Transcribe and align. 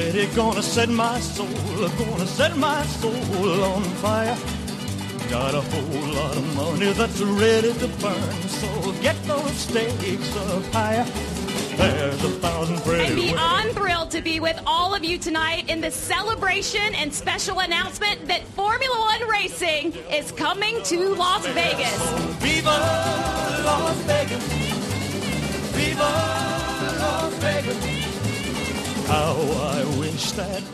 Light 0.00 0.12
city, 0.12 0.34
gonna 0.34 0.62
set 0.62 0.88
my 0.88 1.20
soul, 1.20 1.46
gonna 1.98 2.26
set 2.26 2.56
my 2.56 2.82
soul 2.84 3.64
on 3.64 3.82
fire. 4.02 4.36
Got 5.28 5.54
a 5.54 5.60
whole 5.60 6.14
lot 6.14 6.36
of 6.36 6.56
money 6.56 6.92
that's 6.92 7.20
ready 7.20 7.72
to 7.74 7.88
burn, 8.00 8.32
so 8.48 8.92
get 9.00 9.16
those 9.24 9.52
stakes 9.52 10.36
up 10.36 10.64
higher. 10.72 11.04
There's 11.76 12.24
a 12.24 12.30
thousand 12.40 12.78
pretty 12.82 13.04
And 13.04 13.14
women. 13.14 13.34
beyond 13.34 13.70
thrilled 13.72 14.10
to 14.10 14.20
be 14.20 14.40
with 14.40 14.60
all 14.66 14.94
of 14.94 15.04
you 15.04 15.18
tonight 15.18 15.70
in 15.70 15.80
the 15.80 15.90
celebration 15.90 16.94
and 16.94 17.14
special 17.14 17.60
announcement 17.60 18.26
that 18.26 18.42
Formula 18.48 18.98
One 18.98 19.28
racing 19.28 19.94
is 20.10 20.30
coming 20.32 20.82
to 20.84 21.14
Las 21.14 21.46
Vegas. 21.46 21.96
Viva 22.42 22.76
Las 23.64 23.96
Vegas. 24.02 24.44
Viva 25.74 26.10
Las 27.00 27.34
Vegas. 27.34 27.99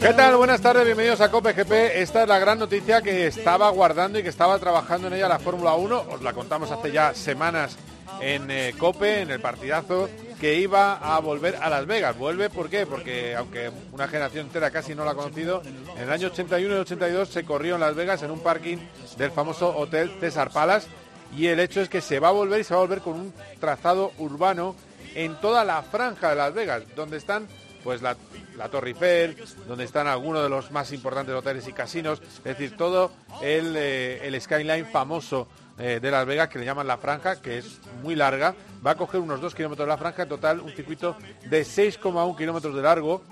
¿Qué 0.00 0.12
tal? 0.12 0.36
Buenas 0.36 0.60
tardes, 0.60 0.84
bienvenidos 0.84 1.20
a 1.20 1.30
Cope 1.30 1.52
GP. 1.52 2.00
Esta 2.00 2.22
es 2.22 2.28
la 2.28 2.38
gran 2.38 2.58
noticia 2.58 3.00
que 3.00 3.26
estaba 3.26 3.70
guardando 3.70 4.18
y 4.18 4.22
que 4.22 4.28
estaba 4.28 4.58
trabajando 4.58 5.08
en 5.08 5.14
ella 5.14 5.28
la 5.28 5.38
Fórmula 5.38 5.74
1. 5.74 6.04
Os 6.10 6.22
la 6.22 6.32
contamos 6.32 6.70
hace 6.70 6.92
ya 6.92 7.14
semanas 7.14 7.76
en 8.20 8.50
eh, 8.50 8.74
Cope, 8.78 9.22
en 9.22 9.30
el 9.30 9.40
partidazo, 9.40 10.08
que 10.40 10.54
iba 10.56 10.94
a 10.94 11.18
volver 11.20 11.56
a 11.56 11.70
Las 11.70 11.86
Vegas. 11.86 12.16
¿Vuelve 12.18 12.50
por 12.50 12.68
qué? 12.68 12.86
Porque 12.86 13.34
aunque 13.34 13.70
una 13.92 14.06
generación 14.06 14.46
entera 14.46 14.70
casi 14.70 14.94
no 14.94 15.04
la 15.04 15.12
ha 15.12 15.14
conocido, 15.14 15.62
en 15.96 16.02
el 16.02 16.12
año 16.12 16.28
81 16.28 16.76
y 16.76 16.78
82 16.78 17.28
se 17.28 17.44
corrió 17.44 17.76
en 17.76 17.80
Las 17.80 17.94
Vegas 17.94 18.22
en 18.22 18.30
un 18.30 18.40
parking 18.40 18.78
del 19.16 19.30
famoso 19.30 19.76
Hotel 19.76 20.12
César 20.20 20.50
Palace. 20.50 20.88
Y 21.36 21.46
el 21.46 21.58
hecho 21.58 21.80
es 21.80 21.88
que 21.88 22.00
se 22.00 22.20
va 22.20 22.28
a 22.28 22.32
volver 22.32 22.60
y 22.60 22.64
se 22.64 22.74
va 22.74 22.80
a 22.80 22.84
volver 22.84 23.00
con 23.00 23.14
un 23.14 23.32
trazado 23.60 24.12
urbano 24.18 24.76
en 25.14 25.34
toda 25.40 25.64
la 25.64 25.82
franja 25.82 26.30
de 26.30 26.36
Las 26.36 26.54
Vegas, 26.54 26.82
donde 26.94 27.16
están 27.16 27.48
pues 27.86 28.02
la, 28.02 28.16
la 28.56 28.68
Torre 28.68 28.88
Eiffel, 28.88 29.36
donde 29.68 29.84
están 29.84 30.08
algunos 30.08 30.42
de 30.42 30.48
los 30.48 30.72
más 30.72 30.90
importantes 30.90 31.32
hoteles 31.32 31.68
y 31.68 31.72
casinos, 31.72 32.20
es 32.38 32.42
decir, 32.42 32.76
todo 32.76 33.12
el, 33.40 33.74
eh, 33.76 34.36
skyline 34.40 34.86
famoso 34.86 35.46
eh, 35.78 36.00
de 36.02 36.10
Las 36.10 36.26
Vegas, 36.26 36.48
que 36.48 36.58
le 36.58 36.64
llaman 36.64 36.88
la 36.88 36.96
franja, 36.96 37.40
que 37.40 37.58
es 37.58 37.78
muy 38.02 38.16
larga, 38.16 38.56
va 38.84 38.90
a 38.90 38.94
coger 38.96 39.20
unos 39.20 39.40
2 39.40 39.54
kilómetros 39.54 39.86
de 39.86 39.88
la 39.88 39.98
franja, 39.98 40.24
en 40.24 40.28
total 40.28 40.58
un 40.62 40.72
circuito 40.72 41.16
de 41.48 41.62
6,1 41.62 42.36
kilómetros 42.36 42.74
de 42.74 42.82
largo, 42.82 43.22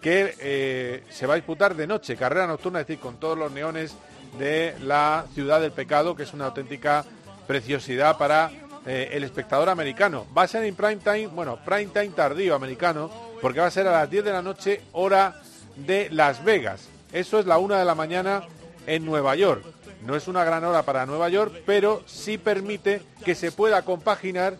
que 0.00 0.36
eh, 0.38 1.02
se 1.10 1.26
va 1.26 1.32
a 1.32 1.36
disputar 1.36 1.74
de 1.74 1.88
noche, 1.88 2.14
carrera 2.14 2.46
nocturna, 2.46 2.82
es 2.82 2.86
decir, 2.86 3.02
con 3.02 3.18
todos 3.18 3.36
los 3.36 3.50
neones 3.50 3.96
de 4.38 4.76
la 4.80 5.24
ciudad 5.34 5.60
del 5.60 5.72
pecado, 5.72 6.14
que 6.14 6.22
es 6.22 6.32
una 6.32 6.46
auténtica 6.46 7.04
preciosidad 7.48 8.16
para 8.16 8.52
el 8.86 9.24
espectador 9.24 9.70
americano. 9.70 10.26
Va 10.36 10.42
a 10.42 10.46
ser 10.46 10.62
en 10.62 10.76
prime 10.76 10.98
time, 10.98 11.28
bueno, 11.28 11.58
prime 11.64 11.86
time 11.86 12.10
tardío 12.10 12.54
americano, 12.54 13.33
porque 13.44 13.60
va 13.60 13.66
a 13.66 13.70
ser 13.70 13.86
a 13.86 13.92
las 13.92 14.08
10 14.08 14.24
de 14.24 14.32
la 14.32 14.40
noche, 14.40 14.80
hora 14.92 15.42
de 15.76 16.08
Las 16.08 16.42
Vegas. 16.42 16.88
Eso 17.12 17.38
es 17.38 17.44
la 17.44 17.58
una 17.58 17.78
de 17.78 17.84
la 17.84 17.94
mañana 17.94 18.44
en 18.86 19.04
Nueva 19.04 19.36
York. 19.36 19.62
No 20.06 20.16
es 20.16 20.28
una 20.28 20.44
gran 20.44 20.64
hora 20.64 20.82
para 20.82 21.04
Nueva 21.04 21.28
York, 21.28 21.52
pero 21.66 22.02
sí 22.06 22.38
permite 22.38 23.02
que 23.22 23.34
se 23.34 23.52
pueda 23.52 23.82
compaginar 23.82 24.56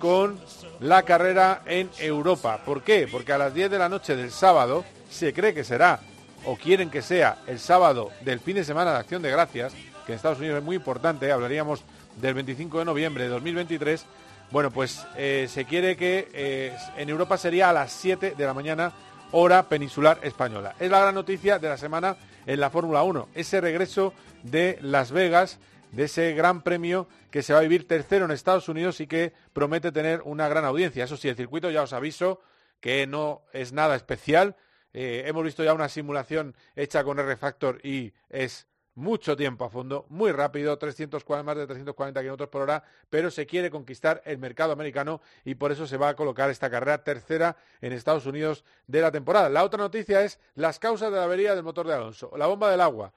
con 0.00 0.40
la 0.80 1.04
carrera 1.04 1.62
en 1.66 1.88
Europa. 2.00 2.60
¿Por 2.64 2.82
qué? 2.82 3.06
Porque 3.06 3.32
a 3.32 3.38
las 3.38 3.54
10 3.54 3.70
de 3.70 3.78
la 3.78 3.88
noche 3.88 4.16
del 4.16 4.32
sábado 4.32 4.84
se 5.08 5.32
cree 5.32 5.54
que 5.54 5.62
será, 5.62 6.00
o 6.44 6.56
quieren 6.56 6.90
que 6.90 7.02
sea, 7.02 7.38
el 7.46 7.60
sábado 7.60 8.10
del 8.22 8.40
fin 8.40 8.56
de 8.56 8.64
semana 8.64 8.90
de 8.90 8.98
Acción 8.98 9.22
de 9.22 9.30
Gracias, 9.30 9.74
que 10.06 10.10
en 10.10 10.16
Estados 10.16 10.40
Unidos 10.40 10.58
es 10.58 10.64
muy 10.64 10.74
importante, 10.74 11.30
hablaríamos 11.30 11.84
del 12.20 12.34
25 12.34 12.80
de 12.80 12.84
noviembre 12.84 13.22
de 13.22 13.30
2023. 13.30 14.04
Bueno, 14.54 14.70
pues 14.70 15.04
eh, 15.16 15.48
se 15.50 15.64
quiere 15.64 15.96
que 15.96 16.28
eh, 16.32 16.76
en 16.96 17.08
Europa 17.08 17.36
sería 17.36 17.70
a 17.70 17.72
las 17.72 17.90
7 17.90 18.36
de 18.38 18.46
la 18.46 18.54
mañana, 18.54 18.92
hora 19.32 19.68
peninsular 19.68 20.20
española. 20.22 20.76
Es 20.78 20.92
la 20.92 21.00
gran 21.00 21.16
noticia 21.16 21.58
de 21.58 21.68
la 21.68 21.76
semana 21.76 22.16
en 22.46 22.60
la 22.60 22.70
Fórmula 22.70 23.02
1, 23.02 23.30
ese 23.34 23.60
regreso 23.60 24.14
de 24.44 24.78
Las 24.80 25.10
Vegas, 25.10 25.58
de 25.90 26.04
ese 26.04 26.34
gran 26.34 26.62
premio 26.62 27.08
que 27.32 27.42
se 27.42 27.52
va 27.52 27.58
a 27.58 27.62
vivir 27.62 27.88
tercero 27.88 28.26
en 28.26 28.30
Estados 28.30 28.68
Unidos 28.68 29.00
y 29.00 29.08
que 29.08 29.32
promete 29.52 29.90
tener 29.90 30.22
una 30.24 30.46
gran 30.46 30.64
audiencia. 30.64 31.02
Eso 31.02 31.16
sí, 31.16 31.28
el 31.28 31.34
circuito 31.34 31.68
ya 31.72 31.82
os 31.82 31.92
aviso 31.92 32.40
que 32.78 33.08
no 33.08 33.42
es 33.52 33.72
nada 33.72 33.96
especial. 33.96 34.54
Eh, 34.92 35.24
hemos 35.26 35.42
visto 35.42 35.64
ya 35.64 35.74
una 35.74 35.88
simulación 35.88 36.54
hecha 36.76 37.02
con 37.02 37.18
R-Factor 37.18 37.84
y 37.84 38.12
es 38.28 38.68
mucho 38.94 39.36
tiempo 39.36 39.64
a 39.64 39.70
fondo, 39.70 40.06
muy 40.08 40.32
rápido, 40.32 40.76
340, 40.78 41.42
más 41.42 41.56
de 41.56 41.66
340 41.66 42.20
kilómetros 42.20 42.48
por 42.48 42.62
hora, 42.62 42.84
pero 43.10 43.30
se 43.30 43.46
quiere 43.46 43.70
conquistar 43.70 44.22
el 44.24 44.38
mercado 44.38 44.72
americano 44.72 45.20
y 45.44 45.56
por 45.56 45.72
eso 45.72 45.86
se 45.86 45.96
va 45.96 46.10
a 46.10 46.16
colocar 46.16 46.50
esta 46.50 46.70
carrera 46.70 47.02
tercera 47.02 47.56
en 47.80 47.92
Estados 47.92 48.26
Unidos 48.26 48.64
de 48.86 49.00
la 49.00 49.10
temporada. 49.10 49.48
La 49.48 49.64
otra 49.64 49.78
noticia 49.78 50.22
es 50.22 50.38
las 50.54 50.78
causas 50.78 51.10
de 51.10 51.18
la 51.18 51.24
avería 51.24 51.54
del 51.54 51.64
motor 51.64 51.86
de 51.86 51.94
Alonso, 51.94 52.30
la 52.36 52.46
bomba 52.46 52.70
del 52.70 52.80
agua 52.80 53.12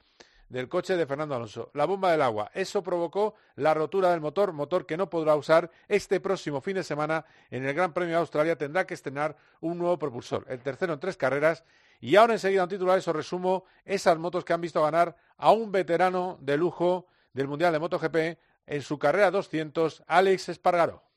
del 0.50 0.70
coche 0.70 0.96
de 0.96 1.06
Fernando 1.06 1.36
Alonso, 1.36 1.72
la 1.74 1.86
bomba 1.86 2.12
del 2.12 2.22
agua. 2.22 2.50
Eso 2.54 2.82
provocó 2.82 3.36
la 3.56 3.74
rotura 3.74 4.12
del 4.12 4.22
motor, 4.22 4.54
motor 4.54 4.86
que 4.86 4.98
no 4.98 5.10
podrá 5.10 5.36
usar 5.36 5.70
este 5.88 6.20
próximo 6.20 6.62
fin 6.62 6.76
de 6.76 6.84
semana 6.84 7.26
en 7.52 7.66
el 7.66 7.74
Gran 7.74 7.94
Premio 7.94 8.16
de 8.16 8.22
Australia. 8.22 8.58
Tendrá 8.58 8.86
que 8.86 8.94
estrenar 8.94 9.36
un 9.62 9.78
nuevo 9.78 10.00
propulsor, 10.00 10.46
el 10.48 10.60
tercero 10.60 10.94
en 10.94 11.00
tres 11.00 11.18
carreras. 11.18 11.64
Y 12.00 12.16
ahora 12.16 12.34
enseguida 12.34 12.64
en 12.64 12.70
titulares 12.70 13.08
os 13.08 13.16
resumo 13.16 13.66
esas 13.86 14.18
motos 14.18 14.46
que 14.46 14.54
han 14.54 14.62
visto 14.62 14.82
ganar 14.82 15.16
a 15.38 15.52
un 15.52 15.72
veterano 15.72 16.38
de 16.42 16.58
lujo 16.58 17.08
del 17.34 17.48
Mundial 17.48 17.74
de 17.74 17.80
MotoGP 17.80 18.40
en 18.68 18.82
su 18.82 19.00
carrera 19.00 19.32
200, 19.32 20.04
Alex 20.08 20.50
Espargaró. 20.50 21.08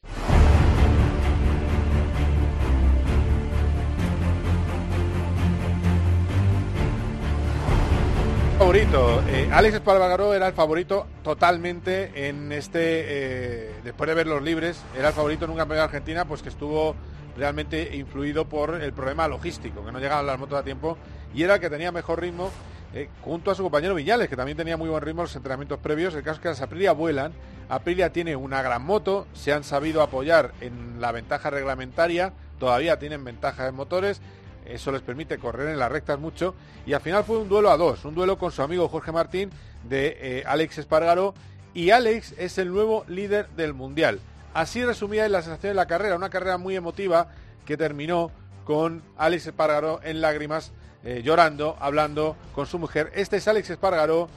favorito. 8.60 9.24
Eh, 9.26 9.48
Alex 9.50 9.76
Espargaró 9.76 10.34
era 10.34 10.46
el 10.46 10.52
favorito 10.52 11.06
totalmente 11.24 12.28
en 12.28 12.52
este, 12.52 12.80
eh, 12.82 13.72
después 13.82 14.06
de 14.06 14.14
ver 14.14 14.26
los 14.26 14.42
libres, 14.42 14.84
era 14.96 15.08
el 15.08 15.14
favorito 15.14 15.46
en 15.46 15.52
un 15.52 15.56
campeonato 15.56 15.88
de 15.88 15.96
Argentina, 15.96 16.24
pues 16.26 16.42
que 16.42 16.50
estuvo 16.50 16.94
realmente 17.36 17.96
influido 17.96 18.46
por 18.46 18.80
el 18.80 18.92
problema 18.92 19.28
logístico, 19.28 19.84
que 19.84 19.92
no 19.92 19.98
llegaban 19.98 20.26
las 20.26 20.38
motos 20.38 20.58
a 20.58 20.62
tiempo, 20.62 20.98
y 21.34 21.42
era 21.42 21.54
el 21.54 21.60
que 21.60 21.70
tenía 21.70 21.92
mejor 21.92 22.20
ritmo 22.20 22.50
eh, 22.92 23.08
junto 23.22 23.50
a 23.50 23.54
su 23.54 23.62
compañero 23.62 23.94
Viñales, 23.94 24.28
que 24.28 24.36
también 24.36 24.56
tenía 24.56 24.76
muy 24.76 24.88
buen 24.88 25.02
ritmo 25.02 25.22
en 25.22 25.24
los 25.24 25.36
entrenamientos 25.36 25.78
previos. 25.78 26.14
El 26.14 26.22
caso 26.22 26.36
es 26.36 26.40
que 26.40 26.48
las 26.48 26.60
Aprilia 26.60 26.92
vuelan, 26.92 27.32
Aprilia 27.68 28.12
tiene 28.12 28.34
una 28.34 28.62
gran 28.62 28.82
moto, 28.82 29.26
se 29.32 29.52
han 29.52 29.62
sabido 29.62 30.02
apoyar 30.02 30.52
en 30.60 31.00
la 31.00 31.12
ventaja 31.12 31.50
reglamentaria, 31.50 32.32
todavía 32.58 32.98
tienen 32.98 33.24
ventaja 33.24 33.68
en 33.68 33.76
motores, 33.76 34.20
eso 34.66 34.92
les 34.92 35.02
permite 35.02 35.38
correr 35.38 35.68
en 35.68 35.78
las 35.78 35.90
rectas 35.90 36.18
mucho 36.18 36.54
y 36.86 36.92
al 36.92 37.00
final 37.00 37.24
fue 37.24 37.38
un 37.38 37.48
duelo 37.48 37.70
a 37.70 37.76
dos, 37.76 38.04
un 38.04 38.14
duelo 38.14 38.38
con 38.38 38.52
su 38.52 38.62
amigo 38.62 38.88
Jorge 38.88 39.12
Martín 39.12 39.50
de 39.88 40.16
eh, 40.20 40.44
Alex 40.46 40.78
Espargaro 40.78 41.34
y 41.74 41.90
Alex 41.90 42.34
es 42.38 42.58
el 42.58 42.72
nuevo 42.72 43.04
líder 43.08 43.48
del 43.50 43.74
mundial. 43.74 44.20
Así 44.54 44.84
resumía 44.84 45.28
la 45.28 45.42
sensación 45.42 45.70
de 45.70 45.74
la 45.74 45.86
carrera, 45.86 46.16
una 46.16 46.30
carrera 46.30 46.58
muy 46.58 46.74
emotiva 46.74 47.28
que 47.64 47.76
terminó 47.76 48.30
con 48.64 49.02
Alex 49.16 49.46
Espargaró 49.46 50.00
en 50.02 50.20
lágrimas, 50.20 50.72
eh, 51.04 51.22
llorando, 51.24 51.76
hablando 51.80 52.36
con 52.54 52.66
su 52.66 52.78
mujer. 52.78 53.12
Este 53.14 53.36
es 53.36 53.48
Alex 53.48 53.70
Espargaró, 53.70 54.28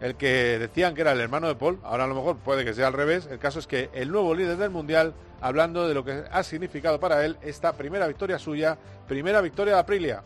el 0.00 0.14
que 0.16 0.58
decían 0.58 0.94
que 0.94 1.02
era 1.02 1.12
el 1.12 1.20
hermano 1.20 1.46
de 1.46 1.54
Paul, 1.56 1.78
ahora 1.84 2.04
a 2.04 2.06
lo 2.06 2.14
mejor 2.14 2.36
puede 2.38 2.64
que 2.64 2.72
sea 2.72 2.86
al 2.86 2.94
revés. 2.94 3.28
El 3.30 3.38
caso 3.38 3.58
es 3.58 3.66
que 3.66 3.90
el 3.92 4.10
nuevo 4.10 4.34
líder 4.34 4.56
del 4.56 4.70
mundial, 4.70 5.12
hablando 5.42 5.86
de 5.86 5.94
lo 5.94 6.04
que 6.04 6.24
ha 6.30 6.42
significado 6.42 6.98
para 6.98 7.24
él 7.24 7.36
esta 7.42 7.74
primera 7.74 8.06
victoria 8.06 8.38
suya, 8.38 8.78
primera 9.06 9.42
victoria 9.42 9.74
de 9.74 9.80
Aprilia. 9.80 10.22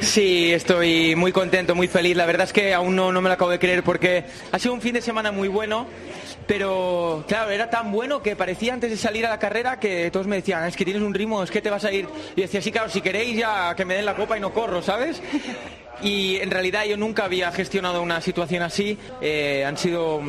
Sí, 0.00 0.52
estoy 0.52 1.14
muy 1.14 1.32
contento, 1.32 1.74
muy 1.74 1.86
feliz. 1.86 2.16
La 2.16 2.26
verdad 2.26 2.46
es 2.46 2.52
que 2.52 2.74
aún 2.74 2.96
no, 2.96 3.12
no 3.12 3.20
me 3.20 3.28
lo 3.28 3.34
acabo 3.34 3.50
de 3.50 3.58
creer 3.58 3.84
porque 3.84 4.24
ha 4.50 4.58
sido 4.58 4.74
un 4.74 4.80
fin 4.80 4.94
de 4.94 5.00
semana 5.00 5.30
muy 5.30 5.48
bueno, 5.48 5.86
pero 6.46 7.24
claro, 7.26 7.50
era 7.50 7.70
tan 7.70 7.90
bueno 7.92 8.22
que 8.22 8.36
parecía 8.36 8.74
antes 8.74 8.90
de 8.90 8.96
salir 8.96 9.26
a 9.26 9.30
la 9.30 9.38
carrera 9.38 9.78
que 9.78 10.10
todos 10.10 10.26
me 10.26 10.36
decían, 10.36 10.64
es 10.64 10.76
que 10.76 10.84
tienes 10.84 11.02
un 11.02 11.14
ritmo, 11.14 11.42
es 11.42 11.50
que 11.50 11.62
te 11.62 11.70
vas 11.70 11.84
a 11.84 11.92
ir. 11.92 12.08
Y 12.36 12.42
decía, 12.42 12.60
sí, 12.60 12.70
claro, 12.70 12.88
si 12.88 13.00
queréis 13.00 13.36
ya 13.36 13.74
que 13.74 13.84
me 13.84 13.94
den 13.94 14.04
la 14.04 14.14
copa 14.14 14.36
y 14.36 14.40
no 14.40 14.52
corro, 14.52 14.82
¿sabes? 14.82 15.22
Y 16.02 16.36
en 16.36 16.50
realidad 16.50 16.84
yo 16.84 16.96
nunca 16.96 17.24
había 17.24 17.50
gestionado 17.52 18.02
una 18.02 18.20
situación 18.20 18.62
así. 18.62 18.98
Eh, 19.20 19.64
han 19.64 19.76
sido 19.76 20.20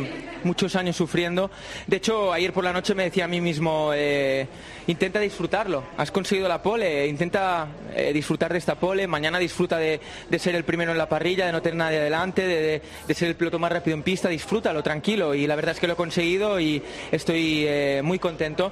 muchos 0.43 0.75
años 0.75 0.95
sufriendo. 0.95 1.49
De 1.87 1.97
hecho, 1.97 2.31
ayer 2.31 2.53
por 2.53 2.63
la 2.63 2.73
noche 2.73 2.95
me 2.95 3.03
decía 3.03 3.25
a 3.25 3.27
mí 3.27 3.41
mismo, 3.41 3.91
eh, 3.93 4.47
intenta 4.87 5.19
disfrutarlo. 5.19 5.83
Has 5.97 6.11
conseguido 6.11 6.47
la 6.47 6.61
pole, 6.61 7.07
intenta 7.07 7.67
eh, 7.93 8.11
disfrutar 8.13 8.51
de 8.51 8.59
esta 8.59 8.75
pole. 8.75 9.07
Mañana 9.07 9.39
disfruta 9.39 9.77
de, 9.77 9.99
ser 10.37 10.55
el 10.55 10.63
primero 10.63 10.91
en 10.91 10.97
la 10.97 11.09
parrilla, 11.09 11.45
de 11.45 11.51
no 11.51 11.61
tener 11.61 11.77
nadie 11.77 11.99
adelante, 11.99 12.45
de, 12.45 12.81
de, 13.07 13.13
ser 13.13 13.29
el 13.29 13.35
piloto 13.35 13.59
más 13.59 13.71
rápido 13.71 13.95
en 13.95 14.03
pista. 14.03 14.29
Disfrútalo, 14.29 14.83
tranquilo. 14.83 15.33
Y 15.33 15.47
la 15.47 15.55
verdad 15.55 15.73
es 15.73 15.79
que 15.79 15.87
lo 15.87 15.93
he 15.93 15.97
conseguido 15.97 16.59
y 16.59 16.81
estoy 17.11 17.67
muy 18.03 18.19
contento. 18.19 18.71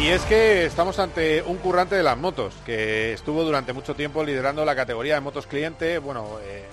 Y 0.00 0.10
es 0.10 0.22
que 0.22 0.64
estamos 0.64 1.00
ante 1.00 1.42
un 1.42 1.56
currante 1.56 1.96
de 1.96 2.04
las 2.04 2.16
motos, 2.16 2.54
que 2.64 3.12
estuvo 3.12 3.42
durante 3.42 3.72
mucho 3.72 3.96
tiempo 3.96 4.22
liderando 4.22 4.64
la 4.64 4.76
categoría 4.76 5.14
de 5.14 5.20
motos 5.20 5.48
cliente. 5.48 5.98
Bueno, 5.98 6.38
eh, 6.40 6.64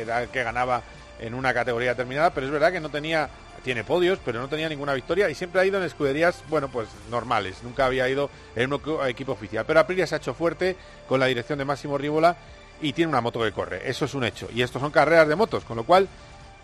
era 0.00 0.24
el 0.24 0.30
que 0.30 0.42
ganaba 0.42 0.82
en 1.20 1.34
una 1.34 1.54
categoría 1.54 1.90
determinada, 1.90 2.34
pero 2.34 2.44
es 2.46 2.52
verdad 2.52 2.72
que 2.72 2.80
no 2.80 2.88
tenía, 2.88 3.30
tiene 3.62 3.84
podios, 3.84 4.18
pero 4.24 4.40
no 4.40 4.48
tenía 4.48 4.68
ninguna 4.68 4.94
victoria 4.94 5.30
y 5.30 5.36
siempre 5.36 5.60
ha 5.60 5.64
ido 5.64 5.78
en 5.78 5.84
escuderías, 5.84 6.42
bueno, 6.48 6.68
pues 6.68 6.88
normales. 7.08 7.62
Nunca 7.62 7.86
había 7.86 8.08
ido 8.08 8.30
en 8.56 8.72
un 8.72 8.80
equipo 9.06 9.30
oficial. 9.30 9.64
Pero 9.64 9.78
Aprilia 9.78 10.08
se 10.08 10.16
ha 10.16 10.18
hecho 10.18 10.34
fuerte 10.34 10.76
con 11.08 11.20
la 11.20 11.26
dirección 11.26 11.60
de 11.60 11.64
Máximo 11.64 11.96
Rívola 11.96 12.36
y 12.80 12.92
tiene 12.94 13.10
una 13.10 13.20
moto 13.20 13.40
que 13.42 13.52
corre. 13.52 13.88
Eso 13.88 14.06
es 14.06 14.14
un 14.14 14.24
hecho. 14.24 14.48
Y 14.52 14.62
estos 14.62 14.82
son 14.82 14.90
carreras 14.90 15.28
de 15.28 15.36
motos, 15.36 15.64
con 15.64 15.76
lo 15.76 15.84
cual 15.84 16.08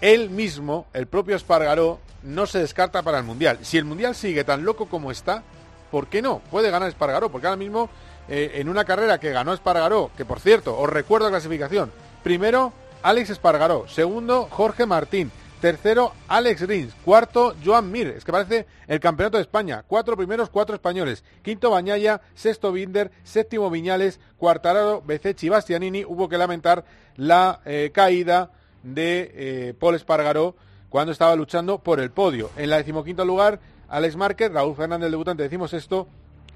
él 0.00 0.30
mismo, 0.30 0.88
el 0.94 1.06
propio 1.06 1.36
Espargaró, 1.36 2.00
no 2.24 2.46
se 2.46 2.58
descarta 2.58 3.02
para 3.04 3.18
el 3.18 3.24
Mundial. 3.24 3.60
Si 3.62 3.78
el 3.78 3.84
Mundial 3.84 4.16
sigue 4.16 4.42
tan 4.42 4.64
loco 4.64 4.86
como 4.86 5.12
está, 5.12 5.44
¿por 5.90 6.08
qué 6.08 6.22
no? 6.22 6.40
Puede 6.50 6.70
ganar 6.70 6.88
Espargaró, 6.88 7.30
porque 7.30 7.46
ahora 7.46 7.56
mismo 7.56 7.88
eh, 8.28 8.52
en 8.54 8.68
una 8.68 8.84
carrera 8.84 9.18
que 9.18 9.30
ganó 9.30 9.52
Espargaró, 9.52 10.10
que 10.16 10.24
por 10.24 10.40
cierto, 10.40 10.78
os 10.78 10.88
recuerdo 10.88 11.26
la 11.26 11.32
clasificación, 11.32 11.90
primero 12.22 12.72
Alex 13.02 13.30
Espargaró, 13.30 13.86
segundo 13.88 14.48
Jorge 14.50 14.86
Martín, 14.86 15.30
tercero 15.60 16.12
Alex 16.28 16.66
Rins, 16.66 16.94
cuarto 17.04 17.54
Joan 17.64 17.90
Mir, 17.90 18.08
es 18.08 18.24
que 18.24 18.32
parece 18.32 18.66
el 18.86 19.00
campeonato 19.00 19.38
de 19.38 19.42
España, 19.42 19.84
cuatro 19.86 20.16
primeros, 20.16 20.50
cuatro 20.50 20.74
españoles, 20.74 21.24
quinto 21.42 21.70
Bañaya, 21.70 22.20
sexto 22.34 22.72
Binder, 22.72 23.10
séptimo 23.24 23.70
Viñales, 23.70 24.20
cuartararo 24.36 25.02
Becechi 25.04 25.48
Bastianini, 25.48 26.04
hubo 26.04 26.28
que 26.28 26.38
lamentar 26.38 26.84
la 27.16 27.60
eh, 27.64 27.90
caída 27.92 28.50
de 28.82 29.30
eh, 29.34 29.74
Paul 29.78 29.94
Espargaró 29.94 30.54
cuando 30.88 31.12
estaba 31.12 31.36
luchando 31.36 31.78
por 31.78 32.00
el 32.00 32.10
podio. 32.10 32.50
En 32.56 32.70
la 32.70 32.78
decimoquinto 32.78 33.24
lugar 33.24 33.60
Alex 33.88 34.16
Márquez, 34.16 34.52
Raúl 34.52 34.76
Fernández, 34.76 35.10
debutante, 35.10 35.42
decimos 35.42 35.72
esto, 35.72 36.06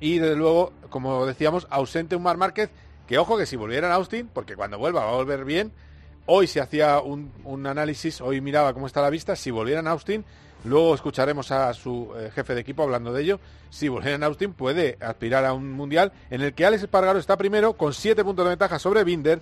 y 0.01 0.19
desde 0.19 0.37
luego, 0.37 0.73
como 0.91 1.27
decíamos, 1.27 1.67
ausente 1.71 2.17
un 2.17 2.23
Mar 2.23 2.37
Márquez, 2.37 2.71
que 3.07 3.19
ojo 3.19 3.37
que 3.37 3.47
si 3.47 3.57
volviera 3.57 3.87
en 3.89 3.95
Austin, 3.95 4.29
porque 4.33 4.57
cuando 4.57 4.79
vuelva 4.79 5.05
va 5.05 5.13
a 5.13 5.17
volver 5.17 5.45
bien, 5.45 5.73
hoy 6.27 6.47
se 6.47 6.61
hacía 6.61 7.01
un, 7.01 7.67
análisis, 7.67 8.21
hoy 8.21 8.41
miraba 8.41 8.75
cómo 8.75 8.87
está 8.87 9.01
la 9.01 9.11
vista, 9.11 9.37
si 9.37 9.51
volviera 9.51 9.81
en 9.81 9.89
Austin, 9.89 10.25
luego 10.65 10.95
escucharemos 10.95 11.51
a 11.51 11.73
su 11.75 12.13
eh, 12.17 12.31
jefe 12.35 12.55
de 12.55 12.61
equipo 12.61 12.83
hablando 12.83 13.13
de 13.13 13.23
ello, 13.23 13.41
si 13.71 13.89
volviera 13.89 14.17
en 14.17 14.25
Austin 14.25 14.53
puede 14.53 14.99
aspirar 15.01 15.45
a 15.45 15.53
un 15.53 15.73
mundial 15.73 16.13
en 16.31 16.43
el 16.43 16.53
que 16.55 16.67
Alex 16.67 16.83
Espargaro 16.83 17.19
está 17.19 17.37
primero 17.37 17.75
con 17.75 17.95
siete 17.95 18.23
puntos 18.23 18.45
de 18.45 18.51
ventaja 18.51 18.79
sobre 18.79 19.05
Binder, 19.05 19.41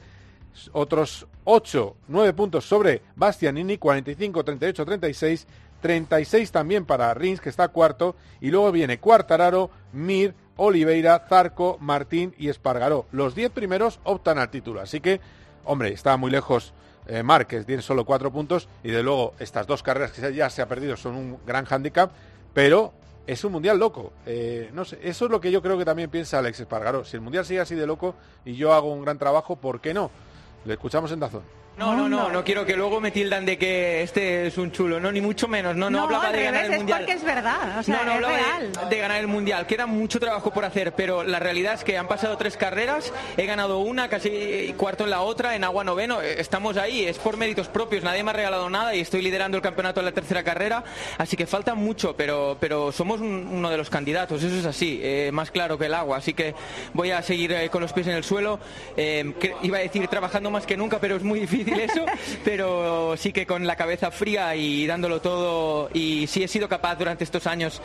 otros 0.73 1.27
8, 1.45 1.97
9 2.09 2.33
puntos 2.33 2.65
sobre 2.65 3.03
Bastianini, 3.17 3.79
45, 3.79 4.45
38, 4.45 4.85
36, 4.85 5.47
36 5.81 6.53
también 6.53 6.85
para 6.85 7.13
Rins, 7.15 7.41
que 7.41 7.49
está 7.49 7.69
cuarto, 7.69 8.17
y 8.41 8.51
luego 8.51 8.73
viene 8.73 8.99
Cuartararo, 8.99 9.71
Mir, 9.93 10.35
Oliveira, 10.57 11.27
Zarco, 11.29 11.79
Martín 11.81 12.35
y 12.39 12.49
Espargaró. 12.49 13.07
Los 13.13 13.35
10 13.35 13.51
primeros 13.51 14.01
optan 14.05 14.39
al 14.39 14.51
título, 14.51 14.81
así 14.81 15.01
que, 15.01 15.21
hombre, 15.65 15.93
está 15.93 16.17
muy 16.17 16.31
lejos 16.31 16.75
eh, 17.07 17.23
Márquez, 17.23 17.67
tiene 17.67 17.83
solo 17.83 18.05
cuatro 18.05 18.31
puntos, 18.31 18.69
y 18.85 18.91
de 18.91 19.03
luego 19.03 19.35
estas 19.39 19.67
dos 19.67 19.83
carreras 19.83 20.13
que 20.13 20.35
ya 20.35 20.51
se 20.51 20.63
ha 20.63 20.69
perdido 20.69 20.97
son 20.97 21.17
un 21.17 21.39
gran 21.47 21.65
hándicap, 21.65 22.13
pero 22.55 22.93
es 23.27 23.45
un 23.45 23.53
mundial 23.53 23.79
loco. 23.79 24.13
Eh, 24.27 24.71
no 24.73 24.85
sé, 24.85 24.99
eso 25.03 25.25
es 25.27 25.31
lo 25.31 25.41
que 25.41 25.51
yo 25.51 25.63
creo 25.63 25.79
que 25.79 25.85
también 25.85 26.11
piensa 26.11 26.39
Alex 26.39 26.61
Espargaró. 26.61 27.05
Si 27.05 27.17
el 27.17 27.23
mundial 27.23 27.45
sigue 27.45 27.61
así 27.61 27.75
de 27.75 27.87
loco 27.87 28.15
y 28.45 28.55
yo 28.55 28.73
hago 28.73 28.93
un 28.93 29.03
gran 29.03 29.19
trabajo, 29.19 29.57
¿por 29.57 29.81
qué 29.81 29.95
no? 29.95 30.11
Le 30.65 30.75
escuchamos 30.75 31.13
en 31.13 31.21
Dazón. 31.21 31.60
No, 31.81 31.97
no, 31.97 32.11
no, 32.11 32.31
no 32.31 32.45
quiero 32.45 32.67
que 32.67 32.77
luego 32.77 33.01
me 33.01 33.11
tildan 33.11 33.47
de 33.47 33.57
que 33.57 34.03
este 34.03 34.47
es 34.47 34.59
un 34.59 34.71
chulo, 34.71 35.01
no, 35.01 35.11
ni 35.11 35.23
mucho 35.23 35.49
menos. 35.49 35.75
No, 35.77 35.89
no, 35.89 36.03
hablaba 36.03 36.31
de 36.31 36.43
ganar 36.43 36.65
el 36.67 36.77
mundial. 36.77 37.01
Es 37.01 37.07
porque 37.07 37.19
es 37.19 37.25
verdad, 37.25 37.79
o 37.79 37.83
sea, 37.83 37.97
no, 37.99 38.05
no 38.05 38.13
hablaba 38.13 38.37
De, 38.91 38.99
ganar 38.99 39.19
el 39.19 39.29
mundial. 39.29 39.67
Queda 39.67 39.87
mucho 39.87 40.21
trabajo 40.21 40.53
por 40.53 40.67
hacer, 40.67 40.93
pero 40.93 41.25
la 41.25 41.39
realidad 41.39 41.75
es 41.75 41.85
que 41.85 41.97
han 41.97 42.07
pasado 42.07 42.37
tres 42.37 42.59
carreras, 42.59 43.13
he 43.39 43.47
ganado 43.47 43.79
una, 43.79 44.09
casi 44.09 44.75
cuarto 44.77 45.05
en 45.05 45.11
la 45.11 45.23
otra, 45.23 45.55
en 45.55 45.65
agua 45.65 45.83
noveno. 45.83 46.21
Estamos 46.21 46.77
ahí, 46.77 47.07
es 47.07 47.19
por 47.19 47.39
méritos 47.39 47.69
propios, 47.69 48.05
nadie 48.05 48.23
me 48.25 48.31
ha 48.31 48.35
regalado 48.35 48.69
nada 48.69 48.95
y 48.95 49.01
estoy 49.01 49.23
liderando 49.23 49.57
el 49.57 49.63
campeonato 49.63 50.01
en 50.01 50.07
la 50.07 50.13
tercera 50.13 50.43
carrera, 50.43 50.85
así 51.17 51.37
que 51.37 51.47
falta 51.47 51.75
mucho, 51.75 52.15
pero, 52.15 52.59
pero 52.61 52.93
somos 52.93 53.21
uno 53.21 53.71
de 53.71 53.77
los 53.79 53.89
candidatos, 53.89 54.43
eso 54.43 54.57
es 54.57 54.67
así, 54.67 55.01
eh, 55.03 55.31
más 55.33 55.51
claro 55.51 55.79
que 55.79 55.87
el 55.87 55.95
agua. 55.95 56.19
Así 56.19 56.35
que 56.35 56.55
voy 56.93 57.11
a 57.11 57.23
seguir 57.23 57.53
eh, 57.53 57.71
con 57.71 57.81
los 57.81 57.95
pies 57.95 58.07
en 58.09 58.17
el 58.17 58.25
suelo. 58.25 58.61
Eh, 58.99 59.33
iba 59.63 59.79
a 59.79 59.81
decir 59.81 60.07
trabajando 60.09 60.51
más 60.51 60.67
que 60.67 60.77
nunca, 60.77 60.99
pero 60.99 61.17
es 61.17 61.23
muy 61.23 61.41
difícil 61.41 61.60
eso. 61.69 62.05
pero 62.45 63.17
sí 63.17 63.33
que 63.33 63.47
con 63.47 63.67
la 63.67 63.77
cabeza 63.77 64.11
fría 64.11 64.55
y 64.57 64.87
dándolo 64.87 65.21
todo. 65.21 65.91
Y 65.93 66.27
sí 66.27 66.43
he 66.43 66.49
sido 66.49 66.69
capaz 66.69 66.97
durante 66.97 67.25
estos 67.25 67.47
años 67.47 67.81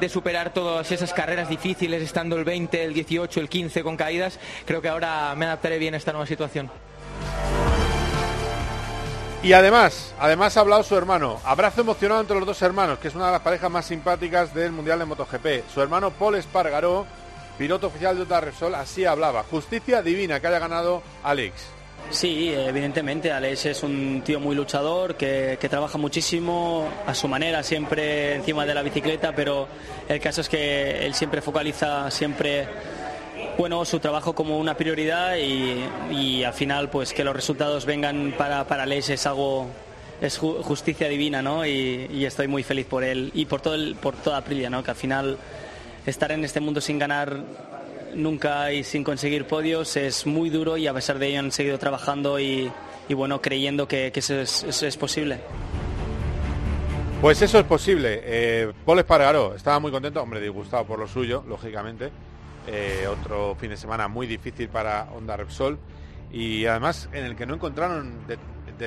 de 0.00 0.08
superar 0.08 0.52
todas 0.52 0.90
esas 0.92 1.12
carreras 1.12 1.48
difíciles, 1.48 2.02
estando 2.02 2.36
el 2.36 2.44
20, 2.44 2.84
el 2.84 2.94
18, 2.94 3.40
el 3.40 3.48
15 3.48 3.82
con 3.82 3.96
caídas. 3.96 4.38
Creo 4.64 4.82
que 4.82 4.88
ahora 4.88 5.34
me 5.36 5.46
adaptaré 5.46 5.78
bien 5.78 5.94
a 5.94 5.96
esta 5.96 6.12
nueva 6.12 6.26
situación. 6.26 6.70
Y 9.44 9.52
además, 9.52 10.14
además 10.18 10.56
ha 10.56 10.60
hablado 10.60 10.82
su 10.82 10.96
hermano. 10.96 11.38
Abrazo 11.44 11.82
emocionado 11.82 12.22
entre 12.22 12.36
los 12.38 12.46
dos 12.46 12.62
hermanos, 12.62 12.98
que 12.98 13.08
es 13.08 13.14
una 13.14 13.26
de 13.26 13.32
las 13.32 13.42
parejas 13.42 13.70
más 13.70 13.84
simpáticas 13.84 14.54
del 14.54 14.72
Mundial 14.72 14.98
de 14.98 15.04
MotoGP. 15.04 15.68
Su 15.72 15.82
hermano 15.82 16.10
Paul 16.12 16.36
Espargaró, 16.36 17.04
piloto 17.58 17.88
oficial 17.88 18.16
de 18.16 18.22
Utah 18.22 18.40
Repsol, 18.40 18.74
así 18.74 19.04
hablaba. 19.04 19.42
Justicia 19.42 20.00
divina 20.00 20.40
que 20.40 20.46
haya 20.46 20.58
ganado 20.58 21.02
Alex. 21.22 21.73
Sí, 22.10 22.52
evidentemente, 22.54 23.32
Alex 23.32 23.66
es 23.66 23.82
un 23.82 24.22
tío 24.24 24.38
muy 24.38 24.54
luchador, 24.54 25.16
que, 25.16 25.58
trabaja 25.68 25.98
muchísimo 25.98 26.88
a 27.06 27.14
su 27.14 27.26
manera, 27.26 27.62
siempre 27.62 28.36
encima 28.36 28.64
de 28.64 28.74
la 28.74 28.82
bicicleta, 28.82 29.34
pero 29.34 29.66
el 30.08 30.20
caso 30.20 30.40
es 30.42 30.48
que 30.48 31.04
él 31.04 31.14
siempre 31.14 31.40
focaliza 31.40 32.10
siempre 32.10 32.68
bueno, 33.58 33.84
su 33.84 33.98
trabajo 34.00 34.34
como 34.34 34.58
una 34.58 34.76
prioridad 34.76 35.36
y, 35.36 36.44
al 36.44 36.52
final 36.54 36.90
pues 36.90 37.12
que 37.12 37.24
los 37.24 37.34
resultados 37.34 37.86
vengan 37.86 38.34
para, 38.36 38.64
para 38.66 38.84
Alex 38.84 39.10
es 39.10 39.26
algo 39.26 39.68
es 40.20 40.38
justicia 40.38 41.08
divina, 41.08 41.42
¿no? 41.42 41.66
Y, 41.66 42.24
estoy 42.24 42.48
muy 42.48 42.62
feliz 42.62 42.86
por 42.86 43.04
él 43.04 43.30
y 43.34 43.46
por 43.46 43.60
todo 43.60 43.74
el, 43.74 43.94
por 43.96 44.14
toda 44.16 44.38
Aprilia, 44.38 44.70
¿no? 44.70 44.82
Que 44.82 44.90
al 44.90 44.96
final 44.96 45.38
estar 46.06 46.32
en 46.32 46.44
este 46.44 46.60
mundo 46.60 46.80
sin 46.80 46.98
ganar 46.98 47.40
nunca 48.16 48.72
y 48.72 48.84
sin 48.84 49.04
conseguir 49.04 49.46
podios 49.46 49.96
es 49.96 50.26
muy 50.26 50.50
duro 50.50 50.76
y 50.76 50.86
a 50.86 50.94
pesar 50.94 51.18
de 51.18 51.28
ello 51.28 51.40
han 51.40 51.52
seguido 51.52 51.78
trabajando 51.78 52.38
y, 52.38 52.70
bueno, 53.10 53.40
creyendo 53.40 53.88
que, 53.88 54.12
eso, 54.14 54.40
es, 54.40 54.96
posible. 54.96 55.40
Pues 57.20 57.40
eso 57.42 57.58
es 57.58 57.64
posible. 57.64 58.20
Eh, 58.22 58.72
Paul 58.84 58.98
Espargaró 58.98 59.54
estaba 59.54 59.78
muy 59.78 59.90
contento, 59.90 60.22
hombre, 60.22 60.40
disgustado 60.40 60.84
por 60.84 60.98
lo 60.98 61.06
suyo, 61.06 61.44
lógicamente. 61.48 62.10
Eh, 62.66 63.06
otro 63.06 63.54
fin 63.56 63.70
de 63.70 63.76
semana 63.76 64.08
muy 64.08 64.26
difícil 64.26 64.68
para 64.68 65.08
Honda 65.14 65.36
Repsol 65.36 65.78
y 66.32 66.64
además 66.64 67.10
en 67.12 67.26
el 67.26 67.36
que 67.36 67.44
no 67.44 67.54
encontraron 67.54 68.26
del 68.26 68.38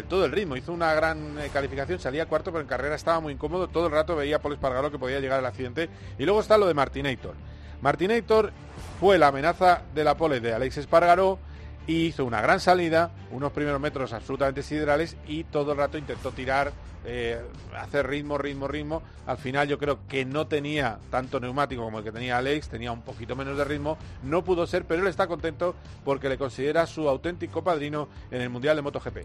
todo 0.03 0.25
el 0.25 0.31
ritmo. 0.31 0.55
Hizo 0.55 0.73
una 0.73 0.93
gran 0.93 1.39
eh, 1.39 1.49
calificación, 1.51 1.99
salía 1.99 2.25
cuarto, 2.25 2.51
pero 2.51 2.61
en 2.61 2.67
carrera 2.67 2.95
estaba 2.95 3.19
muy 3.19 3.33
incómodo. 3.33 3.67
Todo 3.67 3.87
el 3.87 3.91
rato 3.91 4.15
veía 4.15 4.37
a 4.37 4.39
Paul 4.39 4.53
Espargaró 4.53 4.91
que 4.91 4.99
podía 4.99 5.19
llegar 5.19 5.39
al 5.39 5.45
accidente. 5.45 5.89
Y 6.17 6.25
luego 6.25 6.41
está 6.41 6.57
lo 6.57 6.67
de 6.67 6.73
Martinator. 6.73 7.35
Martinator 7.81 8.51
fue 8.99 9.17
la 9.17 9.27
amenaza 9.27 9.83
de 9.93 10.03
la 10.03 10.17
pole 10.17 10.39
de 10.39 10.53
Alex 10.53 10.77
Espargaró 10.77 11.39
y 11.85 12.07
hizo 12.07 12.25
una 12.25 12.41
gran 12.41 12.59
salida, 12.59 13.11
unos 13.31 13.51
primeros 13.51 13.79
metros 13.79 14.11
absolutamente 14.11 14.63
siderales 14.63 15.15
y 15.27 15.43
todo 15.45 15.71
el 15.71 15.77
rato 15.77 15.97
intentó 15.97 16.31
tirar, 16.31 16.73
eh, 17.05 17.39
hacer 17.75 18.07
ritmo, 18.07 18.37
ritmo, 18.37 18.67
ritmo. 18.67 19.01
Al 19.25 19.37
final 19.37 19.67
yo 19.67 19.77
creo 19.77 19.99
que 20.07 20.25
no 20.25 20.47
tenía 20.47 20.97
tanto 21.09 21.39
neumático 21.39 21.83
como 21.83 21.99
el 21.99 22.03
que 22.03 22.11
tenía 22.11 22.37
Alex, 22.37 22.69
tenía 22.69 22.91
un 22.91 23.01
poquito 23.01 23.35
menos 23.35 23.57
de 23.57 23.63
ritmo, 23.63 23.97
no 24.23 24.43
pudo 24.43 24.65
ser, 24.67 24.85
pero 24.85 25.01
él 25.01 25.07
está 25.07 25.27
contento 25.27 25.75
porque 26.03 26.29
le 26.29 26.37
considera 26.37 26.85
su 26.85 27.07
auténtico 27.07 27.63
padrino 27.63 28.07
en 28.31 28.41
el 28.41 28.49
Mundial 28.49 28.75
de 28.75 28.81
MotoGP. 28.81 29.17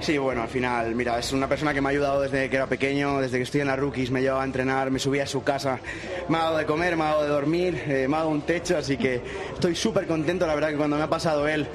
Sí, 0.00 0.16
bueno, 0.16 0.42
al 0.42 0.48
final, 0.48 0.94
mira, 0.94 1.18
es 1.18 1.32
una 1.32 1.48
persona 1.48 1.74
que 1.74 1.80
me 1.80 1.88
ha 1.88 1.90
ayudado 1.90 2.20
desde 2.20 2.48
que 2.48 2.56
era 2.56 2.66
pequeño, 2.66 3.20
desde 3.20 3.38
que 3.38 3.42
estoy 3.42 3.62
en 3.62 3.66
la 3.66 3.74
Rookies, 3.74 4.12
me 4.12 4.20
llevaba 4.20 4.42
a 4.42 4.46
entrenar, 4.46 4.92
me 4.92 5.00
subía 5.00 5.24
a 5.24 5.26
su 5.26 5.42
casa, 5.42 5.80
me 6.28 6.38
ha 6.38 6.42
dado 6.42 6.58
de 6.58 6.66
comer, 6.66 6.96
me 6.96 7.02
ha 7.02 7.08
dado 7.08 7.22
de 7.24 7.28
dormir, 7.28 7.82
eh, 7.86 8.06
me 8.08 8.14
ha 8.14 8.20
dado 8.20 8.30
un 8.30 8.42
techo, 8.42 8.76
así 8.78 8.96
que 8.96 9.20
estoy 9.54 9.74
súper 9.74 10.06
contento, 10.06 10.46
la 10.46 10.54
verdad 10.54 10.68
que 10.70 10.76
cuando 10.76 10.96
me 10.96 11.02
ha 11.02 11.08
pasado 11.08 11.48
él 11.48 11.66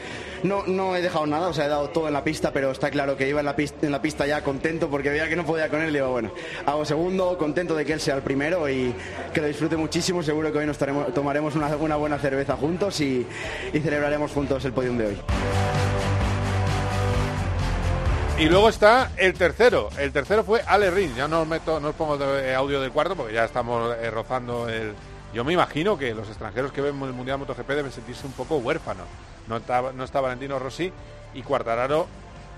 no, 0.43 0.63
no 0.67 0.95
he 0.95 1.01
dejado 1.01 1.25
nada, 1.25 1.47
o 1.47 1.53
sea, 1.53 1.65
he 1.65 1.69
dado 1.69 1.89
todo 1.89 2.07
en 2.07 2.13
la 2.13 2.23
pista, 2.23 2.51
pero 2.51 2.71
está 2.71 2.89
claro 2.91 3.15
que 3.15 3.27
iba 3.27 3.39
en 3.39 3.45
la 3.91 4.01
pista, 4.01 4.27
ya 4.27 4.43
contento 4.43 4.89
porque 4.89 5.09
veía 5.09 5.27
que 5.29 5.35
no 5.35 5.45
podía 5.45 5.69
con 5.69 5.81
él 5.81 5.89
y 5.89 5.93
digo, 5.93 6.11
bueno, 6.11 6.31
hago 6.65 6.85
segundo, 6.85 7.37
contento 7.37 7.75
de 7.75 7.85
que 7.85 7.93
él 7.93 8.01
sea 8.01 8.15
el 8.15 8.21
primero 8.21 8.69
y 8.69 8.93
que 9.33 9.41
lo 9.41 9.47
disfrute 9.47 9.77
muchísimo. 9.77 10.21
Seguro 10.21 10.51
que 10.51 10.59
hoy 10.59 10.65
nos 10.65 10.77
tomaremos 10.77 11.55
una, 11.55 11.95
buena 11.95 12.17
cerveza 12.19 12.55
juntos 12.55 12.99
y, 13.01 13.25
celebraremos 13.71 14.31
juntos 14.31 14.63
el 14.65 14.73
podium 14.73 14.97
de 14.97 15.07
hoy. 15.07 15.17
Y 18.39 18.49
luego 18.49 18.67
está 18.67 19.11
el 19.15 19.33
tercero. 19.35 19.89
El 19.97 20.11
tercero 20.11 20.43
fue 20.43 20.61
Ale 20.65 20.91
Rins. 20.91 21.15
Ya 21.15 21.27
no 21.27 21.41
os, 21.41 21.47
meto, 21.47 21.79
no 21.79 21.89
os 21.89 21.95
pongo 21.95 22.17
de 22.17 22.53
audio 22.55 22.81
del 22.81 22.91
cuarto 22.91 23.15
porque 23.15 23.33
ya 23.33 23.45
estamos 23.45 23.95
eh, 24.01 24.09
rozando 24.09 24.67
el. 24.67 24.93
Yo 25.33 25.43
me 25.43 25.53
imagino 25.53 25.97
que 25.97 26.13
los 26.13 26.27
extranjeros 26.27 26.71
que 26.71 26.81
ven 26.81 26.99
el 27.01 27.13
Mundial 27.13 27.37
MotoGP 27.39 27.69
deben 27.69 27.91
sentirse 27.91 28.25
un 28.25 28.33
poco 28.33 28.57
huérfanos. 28.57 29.05
No 29.47 29.57
está, 29.57 29.81
no 29.93 30.05
Valentino 30.21 30.59
Rossi 30.59 30.91
y 31.33 31.41
Cuartararo. 31.41 32.07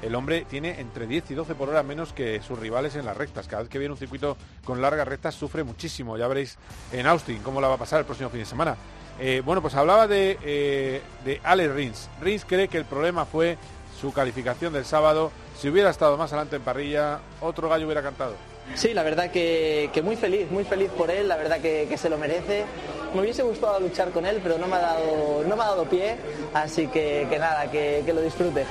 El 0.01 0.13
hombre 0.13 0.45
tiene 0.47 0.79
entre 0.81 1.07
10 1.07 1.31
y 1.31 1.35
12 1.35 1.55
por 1.55 1.69
hora 1.69 1.81
menos 1.81 2.13
que 2.13 2.41
sus 2.41 2.59
rivales 2.59 2.95
en 2.95 3.05
las 3.05 3.17
rectas. 3.17 3.47
Cada 3.47 3.63
vez 3.63 3.69
que 3.69 3.79
viene 3.79 3.93
un 3.93 3.97
circuito 3.97 4.37
con 4.63 4.81
largas 4.81 5.07
rectas 5.07 5.35
sufre 5.35 5.63
muchísimo. 5.63 6.17
Ya 6.17 6.27
veréis 6.27 6.57
en 6.91 7.07
Austin 7.07 7.39
cómo 7.41 7.61
la 7.61 7.67
va 7.67 7.75
a 7.75 7.77
pasar 7.79 7.99
el 7.99 8.05
próximo 8.05 8.29
fin 8.29 8.41
de 8.41 8.45
semana. 8.45 8.75
Eh, 9.19 9.41
bueno, 9.43 9.61
pues 9.61 9.73
hablaba 9.75 10.07
de, 10.07 10.37
eh, 10.43 11.01
de 11.23 11.39
Ale 11.43 11.71
Rins. 11.71 12.09
Rins 12.21 12.45
cree 12.45 12.67
que 12.67 12.77
el 12.77 12.85
problema 12.85 13.25
fue 13.25 13.57
su 13.99 14.11
calificación 14.11 14.73
del 14.73 14.85
sábado. 14.85 15.31
Si 15.57 15.69
hubiera 15.69 15.89
estado 15.89 16.17
más 16.17 16.33
adelante 16.33 16.57
en 16.57 16.61
parrilla, 16.61 17.19
otro 17.39 17.69
gallo 17.69 17.85
hubiera 17.85 18.03
cantado. 18.03 18.35
Sí, 18.73 18.93
la 18.93 19.03
verdad 19.03 19.31
que, 19.31 19.89
muy 20.03 20.15
feliz, 20.15 20.49
muy 20.51 20.63
feliz 20.63 20.89
por 20.89 21.09
él, 21.11 21.27
la 21.27 21.37
verdad 21.37 21.59
que, 21.59 21.97
se 21.97 22.09
lo 22.09 22.17
merece. 22.17 22.65
Me 23.13 23.21
hubiese 23.21 23.43
gustado 23.43 23.79
luchar 23.79 24.11
con 24.11 24.25
él, 24.25 24.39
pero 24.43 24.57
no 24.57 24.67
me 24.67 24.75
ha 24.75 24.79
dado, 24.79 25.43
no 25.47 25.55
me 25.55 25.63
ha 25.63 25.67
dado 25.67 25.85
pie, 25.85 26.17
así 26.53 26.87
que, 26.87 27.27
nada, 27.39 27.69
que, 27.71 28.03
lo 28.13 28.21
disfrute. 28.21 28.65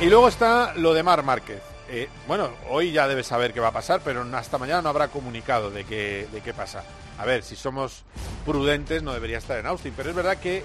Y 0.00 0.06
luego 0.06 0.28
está 0.28 0.74
lo 0.74 0.94
de 0.94 1.02
Mar 1.02 1.22
Márquez. 1.22 1.60
Eh, 1.90 2.08
bueno, 2.26 2.50
hoy 2.68 2.92
ya 2.92 3.08
debe 3.08 3.22
saber 3.22 3.52
qué 3.52 3.60
va 3.60 3.68
a 3.68 3.72
pasar, 3.72 4.00
pero 4.04 4.24
hasta 4.34 4.58
mañana 4.58 4.82
no 4.82 4.88
habrá 4.88 5.08
comunicado 5.08 5.70
de 5.70 5.84
qué, 5.84 6.28
de 6.32 6.40
qué 6.40 6.52
pasa. 6.52 6.82
A 7.18 7.24
ver, 7.24 7.42
si 7.42 7.56
somos 7.56 8.04
prudentes 8.44 9.02
no 9.02 9.12
debería 9.12 9.38
estar 9.38 9.58
en 9.58 9.66
Austin, 9.66 9.92
pero 9.96 10.10
es 10.10 10.16
verdad 10.16 10.36
que 10.36 10.64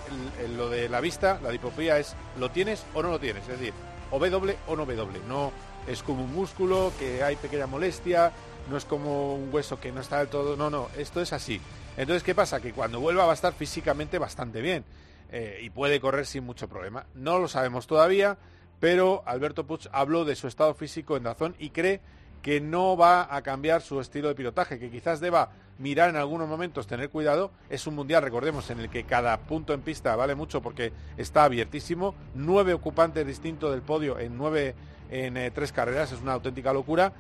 lo 0.55 0.69
de 0.69 0.87
la 0.87 1.01
vista, 1.01 1.39
la 1.41 1.49
dipopía 1.49 1.97
es 1.97 2.15
lo 2.37 2.51
tienes 2.51 2.85
o 2.93 3.01
no 3.01 3.09
lo 3.09 3.19
tienes, 3.19 3.43
es 3.43 3.59
decir, 3.59 3.73
o 4.11 4.19
W 4.19 4.57
o 4.67 4.75
no 4.75 4.85
W. 4.85 5.21
No 5.27 5.51
es 5.87 6.03
como 6.03 6.23
un 6.23 6.33
músculo 6.33 6.91
que 6.99 7.23
hay 7.23 7.35
pequeña 7.35 7.67
molestia, 7.67 8.31
no 8.69 8.77
es 8.77 8.85
como 8.85 9.35
un 9.35 9.53
hueso 9.53 9.79
que 9.79 9.91
no 9.91 10.01
está 10.01 10.19
del 10.19 10.27
todo, 10.27 10.55
no, 10.55 10.69
no, 10.69 10.89
esto 10.97 11.21
es 11.21 11.33
así. 11.33 11.59
Entonces, 11.97 12.23
¿qué 12.23 12.33
pasa? 12.33 12.61
Que 12.61 12.73
cuando 12.73 12.99
vuelva 12.99 13.25
va 13.25 13.31
a 13.31 13.35
estar 13.35 13.53
físicamente 13.53 14.17
bastante 14.17 14.61
bien 14.61 14.83
eh, 15.31 15.59
y 15.61 15.69
puede 15.69 15.99
correr 15.99 16.25
sin 16.25 16.43
mucho 16.43 16.67
problema. 16.67 17.05
No 17.13 17.39
lo 17.39 17.47
sabemos 17.47 17.87
todavía, 17.87 18.37
pero 18.79 19.23
Alberto 19.25 19.65
Puig 19.65 19.89
habló 19.91 20.25
de 20.25 20.35
su 20.35 20.47
estado 20.47 20.73
físico 20.73 21.17
en 21.17 21.23
Dazón 21.23 21.55
y 21.59 21.69
cree 21.69 22.01
que 22.43 22.62
no 22.62 22.95
va 22.95 23.33
a 23.33 23.41
cambiar 23.41 23.81
su 23.81 24.00
estilo 24.00 24.27
de 24.27 24.35
pilotaje, 24.35 24.77
que 24.77 24.91
quizás 24.91 25.19
deba 25.21 25.50
mirar 25.79 26.09
en 26.09 26.17
algunos 26.17 26.47
momentos, 26.47 26.85
tener 26.85 27.09
cuidado. 27.09 27.51
Es 27.69 27.88
un 27.88 27.95
mundial, 27.95 28.21
recordemos, 28.21 28.69
en 28.69 28.81
el 28.81 28.89
que 28.89 29.05
cada 29.05 29.35
punto 29.38 29.73
en 29.73 29.81
pista 29.81 30.15
vale 30.15 30.35
mucho 30.35 30.62
porque 30.62 30.91
está 31.17 31.45
abiertísimo. 31.45 32.13
Nueve 32.35 32.73
ocupantes 32.73 33.25
distintos 33.25 33.71
del 33.71 33.81
podio 33.81 34.19
en 34.19 34.38
nueve 34.38 34.75
en 35.09 35.38
eh, 35.38 35.51
tres 35.51 35.71
carreras, 35.71 36.12
es 36.12 36.21
una 36.21 36.33
auténtica 36.33 36.73
locura. 36.73 37.13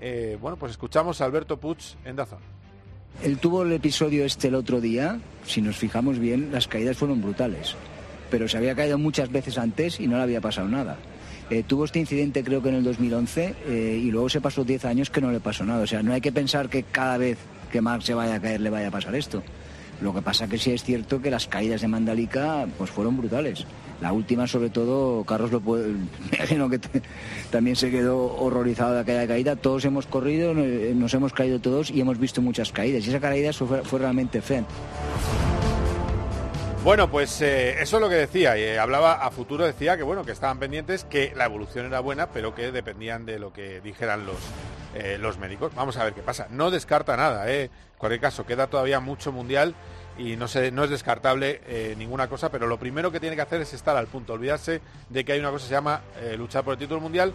Eh, 0.00 0.36
bueno, 0.40 0.58
pues 0.58 0.72
escuchamos 0.72 1.20
a 1.20 1.24
Alberto 1.24 1.56
Puig 1.56 1.78
en 2.04 2.16
Dazón. 2.16 2.40
Él 3.22 3.38
tuvo 3.38 3.62
el 3.62 3.72
episodio 3.72 4.26
este 4.26 4.48
el 4.48 4.54
otro 4.56 4.80
día, 4.82 5.18
si 5.46 5.62
nos 5.62 5.76
fijamos 5.76 6.18
bien, 6.18 6.52
las 6.52 6.68
caídas 6.68 6.98
fueron 6.98 7.22
brutales, 7.22 7.74
pero 8.30 8.46
se 8.46 8.58
había 8.58 8.74
caído 8.74 8.98
muchas 8.98 9.32
veces 9.32 9.56
antes 9.56 10.00
y 10.00 10.06
no 10.06 10.18
le 10.18 10.22
había 10.24 10.42
pasado 10.42 10.68
nada. 10.68 10.98
Eh, 11.48 11.62
tuvo 11.62 11.84
este 11.84 12.00
incidente 12.00 12.42
creo 12.42 12.60
que 12.60 12.70
en 12.70 12.76
el 12.76 12.84
2011 12.84 13.54
eh, 13.68 14.00
y 14.02 14.10
luego 14.10 14.28
se 14.28 14.40
pasó 14.40 14.64
10 14.64 14.84
años 14.84 15.10
que 15.10 15.20
no 15.20 15.30
le 15.30 15.40
pasó 15.40 15.64
nada. 15.64 15.82
O 15.82 15.86
sea, 15.86 16.02
no 16.02 16.12
hay 16.12 16.20
que 16.20 16.32
pensar 16.32 16.68
que 16.68 16.82
cada 16.82 17.18
vez 17.18 17.38
que 17.70 17.80
Mark 17.80 18.02
se 18.02 18.14
vaya 18.14 18.36
a 18.36 18.40
caer 18.40 18.60
le 18.60 18.70
vaya 18.70 18.88
a 18.88 18.90
pasar 18.90 19.14
esto. 19.14 19.42
Lo 20.00 20.12
que 20.12 20.22
pasa 20.22 20.46
que 20.48 20.58
sí 20.58 20.72
es 20.72 20.82
cierto 20.82 21.22
que 21.22 21.30
las 21.30 21.46
caídas 21.46 21.80
de 21.80 21.88
Mandalika 21.88 22.66
pues 22.76 22.90
fueron 22.90 23.16
brutales. 23.16 23.64
La 24.00 24.12
última, 24.12 24.46
sobre 24.46 24.68
todo, 24.68 25.24
Carlos 25.24 25.50
lo 25.52 25.60
puede, 25.60 25.94
imagino 26.32 26.68
que 26.68 26.80
también 27.50 27.76
se 27.76 27.90
quedó 27.90 28.36
horrorizado 28.36 28.94
de 28.94 29.00
aquella 29.00 29.26
caída. 29.26 29.56
Todos 29.56 29.84
hemos 29.86 30.06
corrido, 30.06 30.52
nos 30.52 31.14
hemos 31.14 31.32
caído 31.32 31.60
todos 31.60 31.90
y 31.90 32.00
hemos 32.00 32.18
visto 32.18 32.42
muchas 32.42 32.72
caídas. 32.72 33.06
Y 33.06 33.08
esa 33.08 33.20
caída 33.20 33.52
fue, 33.52 33.82
fue 33.84 34.00
realmente 34.00 34.42
fea. 34.42 34.64
Bueno, 36.86 37.10
pues 37.10 37.40
eh, 37.42 37.82
eso 37.82 37.96
es 37.96 38.00
lo 38.00 38.08
que 38.08 38.14
decía. 38.14 38.56
Eh, 38.56 38.78
hablaba 38.78 39.14
a 39.14 39.32
futuro, 39.32 39.66
decía 39.66 39.96
que 39.96 40.04
bueno, 40.04 40.24
que 40.24 40.30
estaban 40.30 40.60
pendientes, 40.60 41.02
que 41.02 41.32
la 41.34 41.46
evolución 41.46 41.84
era 41.84 41.98
buena, 41.98 42.28
pero 42.28 42.54
que 42.54 42.70
dependían 42.70 43.26
de 43.26 43.40
lo 43.40 43.52
que 43.52 43.80
dijeran 43.80 44.24
los, 44.24 44.36
eh, 44.94 45.18
los 45.20 45.36
médicos. 45.36 45.74
Vamos 45.74 45.96
a 45.96 46.04
ver 46.04 46.14
qué 46.14 46.22
pasa. 46.22 46.46
No 46.48 46.70
descarta 46.70 47.16
nada, 47.16 47.50
¿eh? 47.50 47.64
En 47.64 47.98
cualquier 47.98 48.20
caso, 48.20 48.46
queda 48.46 48.68
todavía 48.68 49.00
mucho 49.00 49.32
mundial 49.32 49.74
y 50.16 50.36
no, 50.36 50.46
sé, 50.46 50.70
no 50.70 50.84
es 50.84 50.90
descartable 50.90 51.60
ninguna 51.98 52.28
cosa, 52.28 52.52
pero 52.52 52.68
lo 52.68 52.78
primero 52.78 53.10
que 53.10 53.18
tiene 53.18 53.34
que 53.34 53.42
hacer 53.42 53.60
es 53.60 53.74
estar 53.74 53.96
al 53.96 54.06
punto, 54.06 54.34
olvidarse 54.34 54.80
de 55.10 55.24
que 55.24 55.32
hay 55.32 55.40
una 55.40 55.50
cosa 55.50 55.64
que 55.64 55.68
se 55.68 55.74
llama 55.74 56.02
luchar 56.38 56.62
por 56.62 56.74
el 56.74 56.78
título 56.78 57.00
mundial, 57.00 57.32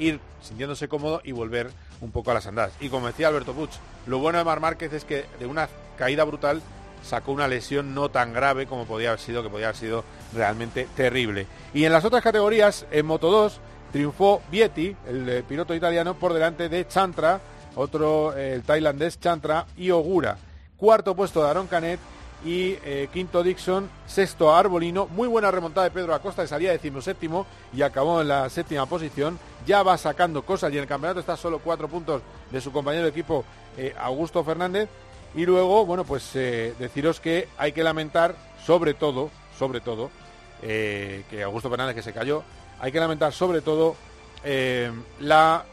ir 0.00 0.18
sintiéndose 0.42 0.88
cómodo 0.88 1.20
y 1.22 1.30
volver 1.30 1.70
un 2.00 2.10
poco 2.10 2.32
a 2.32 2.34
las 2.34 2.48
andadas. 2.48 2.72
Y 2.80 2.88
como 2.88 3.06
decía 3.06 3.28
Alberto 3.28 3.52
Puig, 3.52 3.70
lo 4.06 4.18
bueno 4.18 4.38
de 4.38 4.44
Mar 4.44 4.58
Márquez 4.58 4.92
es 4.92 5.04
que 5.04 5.26
de 5.38 5.46
una 5.46 5.68
caída 5.96 6.24
brutal 6.24 6.60
sacó 7.04 7.32
una 7.32 7.48
lesión 7.48 7.94
no 7.94 8.08
tan 8.08 8.32
grave 8.32 8.66
como 8.66 8.86
podía 8.86 9.10
haber 9.10 9.20
sido, 9.20 9.42
que 9.42 9.50
podía 9.50 9.66
haber 9.66 9.76
sido 9.76 10.04
realmente 10.34 10.88
terrible. 10.96 11.46
Y 11.72 11.84
en 11.84 11.92
las 11.92 12.04
otras 12.04 12.22
categorías, 12.22 12.86
en 12.90 13.06
Moto 13.06 13.30
2, 13.30 13.60
triunfó 13.92 14.42
Vietti, 14.50 14.96
el 15.06 15.28
eh, 15.28 15.42
piloto 15.46 15.74
italiano, 15.74 16.14
por 16.14 16.32
delante 16.32 16.68
de 16.68 16.88
Chantra, 16.88 17.40
otro, 17.76 18.36
eh, 18.36 18.54
el 18.54 18.62
tailandés 18.62 19.20
Chantra, 19.20 19.66
y 19.76 19.90
Ogura. 19.90 20.36
Cuarto 20.76 21.14
puesto 21.14 21.42
de 21.42 21.50
Aaron 21.50 21.66
Canet 21.66 22.00
y 22.44 22.76
eh, 22.84 23.08
quinto 23.12 23.42
Dixon, 23.42 23.88
sexto 24.06 24.54
Arbolino. 24.54 25.06
Muy 25.06 25.28
buena 25.28 25.50
remontada 25.50 25.84
de 25.84 25.92
Pedro 25.92 26.14
Acosta, 26.14 26.42
que 26.42 26.48
salía 26.48 26.72
decimoséptimo 26.72 27.46
y 27.72 27.82
acabó 27.82 28.20
en 28.20 28.28
la 28.28 28.50
séptima 28.50 28.86
posición. 28.86 29.38
Ya 29.66 29.82
va 29.82 29.96
sacando 29.96 30.42
cosas 30.42 30.72
y 30.72 30.76
en 30.76 30.82
el 30.82 30.88
campeonato 30.88 31.20
está 31.20 31.36
solo 31.36 31.60
cuatro 31.60 31.88
puntos 31.88 32.22
de 32.50 32.60
su 32.60 32.72
compañero 32.72 33.04
de 33.04 33.10
equipo 33.10 33.44
Augusto 33.98 34.44
Fernández. 34.44 34.88
Y 35.36 35.46
luego, 35.46 35.84
bueno, 35.84 36.04
pues 36.04 36.30
eh, 36.34 36.74
deciros 36.78 37.18
que 37.18 37.48
hay 37.58 37.72
que 37.72 37.82
lamentar, 37.82 38.36
sobre 38.64 38.94
todo, 38.94 39.30
sobre 39.58 39.80
todo, 39.80 40.10
eh, 40.62 41.24
que 41.28 41.42
Augusto 41.42 41.68
Fernández 41.68 41.96
que 41.96 42.02
se 42.02 42.12
cayó, 42.12 42.44
hay 42.78 42.92
que 42.92 43.00
lamentar 43.00 43.32
sobre 43.32 43.60
todo 43.60 43.96
eh, 44.44 44.92
la, 45.18 45.64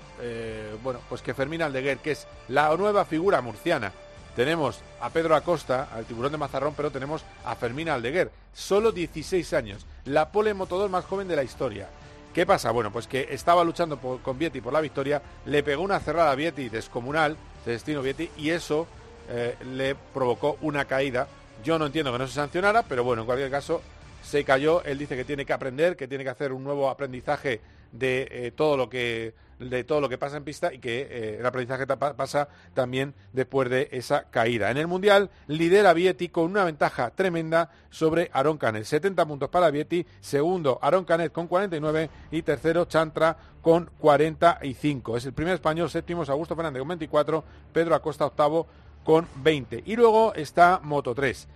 bueno, 0.84 1.00
pues 1.10 1.22
que 1.22 1.34
Fermín 1.34 1.62
Aldeguer, 1.62 2.00
que 2.00 2.12
es 2.12 2.27
la 2.48 2.75
nueva 2.75 3.06
figura 3.06 3.41
murciana. 3.41 3.91
Tenemos 4.36 4.80
a 5.01 5.10
Pedro 5.10 5.36
Acosta, 5.36 5.89
al 5.94 6.06
tiburón 6.06 6.32
de 6.32 6.38
Mazarrón, 6.38 6.74
pero 6.75 6.89
tenemos 6.89 7.24
a 7.44 7.56
Fermín 7.56 7.89
Aldeguer, 7.89 8.32
solo 8.53 8.91
16 8.91 9.53
años, 9.53 9.86
la 10.06 10.32
pole 10.32 10.53
motodor 10.53 10.89
más 10.89 11.06
joven 11.06 11.27
de 11.27 11.36
la 11.36 11.44
historia. 11.44 11.89
¿Qué 12.34 12.46
pasa? 12.46 12.72
Bueno, 12.72 12.91
pues 12.91 13.08
que 13.08 13.27
estaba 13.32 13.63
luchando 13.63 13.98
con 14.00 14.39
Vietti 14.39 14.62
por 14.62 14.72
la 14.72 14.80
victoria, 14.80 15.22
le 15.46 15.63
pegó 15.63 15.84
una 15.84 16.00
cerrada 16.00 16.32
a 16.32 16.36
Vietti 16.36 16.70
descomunal, 16.70 17.36
de 17.65 17.74
destino 17.74 18.01
Vietti, 18.01 18.32
y 18.38 18.51
eso 18.51 18.88
eh, 19.33 19.55
le 19.73 19.95
provocó 19.95 20.57
una 20.61 20.85
caída. 20.85 21.27
Yo 21.63 21.79
no 21.79 21.85
entiendo 21.85 22.11
que 22.11 22.19
no 22.19 22.27
se 22.27 22.33
sancionara, 22.33 22.83
pero 22.83 23.03
bueno, 23.03 23.21
en 23.21 23.25
cualquier 23.25 23.50
caso 23.50 23.81
se 24.21 24.43
cayó. 24.43 24.83
Él 24.83 24.97
dice 24.97 25.15
que 25.15 25.23
tiene 25.23 25.45
que 25.45 25.53
aprender, 25.53 25.95
que 25.95 26.07
tiene 26.07 26.23
que 26.23 26.29
hacer 26.29 26.51
un 26.51 26.63
nuevo 26.63 26.89
aprendizaje 26.89 27.61
de 27.91 28.27
eh, 28.29 28.51
todo 28.51 28.77
lo 28.77 28.89
que 28.89 29.33
de 29.59 29.83
todo 29.83 30.01
lo 30.01 30.09
que 30.09 30.17
pasa 30.17 30.38
en 30.38 30.43
pista 30.43 30.73
y 30.73 30.79
que 30.79 31.01
eh, 31.01 31.38
el 31.39 31.45
aprendizaje 31.45 31.85
pasa 31.85 32.50
también 32.73 33.13
después 33.31 33.69
de 33.69 33.89
esa 33.91 34.23
caída. 34.31 34.71
En 34.71 34.77
el 34.77 34.88
Mundial 34.88 35.29
lidera 35.47 35.93
Vietti 35.93 36.29
con 36.29 36.45
una 36.45 36.63
ventaja 36.63 37.11
tremenda 37.11 37.69
sobre 37.91 38.31
Aaron 38.33 38.57
Canet. 38.57 38.85
70 38.85 39.25
puntos 39.25 39.50
para 39.50 39.69
Vietti, 39.69 40.05
segundo 40.19 40.79
Aaron 40.81 41.05
Canet 41.05 41.31
con 41.31 41.47
49 41.47 42.09
y 42.31 42.41
tercero 42.41 42.85
Chantra 42.85 43.38
con 43.61 43.89
45. 44.00 45.17
Es 45.17 45.25
el 45.25 45.33
primer 45.33 45.53
español, 45.53 45.89
séptimo 45.89 46.23
Augusto 46.23 46.55
Fernández 46.55 46.79
con 46.79 46.88
24, 46.88 47.43
Pedro 47.71 47.93
Acosta 47.93 48.25
octavo 48.25 48.67
con 49.03 49.27
20. 49.43 49.84
Y 49.86 49.96
luego 49.96 50.34
está 50.34 50.79
Moto 50.84 51.15
3. 51.15 51.48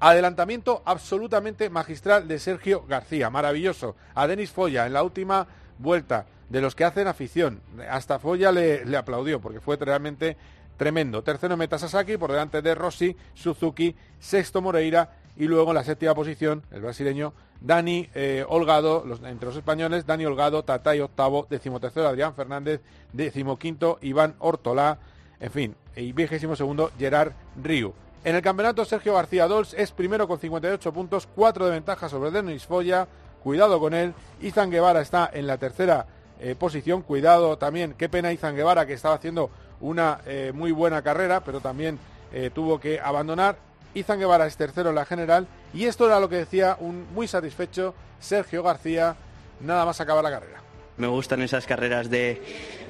Adelantamiento 0.00 0.82
absolutamente 0.84 1.70
magistral 1.70 2.26
de 2.26 2.38
Sergio 2.38 2.84
García, 2.88 3.30
maravilloso. 3.30 3.94
A 4.14 4.26
Denis 4.26 4.50
Foya 4.50 4.86
en 4.86 4.92
la 4.92 5.02
última 5.02 5.46
vuelta, 5.78 6.26
de 6.48 6.60
los 6.60 6.74
que 6.74 6.84
hacen 6.84 7.06
afición. 7.06 7.60
Hasta 7.88 8.18
Foya 8.18 8.52
le, 8.52 8.84
le 8.84 8.96
aplaudió 8.96 9.40
porque 9.40 9.60
fue 9.60 9.76
realmente 9.76 10.36
tremendo. 10.76 11.22
Tercero 11.22 11.56
Meta 11.56 11.78
Sasaki 11.78 12.16
por 12.16 12.30
delante 12.30 12.62
de 12.62 12.74
Rossi, 12.74 13.16
Suzuki, 13.34 13.94
sexto 14.18 14.60
Moreira 14.60 15.12
y 15.36 15.46
luego 15.46 15.70
en 15.70 15.76
la 15.76 15.84
séptima 15.84 16.14
posición 16.14 16.62
el 16.70 16.82
brasileño 16.82 17.32
Dani 17.60 18.08
eh, 18.14 18.44
Holgado, 18.48 19.04
entre 19.24 19.46
los 19.46 19.56
españoles, 19.56 20.04
Dani 20.04 20.26
Holgado, 20.26 20.64
Tatay 20.64 21.00
octavo, 21.00 21.46
decimotercero 21.48 22.08
Adrián 22.08 22.34
Fernández, 22.34 22.80
decimoquinto 23.12 23.98
Iván 24.02 24.34
Ortolá, 24.40 24.98
en 25.42 25.50
fin, 25.50 25.76
y 25.96 26.12
vigésimo 26.12 26.54
segundo 26.54 26.92
Gerard 26.96 27.32
Riu. 27.60 27.92
En 28.22 28.36
el 28.36 28.42
campeonato, 28.42 28.84
Sergio 28.84 29.14
García 29.14 29.48
Dols 29.48 29.74
es 29.74 29.90
primero 29.90 30.28
con 30.28 30.38
58 30.38 30.92
puntos, 30.92 31.28
4 31.34 31.66
de 31.66 31.72
ventaja 31.72 32.08
sobre 32.08 32.30
Denis 32.30 32.64
Foya. 32.64 33.08
Cuidado 33.42 33.80
con 33.80 33.92
él. 33.92 34.14
Izan 34.40 34.70
Guevara 34.70 35.00
está 35.00 35.28
en 35.32 35.48
la 35.48 35.58
tercera 35.58 36.06
eh, 36.40 36.54
posición. 36.56 37.02
Cuidado 37.02 37.58
también. 37.58 37.94
Qué 37.98 38.08
pena 38.08 38.30
Izan 38.30 38.54
Guevara 38.54 38.86
que 38.86 38.92
estaba 38.92 39.16
haciendo 39.16 39.50
una 39.80 40.20
eh, 40.26 40.52
muy 40.54 40.70
buena 40.70 41.02
carrera, 41.02 41.40
pero 41.40 41.58
también 41.58 41.98
eh, 42.32 42.50
tuvo 42.54 42.78
que 42.78 43.00
abandonar. 43.00 43.56
Izan 43.94 44.20
Guevara 44.20 44.46
es 44.46 44.56
tercero 44.56 44.90
en 44.90 44.94
la 44.94 45.04
general. 45.04 45.48
Y 45.74 45.86
esto 45.86 46.06
era 46.06 46.20
lo 46.20 46.28
que 46.28 46.36
decía 46.36 46.76
un 46.78 47.12
muy 47.12 47.26
satisfecho 47.26 47.96
Sergio 48.20 48.62
García, 48.62 49.16
nada 49.60 49.84
más 49.84 50.00
acabar 50.00 50.22
la 50.22 50.30
carrera. 50.30 50.62
Me 50.96 51.06
gustan 51.06 51.42
esas 51.42 51.66
carreras 51.66 52.10
de, 52.10 52.40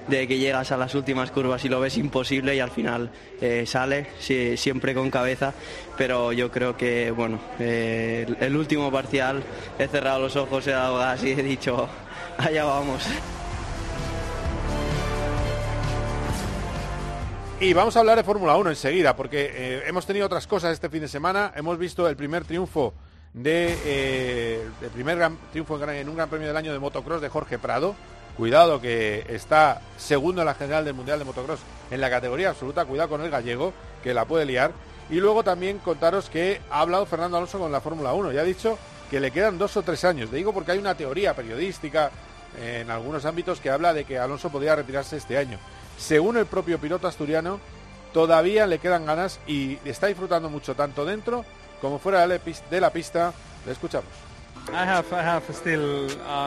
de 0.09 0.26
que 0.26 0.38
llegas 0.38 0.73
a 0.73 0.76
las 0.76 0.94
últimas 0.94 1.30
curvas 1.30 1.64
y 1.64 1.68
lo 1.68 1.80
ves 1.80 1.97
imposible 1.97 2.54
y 2.56 2.61
al 2.61 2.71
final 2.71 3.11
eh, 3.40 3.64
sale, 3.66 4.09
siempre 4.56 4.94
con 4.94 5.11
cabeza, 5.11 5.54
pero 5.97 6.32
yo 6.32 6.50
creo 6.50 6.76
que, 6.76 7.11
bueno, 7.11 7.38
eh, 7.59 8.26
el, 8.26 8.37
el 8.40 8.56
último 8.56 8.90
parcial 8.90 9.42
he 9.78 9.87
cerrado 9.87 10.21
los 10.21 10.37
ojos, 10.37 10.66
he 10.66 10.73
dado 10.73 10.99
gas 10.99 11.23
y 11.23 11.32
he 11.32 11.42
dicho, 11.42 11.88
allá 12.38 12.64
vamos. 12.64 13.06
Y 17.62 17.75
vamos 17.75 17.97
a 17.97 18.00
hablar 18.00 18.16
de 18.16 18.25
Fórmula 18.25 18.56
1 18.56 18.71
enseguida, 18.71 19.14
porque 19.14 19.52
eh, 19.54 19.82
hemos 19.87 20.04
tenido 20.04 20.26
otras 20.26 20.49
cosas 20.49 20.73
este 20.73 20.90
fin 20.90 21.02
de 21.02 21.06
semana. 21.06 21.52
Hemos 21.54 21.78
visto 21.78 22.09
el 22.09 22.16
primer 22.16 22.44
triunfo 22.44 22.92
de 23.34 23.78
eh, 23.84 24.68
el 24.82 24.90
primer 24.90 25.16
gran 25.16 25.38
triunfo 25.50 25.82
en, 25.82 26.08
un 26.08 26.16
Gran 26.16 26.28
Premio 26.28 26.48
del 26.48 26.56
año 26.56 26.72
de 26.72 26.78
motocross 26.78 27.20
de 27.20 27.28
Jorge 27.28 27.58
Prado. 27.58 27.94
Cuidado 28.36 28.80
que 28.80 29.26
está 29.28 29.82
segundo 29.98 30.40
en 30.40 30.46
la 30.46 30.54
general 30.54 30.84
del 30.84 30.94
Mundial 30.94 31.18
de 31.18 31.24
Motocross 31.24 31.60
en 31.90 32.00
la 32.00 32.08
categoría 32.08 32.50
absoluta. 32.50 32.84
Cuidado 32.84 33.10
con 33.10 33.22
el 33.22 33.30
gallego, 33.30 33.72
que 34.02 34.14
la 34.14 34.24
puede 34.24 34.46
liar. 34.46 34.72
Y 35.10 35.16
luego 35.16 35.44
también 35.44 35.78
contaros 35.78 36.30
que 36.30 36.60
ha 36.70 36.80
hablado 36.80 37.04
Fernando 37.04 37.36
Alonso 37.36 37.58
con 37.58 37.72
la 37.72 37.80
Fórmula 37.80 38.14
1 38.14 38.32
y 38.32 38.38
ha 38.38 38.44
dicho 38.44 38.78
que 39.10 39.20
le 39.20 39.30
quedan 39.30 39.58
dos 39.58 39.76
o 39.76 39.82
tres 39.82 40.04
años. 40.04 40.30
Le 40.30 40.38
digo 40.38 40.54
porque 40.54 40.72
hay 40.72 40.78
una 40.78 40.94
teoría 40.94 41.34
periodística 41.34 42.10
en 42.58 42.90
algunos 42.90 43.24
ámbitos 43.24 43.60
que 43.60 43.70
habla 43.70 43.92
de 43.92 44.04
que 44.04 44.18
Alonso 44.18 44.50
podría 44.50 44.76
retirarse 44.76 45.16
este 45.16 45.36
año. 45.36 45.58
Según 45.98 46.38
el 46.38 46.46
propio 46.46 46.78
piloto 46.78 47.06
asturiano, 47.06 47.60
todavía 48.14 48.66
le 48.66 48.78
quedan 48.78 49.04
ganas 49.04 49.40
y 49.46 49.78
está 49.84 50.06
disfrutando 50.06 50.48
mucho 50.48 50.74
tanto 50.74 51.04
dentro 51.04 51.44
como 51.82 51.98
fuera 51.98 52.26
de 52.26 52.80
la 52.80 52.90
pista. 52.90 53.34
Le 53.66 53.72
escuchamos. 53.72 54.08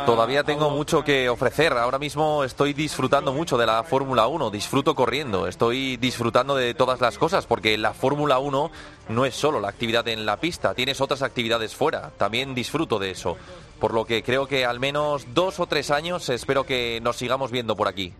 Todavía 0.06 0.44
tengo 0.46 0.70
mucho 0.70 1.04
que 1.04 1.28
ofrecer. 1.28 1.74
Ahora 1.74 2.00
mismo 2.00 2.46
estoy 2.46 2.74
disfrutando 2.74 3.34
mucho 3.34 3.58
de 3.58 3.66
la 3.66 3.84
Fórmula 3.84 4.28
1. 4.28 4.50
Disfruto 4.52 4.96
corriendo. 4.96 5.48
Estoy 5.48 5.98
disfrutando 5.98 6.56
de 6.56 6.74
todas 6.74 7.02
las 7.02 7.18
cosas 7.18 7.46
porque 7.46 7.78
la 7.78 7.94
Fórmula 7.94 8.40
1 8.40 8.72
no 9.10 9.26
es 9.26 9.36
solo 9.36 9.60
la 9.60 9.68
actividad 9.68 10.08
en 10.08 10.26
la 10.26 10.38
pista. 10.38 10.74
Tienes 10.74 11.02
otras 11.02 11.22
actividades 11.22 11.76
fuera. 11.76 12.12
También 12.18 12.56
disfruto 12.56 12.98
de 12.98 13.12
eso. 13.12 13.36
Por 13.80 13.94
lo 13.94 14.06
que 14.06 14.24
creo 14.24 14.48
que 14.48 14.66
al 14.66 14.80
menos 14.80 15.28
dos 15.34 15.60
o 15.60 15.68
tres 15.68 15.92
años 15.92 16.30
espero 16.30 16.66
que 16.66 17.02
nos 17.04 17.18
sigamos 17.18 17.52
viendo 17.52 17.76
por 17.76 17.90
aquí. 17.90 18.14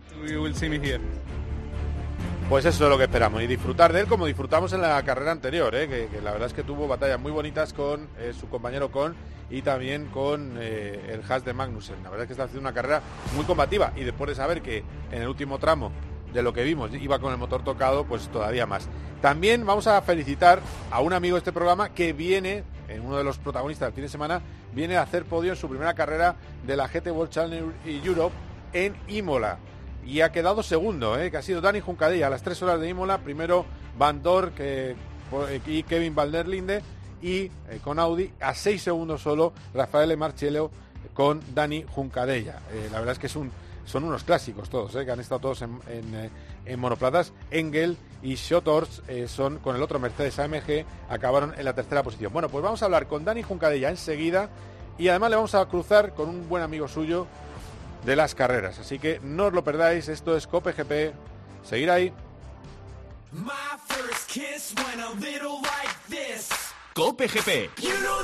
Pues 2.48 2.64
eso 2.64 2.84
es 2.84 2.90
lo 2.90 2.96
que 2.96 3.04
esperamos 3.04 3.42
y 3.42 3.48
disfrutar 3.48 3.92
de 3.92 3.98
él 3.98 4.06
como 4.06 4.24
disfrutamos 4.24 4.72
en 4.72 4.80
la 4.80 5.02
carrera 5.02 5.32
anterior, 5.32 5.74
¿eh? 5.74 5.88
que, 5.88 6.20
la 6.22 6.30
verdad 6.30 6.46
es 6.46 6.54
que 6.54 6.62
tuvo 6.62 6.86
batallas 6.86 7.18
muy 7.18 7.32
bonitas 7.32 7.72
con 7.72 8.08
eh, 8.18 8.32
su 8.38 8.48
compañero 8.48 8.92
Con 8.92 9.16
y 9.50 9.62
también 9.62 10.06
con 10.06 10.54
eh, 10.56 11.10
el 11.12 11.28
Haas 11.28 11.44
de 11.44 11.52
Magnussen. 11.52 11.96
La 12.04 12.10
verdad 12.10 12.22
es 12.22 12.26
que 12.28 12.32
está 12.34 12.44
haciendo 12.44 12.60
una 12.60 12.72
carrera 12.72 13.02
muy 13.34 13.44
combativa 13.44 13.92
y 13.96 14.04
después 14.04 14.28
de 14.28 14.36
saber 14.36 14.62
que 14.62 14.84
en 15.10 15.22
el 15.22 15.28
último 15.28 15.58
tramo 15.58 15.90
de 16.32 16.40
lo 16.44 16.52
que 16.52 16.62
vimos 16.62 16.94
iba 16.94 17.18
con 17.18 17.32
el 17.32 17.38
motor 17.38 17.64
tocado, 17.64 18.04
pues 18.04 18.28
todavía 18.28 18.64
más. 18.64 18.88
También 19.20 19.66
vamos 19.66 19.88
a 19.88 20.00
felicitar 20.02 20.60
a 20.92 21.00
un 21.00 21.14
amigo 21.14 21.34
de 21.34 21.38
este 21.38 21.52
programa 21.52 21.88
que 21.88 22.12
viene, 22.12 22.62
en 22.86 23.04
uno 23.04 23.16
de 23.16 23.24
los 23.24 23.38
protagonistas 23.38 23.88
del 23.88 23.94
fin 23.94 24.04
de 24.04 24.08
semana, 24.08 24.40
viene 24.72 24.96
a 24.96 25.02
hacer 25.02 25.24
podio 25.24 25.50
en 25.50 25.56
su 25.56 25.68
primera 25.68 25.94
carrera 25.94 26.36
de 26.64 26.76
la 26.76 26.86
GT 26.86 27.08
World 27.08 27.32
Challenge 27.32 27.72
Europe 28.04 28.34
en 28.72 28.94
Imola 29.08 29.58
y 30.06 30.20
ha 30.20 30.32
quedado 30.32 30.62
segundo, 30.62 31.18
¿eh? 31.18 31.30
que 31.30 31.36
ha 31.36 31.42
sido 31.42 31.60
Dani 31.60 31.80
Juncadilla 31.80 32.28
a 32.28 32.30
las 32.30 32.42
tres 32.42 32.62
horas 32.62 32.80
de 32.80 32.88
Imola, 32.88 33.18
primero 33.18 33.66
Van 33.98 34.22
Dor 34.22 34.52
que, 34.52 34.94
y 35.66 35.82
Kevin 35.82 36.14
Valderlinde 36.14 36.82
y 37.20 37.50
eh, 37.68 37.80
con 37.82 37.98
Audi 37.98 38.32
a 38.40 38.54
seis 38.54 38.82
segundos 38.82 39.22
solo 39.22 39.52
Rafael 39.74 40.16
Marchello 40.16 40.70
con 41.14 41.40
Dani 41.54 41.84
Juncadella. 41.88 42.60
Eh, 42.72 42.88
la 42.92 42.98
verdad 42.98 43.12
es 43.14 43.18
que 43.18 43.28
son 43.28 43.50
unos 44.04 44.24
clásicos 44.24 44.68
todos, 44.68 44.94
¿eh? 44.96 45.04
que 45.04 45.12
han 45.12 45.20
estado 45.20 45.40
todos 45.40 45.62
en, 45.62 45.78
en, 45.88 46.14
eh, 46.14 46.30
en 46.66 46.80
monoplazas. 46.80 47.32
Engel 47.50 47.96
y 48.22 48.36
Schotors 48.36 49.02
eh, 49.08 49.26
son 49.28 49.58
con 49.58 49.76
el 49.76 49.82
otro 49.82 49.98
Mercedes 49.98 50.38
AMG, 50.38 50.84
acabaron 51.08 51.54
en 51.56 51.64
la 51.64 51.74
tercera 51.74 52.02
posición. 52.02 52.32
Bueno, 52.32 52.48
pues 52.48 52.62
vamos 52.62 52.82
a 52.82 52.84
hablar 52.86 53.06
con 53.06 53.24
Dani 53.24 53.42
Juncadella 53.42 53.90
enseguida 53.90 54.50
y 54.98 55.08
además 55.08 55.30
le 55.30 55.36
vamos 55.36 55.54
a 55.54 55.66
cruzar 55.66 56.14
con 56.14 56.28
un 56.28 56.48
buen 56.48 56.62
amigo 56.62 56.88
suyo 56.88 57.26
de 58.04 58.16
las 58.16 58.34
carreras. 58.34 58.78
Así 58.78 58.98
que 58.98 59.20
no 59.22 59.46
os 59.46 59.52
lo 59.52 59.64
perdáis, 59.64 60.08
esto 60.08 60.36
es 60.36 60.46
Cope 60.46 60.72
GP. 60.72 61.14
Seguir 61.64 61.90
ahí. 61.90 62.12
My 63.32 63.52
first 63.88 64.28
kiss 64.28 64.74
went 64.76 65.00
a 65.00 65.12
little 65.20 65.60
like 65.62 65.96
this. 66.08 66.48
Cope 66.94 67.26
GP. 67.28 67.70
You 67.82 67.90
know 68.02 68.16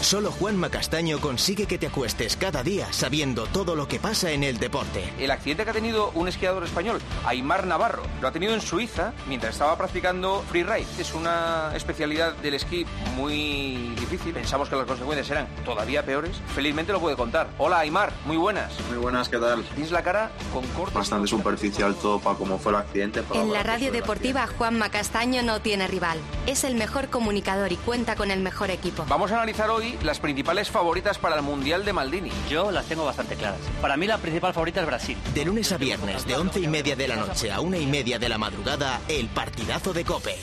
Solo 0.00 0.30
Juanma 0.30 0.68
Castaño 0.70 1.18
consigue 1.20 1.66
que 1.66 1.78
te 1.78 1.88
acuestes 1.88 2.36
cada 2.36 2.62
día 2.62 2.92
sabiendo 2.92 3.46
todo 3.46 3.74
lo 3.74 3.88
que 3.88 3.98
pasa 3.98 4.30
en 4.30 4.44
el 4.44 4.58
deporte. 4.58 5.02
El 5.18 5.32
accidente 5.32 5.64
que 5.64 5.70
ha 5.70 5.72
tenido 5.72 6.10
un 6.14 6.28
esquiador 6.28 6.62
español, 6.62 7.00
Aymar 7.24 7.66
Navarro, 7.66 8.02
lo 8.20 8.28
ha 8.28 8.30
tenido 8.30 8.54
en 8.54 8.60
Suiza 8.60 9.14
mientras 9.26 9.54
estaba 9.54 9.76
practicando 9.76 10.44
freeride. 10.48 10.86
Es 10.98 11.12
una 11.12 11.72
especialidad 11.74 12.36
del 12.36 12.54
esquí 12.54 12.86
muy 13.16 13.94
difícil. 13.98 14.32
Pensamos 14.32 14.68
que 14.68 14.76
las 14.76 14.86
consecuencias 14.86 15.28
eran 15.30 15.48
todavía 15.64 16.04
peores. 16.04 16.36
Felizmente 16.54 16.92
lo 16.92 17.00
puede 17.00 17.16
contar. 17.16 17.48
Hola 17.58 17.80
Aymar, 17.80 18.12
muy 18.26 18.36
buenas. 18.36 18.74
Muy 18.88 18.98
buenas, 18.98 19.28
¿qué 19.28 19.38
tal? 19.38 19.64
Tienes 19.74 19.90
la 19.90 20.02
cara 20.02 20.30
con 20.52 20.64
cortes. 20.68 20.94
Bastante 20.94 21.26
superficial 21.26 21.96
todo 21.96 22.20
para 22.20 22.36
cómo 22.36 22.58
fue 22.58 22.72
el 22.72 22.78
accidente. 22.78 23.22
para 23.22 23.40
En 23.40 23.52
la 23.52 23.62
que 23.62 23.68
radio 23.68 23.92
deportiva, 23.92 24.46
Juanma 24.46 24.90
Castaño 24.90 25.42
no 25.42 25.60
tiene 25.60 25.88
rival. 25.88 26.20
Es 26.46 26.62
el 26.62 26.76
mejor 26.76 27.08
comunicador 27.08 27.72
y 27.72 27.76
cuenta 27.76 28.14
con 28.14 28.30
el 28.30 28.40
mejor 28.40 28.70
equipo. 28.70 29.04
Vamos 29.08 29.32
a 29.32 29.36
analizar 29.36 29.68
hoy 29.70 29.85
las 30.02 30.20
principales 30.20 30.70
favoritas 30.70 31.18
para 31.18 31.36
el 31.36 31.42
Mundial 31.42 31.84
de 31.84 31.92
Maldini. 31.92 32.30
Yo 32.48 32.70
las 32.70 32.86
tengo 32.86 33.04
bastante 33.04 33.36
claras. 33.36 33.60
Para 33.80 33.96
mí 33.96 34.06
la 34.06 34.18
principal 34.18 34.52
favorita 34.52 34.80
es 34.80 34.86
Brasil. 34.86 35.18
De 35.34 35.44
lunes 35.44 35.70
a 35.72 35.76
viernes, 35.76 36.26
de 36.26 36.36
once 36.36 36.60
y 36.60 36.68
media 36.68 36.96
de 36.96 37.08
la 37.08 37.16
noche 37.16 37.50
a 37.50 37.60
una 37.60 37.78
y 37.78 37.86
media 37.86 38.18
de 38.18 38.28
la 38.28 38.38
madrugada, 38.38 39.00
el 39.08 39.28
partidazo 39.28 39.92
de 39.92 40.04
Cope. 40.04 40.36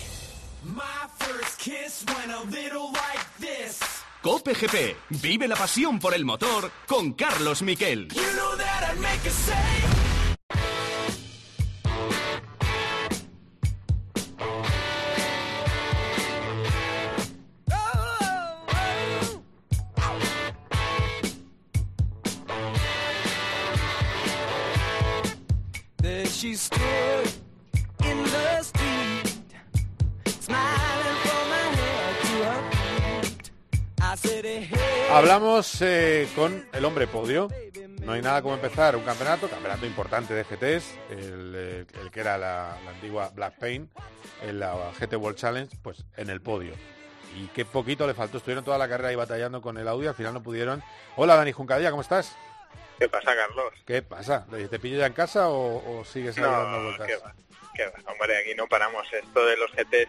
My 0.63 0.81
first 1.17 1.59
kiss 1.59 2.05
went 2.07 2.31
a 2.31 2.43
little 2.45 2.91
like 2.93 3.25
this. 3.39 3.79
Cope 4.21 4.53
GP. 4.53 4.95
Vive 5.21 5.47
la 5.47 5.55
pasión 5.55 5.99
por 5.99 6.13
el 6.13 6.23
motor 6.23 6.71
con 6.87 7.13
Carlos 7.13 7.61
Miquel. 7.61 8.07
You 8.09 8.21
know 8.35 9.92
she 26.43 26.55
stood 26.55 27.29
in 28.03 28.21
the 28.21 28.63
street, 28.63 29.45
smiling 30.41 31.19
from 31.23 31.45
her 31.55 31.69
head 31.79 32.15
to 32.21 32.33
her 32.43 32.61
feet. 33.21 33.51
I 34.01 34.15
said, 34.17 34.45
hey, 34.45 35.07
Hablamos 35.09 35.81
eh, 35.81 36.27
con 36.35 36.67
el 36.73 36.83
hombre 36.83 37.07
podio. 37.07 37.47
No 38.01 38.11
hay 38.11 38.21
nada 38.21 38.41
como 38.41 38.55
empezar 38.55 38.97
un 38.97 39.03
campeonato, 39.03 39.47
campeonato 39.47 39.85
importante 39.85 40.33
de 40.33 40.43
GTs, 40.43 40.83
el, 41.11 41.53
eh, 41.55 41.85
el 42.01 42.11
que 42.11 42.19
era 42.19 42.37
la, 42.37 42.77
la 42.83 42.91
antigua 42.91 43.31
Black 43.33 43.57
Paint, 43.57 43.89
en 44.41 44.59
la 44.59 44.91
GT 44.99 45.15
World 45.15 45.37
Challenge, 45.37 45.73
pues 45.81 46.03
en 46.17 46.29
el 46.29 46.41
podio. 46.41 46.73
Y 47.39 47.47
qué 47.53 47.63
poquito 47.63 48.05
le 48.05 48.13
faltó, 48.13 48.39
estuvieron 48.39 48.65
toda 48.65 48.77
la 48.77 48.89
carrera 48.89 49.09
ahí 49.09 49.15
batallando 49.15 49.61
con 49.61 49.77
el 49.77 49.87
audio, 49.87 50.09
al 50.09 50.15
final 50.15 50.33
no 50.33 50.43
pudieron. 50.43 50.83
Hola 51.15 51.37
Dani 51.37 51.53
Juncadilla, 51.53 51.89
¿cómo 51.89 52.01
estás? 52.01 52.35
¿Qué 52.99 53.09
pasa, 53.09 53.35
Carlos? 53.35 53.73
¿Qué 53.85 54.01
pasa? 54.01 54.45
¿Te 54.69 54.79
pillo 54.79 54.97
ya 54.97 55.07
en 55.07 55.13
casa 55.13 55.49
o, 55.49 55.99
o 55.99 56.05
sigues 56.05 56.37
ahí 56.37 56.43
dando 56.43 56.77
No, 56.79 56.83
vueltas? 56.85 57.07
qué 57.07 57.15
va, 57.17 57.35
qué 57.75 57.85
va. 57.87 58.11
Hombre, 58.11 58.37
aquí 58.37 58.55
no 58.55 58.67
paramos. 58.67 59.11
Esto 59.11 59.45
de 59.45 59.57
los 59.57 59.71
GTs 59.71 60.07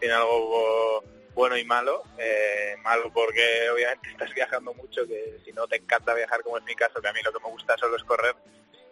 tiene 0.00 0.14
algo 0.14 1.04
bueno 1.34 1.56
y 1.56 1.64
malo. 1.64 2.02
Eh, 2.18 2.76
malo 2.82 3.12
porque 3.12 3.68
obviamente 3.70 4.08
estás 4.12 4.32
viajando 4.34 4.74
mucho, 4.74 5.06
que 5.06 5.38
si 5.44 5.52
no 5.52 5.66
te 5.68 5.76
encanta 5.76 6.14
viajar, 6.14 6.42
como 6.42 6.58
es 6.58 6.64
mi 6.64 6.74
caso, 6.74 7.00
que 7.00 7.08
a 7.08 7.12
mí 7.12 7.20
lo 7.22 7.32
que 7.32 7.40
me 7.40 7.50
gusta 7.50 7.76
solo 7.78 7.96
es 7.96 8.04
correr, 8.04 8.34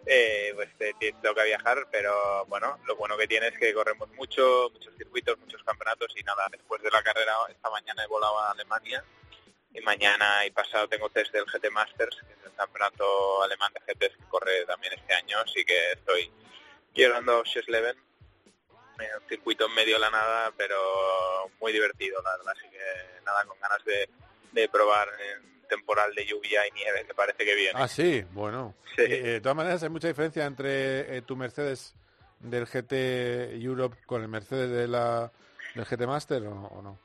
eh, 0.05 0.51
pues 0.55 0.69
te, 0.77 0.93
te 0.99 1.13
toca 1.23 1.43
viajar, 1.43 1.87
pero 1.91 2.45
bueno, 2.45 2.77
lo 2.85 2.95
bueno 2.95 3.17
que 3.17 3.27
tiene 3.27 3.47
es 3.47 3.57
que 3.57 3.73
corremos 3.73 4.09
mucho, 4.11 4.69
muchos 4.73 4.93
circuitos, 4.97 5.37
muchos 5.39 5.63
campeonatos 5.63 6.13
y 6.17 6.23
nada, 6.23 6.45
después 6.51 6.81
de 6.81 6.91
la 6.91 7.01
carrera 7.01 7.33
esta 7.49 7.69
mañana 7.69 8.03
he 8.03 8.07
volado 8.07 8.37
a 8.39 8.51
Alemania 8.51 9.03
y 9.73 9.81
mañana 9.81 10.45
y 10.45 10.51
pasado 10.51 10.87
tengo 10.87 11.09
test 11.09 11.31
del 11.33 11.45
GT 11.45 11.71
Masters, 11.71 12.17
que 12.27 12.33
es 12.33 12.45
el 12.45 12.53
campeonato 12.53 13.43
alemán 13.43 13.71
de 13.73 13.93
GTs 13.93 14.17
que 14.17 14.29
corre 14.29 14.65
también 14.65 14.93
este 14.93 15.13
año, 15.13 15.37
así 15.39 15.63
que 15.65 15.93
estoy 15.93 16.31
llegando 16.93 17.41
a 17.41 17.45
Schesleben 17.45 17.97
un 19.21 19.27
circuito 19.27 19.65
en 19.65 19.75
medio 19.75 19.95
de 19.95 20.01
la 20.01 20.09
nada, 20.09 20.51
pero 20.57 20.75
muy 21.59 21.71
divertido, 21.71 22.21
la 22.21 22.37
verdad. 22.37 22.53
Así 22.57 22.69
que 22.69 23.23
nada, 23.25 23.43
con 23.45 23.59
ganas 23.59 23.83
de, 23.85 24.09
de 24.51 24.69
probar 24.69 25.09
en 25.19 25.67
temporal 25.67 26.13
de 26.13 26.25
lluvia 26.25 26.67
y 26.67 26.71
nieve, 26.71 27.05
que 27.05 27.13
parece 27.13 27.43
que 27.43 27.55
viene. 27.55 27.71
Ah, 27.73 27.87
sí, 27.87 28.23
bueno. 28.31 28.75
Eh, 28.97 29.05
eh, 29.09 29.21
de 29.23 29.41
todas 29.41 29.55
maneras, 29.55 29.81
hay 29.83 29.89
mucha 29.89 30.07
diferencia 30.07 30.45
entre 30.45 31.17
eh, 31.17 31.21
tu 31.23 31.35
Mercedes 31.35 31.95
del 32.39 32.65
GT 32.65 33.55
Europe 33.63 33.97
con 34.05 34.21
el 34.21 34.27
Mercedes 34.27 34.69
de 34.69 34.87
la, 34.87 35.31
del 35.73 35.85
GT 35.85 36.05
Master 36.05 36.43
o, 36.43 36.51
o 36.51 36.81
no? 36.81 36.99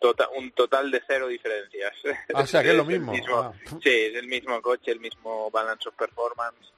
Tota- 0.00 0.28
un 0.30 0.50
total 0.52 0.90
de 0.90 1.02
cero 1.06 1.28
diferencias. 1.28 1.92
Ah, 2.34 2.42
o 2.42 2.46
sea, 2.46 2.62
que 2.62 2.70
es 2.70 2.74
lo 2.82 2.84
mismo. 2.84 3.12
mismo- 3.12 3.36
Ah. 3.38 3.52
Sí, 3.82 3.90
es 3.90 4.14
el 4.16 4.26
mismo 4.26 4.60
coche, 4.62 4.90
el 4.92 5.00
mismo 5.00 5.50
balance 5.50 5.88
of 5.88 5.94
performance. 5.94 6.72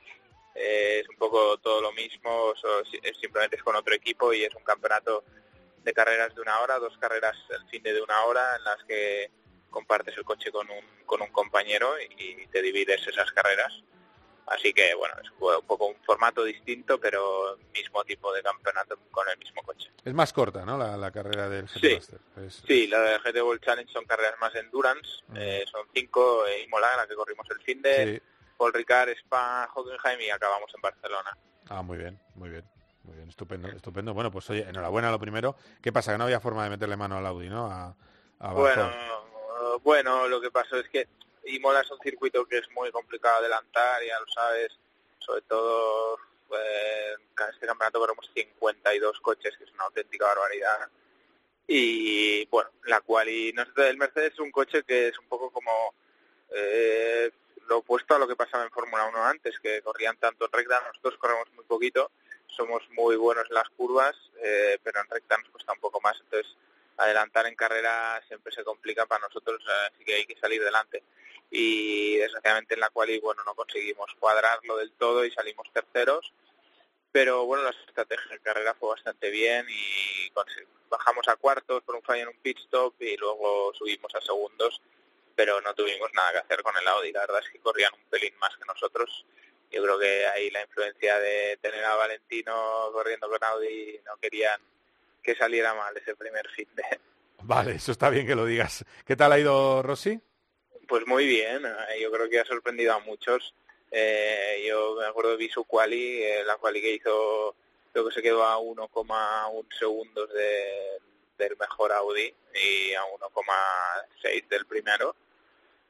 eh, 0.55 1.01
es 1.03 1.09
un 1.09 1.17
poco 1.17 1.57
todo 1.59 1.81
lo 1.81 1.93
mismo, 1.93 2.53
so- 2.61 2.85
si- 2.85 3.01
es 3.03 3.17
simplemente 3.17 3.57
es 3.57 3.63
con 3.63 3.75
otro 3.75 3.95
equipo 3.95 4.35
y 4.35 4.45
es 4.45 4.55
un 4.55 4.63
campeonato 4.63 5.25
de 5.83 5.93
carreras 5.95 6.35
de 6.35 6.43
una 6.43 6.61
hora, 6.61 6.79
dos 6.79 6.97
carreras 6.99 7.35
el 7.49 7.67
fin 7.71 7.83
de 7.83 7.99
una 8.03 8.23
hora 8.27 8.57
en 8.59 8.65
las 8.65 8.85
que 8.85 9.31
compartes 9.71 10.15
el 10.19 10.25
coche 10.25 10.53
con 10.53 10.69
un, 10.71 10.85
con 11.07 11.23
un 11.23 11.29
compañero 11.29 11.95
y 12.19 12.47
te 12.49 12.61
divides 12.61 13.07
esas 13.09 13.33
carreras. 13.33 13.73
Así 14.47 14.73
que 14.73 14.95
bueno, 14.95 15.15
es 15.23 15.31
un 15.31 15.67
poco 15.67 15.87
un 15.87 15.97
formato 16.05 16.43
distinto, 16.45 16.99
pero 17.01 17.57
mismo 17.73 18.05
tipo 18.05 18.33
de 18.35 18.43
campeonato 18.43 18.99
con 19.11 19.27
el 19.29 19.39
mismo 19.39 19.63
coche. 19.63 19.91
Es 20.05 20.13
más 20.13 20.33
corta, 20.33 20.65
¿no? 20.65 20.77
La, 20.77 20.97
la 20.97 21.11
carrera 21.11 21.49
del 21.49 21.67
GT 21.69 21.81
Sí. 21.89 21.95
Master. 21.95 22.21
Es- 22.47 22.63
Sí, 22.67 22.87
la 22.89 23.01
de 23.01 23.19
GT 23.21 23.41
World 23.43 23.63
Challenge 23.63 23.93
son 23.93 24.05
carreras 24.05 24.35
más 24.41 24.55
endurance, 24.57 25.09
eh, 25.37 25.65
son 25.71 25.87
cinco, 25.95 26.45
eh, 26.47 26.63
Imola, 26.65 26.97
la 26.97 27.07
que 27.07 27.15
corrimos 27.15 27.47
el 27.51 27.61
fin 27.63 27.81
de, 27.83 28.17
Sí. 28.17 28.23
Paul 28.59 28.73
Ricard, 28.75 29.09
Spa, 29.11 29.69
Hockenheim 29.75 30.21
y 30.21 30.31
acabamos 30.31 30.71
en 30.75 30.81
Barcelona. 30.83 31.37
Ah, 31.69 31.83
muy 31.83 31.99
bien, 31.99 32.19
muy 32.35 32.51
bien. 32.51 32.65
Muy 33.05 33.17
bien, 33.17 33.29
estupendo, 33.29 33.67
estupendo. 33.69 34.15
Bueno, 34.15 34.31
pues 34.31 34.49
oye, 34.51 34.61
enhorabuena 34.69 35.11
lo 35.11 35.19
primero. 35.19 35.57
¿Qué 35.83 35.93
pasa? 35.93 36.13
Que 36.13 36.19
no 36.19 36.25
había 36.25 36.39
forma 36.39 36.63
de 36.63 36.71
meterle 36.71 36.97
mano 36.97 37.17
al 37.17 37.27
Audi, 37.27 37.49
¿no? 37.49 37.67
A, 37.69 37.97
a 38.39 38.53
Bueno, 38.53 38.93
bueno, 39.83 40.29
lo 40.29 40.41
que 40.41 40.53
pasó 40.53 40.77
es 40.77 40.89
que 40.89 41.09
Imola 41.45 41.81
es 41.81 41.91
un 41.91 41.99
circuito 42.01 42.45
que 42.47 42.59
es 42.59 42.71
muy 42.71 42.91
complicado 42.91 43.39
adelantar, 43.39 44.03
ya 44.05 44.19
lo 44.21 44.27
sabes, 44.29 44.73
sobre 45.19 45.43
todo 45.43 46.19
eh, 46.51 47.15
este 47.51 47.67
campeonato 47.67 47.99
corremos 47.99 48.31
52 48.35 49.21
coches, 49.21 49.57
que 49.57 49.65
es 49.65 49.73
una 49.73 49.85
auténtica 49.85 50.27
barbaridad. 50.27 50.89
Y 51.67 52.45
bueno, 52.47 52.71
la 52.85 53.01
cual 53.01 53.29
y 53.29 53.53
nosotros 53.53 53.87
el 53.87 53.97
Mercedes 53.97 54.35
es 54.35 54.39
un 54.41 54.51
coche 54.51 54.83
que 54.83 55.09
es 55.09 55.19
un 55.19 55.27
poco 55.27 55.51
como 55.51 55.95
eh, 56.51 57.31
lo 57.69 57.79
opuesto 57.79 58.15
a 58.15 58.19
lo 58.19 58.29
que 58.29 58.37
pasaba 58.37 58.65
en 58.65 58.71
Fórmula 58.71 59.07
1 59.07 59.25
antes, 59.25 59.59
que 59.61 59.81
corrían 59.83 60.17
tanto 60.19 60.47
en 60.47 60.53
recta, 60.53 60.83
nosotros 60.87 61.17
corremos 61.19 61.51
muy 61.55 61.65
poquito, 61.65 62.11
somos 62.47 62.83
muy 62.91 63.17
buenos 63.17 63.47
en 63.49 63.55
las 63.55 63.69
curvas, 63.71 64.15
eh, 64.43 64.79
pero 64.83 65.01
en 65.01 65.09
recta 65.09 65.39
nos 65.39 65.49
cuesta 65.49 65.73
un 65.73 65.81
poco 65.81 66.01
más, 66.01 66.17
entonces 66.21 66.55
adelantar 66.97 67.47
en 67.47 67.55
carrera 67.55 68.23
siempre 68.29 68.53
se 68.53 68.65
complica 68.65 69.07
para 69.07 69.27
nosotros, 69.27 69.61
eh, 69.63 69.89
así 69.93 70.05
que 70.05 70.15
hay 70.15 70.27
que 70.27 70.39
salir 70.39 70.63
delante. 70.63 71.03
Y 71.51 72.17
desgraciadamente 72.17 72.75
en 72.75 72.81
la 72.81 72.91
cual 72.91 73.11
bueno 73.21 73.43
no 73.45 73.55
conseguimos 73.55 74.11
cuadrarlo 74.19 74.77
del 74.79 74.93
todo 74.93 75.25
y 75.25 75.31
salimos 75.31 75.71
terceros, 75.73 76.33
pero 77.11 77.45
bueno 77.45 77.65
la 77.65 77.71
estrategia 77.71 78.31
de 78.31 78.41
carrera 78.41 78.75
fue 78.75 78.91
bastante 78.91 79.29
bien 79.31 79.67
y 79.69 80.33
bajamos 80.89 81.29
a 81.29 81.37
cuartos 81.37 81.83
por 81.83 81.97
un 81.97 82.03
fallo 82.03 82.23
en 82.23 82.29
un 82.29 82.41
pit 82.41 82.59
stop 82.59 82.95
y 83.01 83.17
luego 83.19 83.73
subimos 83.75 84.15
a 84.15 84.21
segundos, 84.23 84.81
pero 85.35 85.61
no 85.61 85.75
tuvimos 85.75 86.11
nada 86.15 86.33
que 86.33 86.39
hacer 86.39 86.63
con 86.63 86.77
el 86.77 86.89
Audi, 86.89 87.13
la 87.13 87.21
verdad 87.21 87.43
es 87.45 87.51
que 87.51 87.61
corrían 87.61 87.93
un 87.95 88.05
pelín 88.11 88.35
más 88.39 88.57
que 88.57 88.65
nosotros. 88.65 89.27
Yo 89.71 89.83
creo 89.83 89.99
que 89.99 90.27
ahí 90.27 90.51
la 90.51 90.63
influencia 90.63 91.19
de 91.19 91.59
tener 91.63 91.83
a 91.85 91.95
Valentino 91.95 92.91
corriendo 92.93 93.29
con 93.29 93.43
Audi 93.43 93.99
no 94.05 94.17
querían 94.19 94.61
que 95.23 95.35
saliera 95.35 95.75
mal 95.75 95.97
ese 95.97 96.15
primer 96.17 96.49
fin 96.51 96.69
de, 96.75 96.83
Vale, 97.45 97.73
eso 97.73 97.93
está 97.93 98.09
bien 98.11 98.27
que 98.27 98.35
lo 98.37 98.45
digas. 98.47 98.85
¿Qué 99.05 99.17
tal 99.17 99.33
ha 99.33 99.39
ido 99.39 99.83
Rossi? 99.83 100.21
Pues 100.87 101.07
muy 101.07 101.27
bien, 101.27 101.65
eh, 101.67 102.01
yo 102.01 102.11
creo 102.13 102.29
que 102.29 102.39
ha 102.41 102.45
sorprendido 102.45 102.93
a 102.95 102.99
muchos. 103.01 103.55
Eh, 103.91 104.65
yo 104.69 104.95
me 104.99 105.07
acuerdo 105.07 105.37
vi 105.37 105.49
su 105.49 105.65
quali, 105.65 106.23
eh, 106.23 106.45
la 106.45 106.57
quali 106.57 106.81
que 106.81 106.93
hizo, 106.95 107.55
creo 107.93 108.09
que 108.09 108.15
se 108.15 108.23
quedó 108.23 108.45
a 108.45 108.59
1,1 108.59 109.67
segundos 109.79 110.33
de- 110.33 110.99
del 111.39 111.57
mejor 111.59 111.93
Audi 111.93 112.33
y 112.55 112.93
a 112.95 113.05
1,6 113.07 114.49
del 114.49 114.67
primero. 114.67 115.15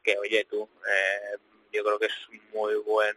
Que 0.02 0.16
oye 0.18 0.44
tú, 0.46 0.68
eh, 0.88 1.36
yo 1.72 1.84
creo 1.84 1.98
que 1.98 2.06
es 2.06 2.14
muy 2.52 2.74
buen, 2.76 3.16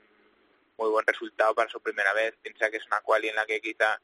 muy 0.78 0.90
buen 0.90 1.06
resultado 1.08 1.56
para 1.56 1.70
su 1.70 1.80
primera 1.82 2.14
vez. 2.14 2.36
Piensa 2.42 2.70
que 2.70 2.78
es 2.78 2.86
una 2.88 3.02
quali 3.02 3.30
en 3.30 3.36
la 3.36 3.46
que 3.46 3.62
quizá 3.62 4.00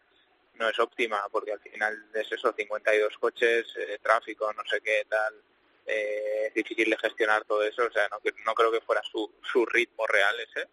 no 0.56 0.70
es 0.70 0.78
óptima, 0.80 1.26
porque 1.32 1.54
al 1.54 1.60
final 1.60 2.06
es 2.14 2.32
eso, 2.32 2.54
52 2.54 3.18
coches, 3.18 3.74
eh, 3.78 3.98
tráfico, 4.02 4.52
no 4.54 4.64
sé 4.66 4.82
qué 4.82 5.06
tal, 5.10 5.34
eh, 5.86 6.46
es 6.48 6.54
difícil 6.54 6.90
de 6.90 6.98
gestionar 6.98 7.44
todo 7.46 7.64
eso, 7.64 7.86
o 7.86 7.92
sea, 7.92 8.08
no, 8.10 8.20
no 8.46 8.54
creo 8.54 8.72
que 8.72 8.82
fuera 8.82 9.02
su, 9.04 9.34
su 9.42 9.66
ritmo 9.66 10.06
real 10.08 10.40
ese. 10.40 10.68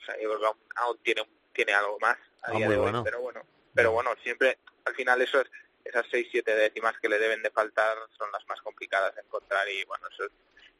O 0.00 0.04
sea, 0.04 0.14
yo 0.20 0.28
creo 0.30 0.40
que 0.40 0.46
aún, 0.46 0.58
aún 0.76 0.98
tiene, 1.02 1.28
tiene 1.52 1.72
algo 1.74 1.98
más 2.00 2.16
a 2.42 2.50
Ah, 2.50 2.52
día 2.56 2.68
de 2.68 2.76
hoy, 2.76 2.82
bueno. 2.82 3.04
pero 3.04 3.20
bueno, 3.20 3.46
pero 3.74 3.92
bueno, 3.92 4.10
siempre, 4.22 4.58
al 4.84 4.94
final 4.94 5.20
esos, 5.22 5.46
esas 5.84 6.06
6-7 6.06 6.44
décimas 6.44 6.98
que 7.00 7.08
le 7.08 7.18
deben 7.18 7.42
de 7.42 7.50
faltar 7.50 7.96
son 8.18 8.32
las 8.32 8.46
más 8.48 8.60
complicadas 8.62 9.14
de 9.14 9.20
encontrar 9.22 9.68
y 9.68 9.84
bueno, 9.84 10.08
eso, 10.08 10.24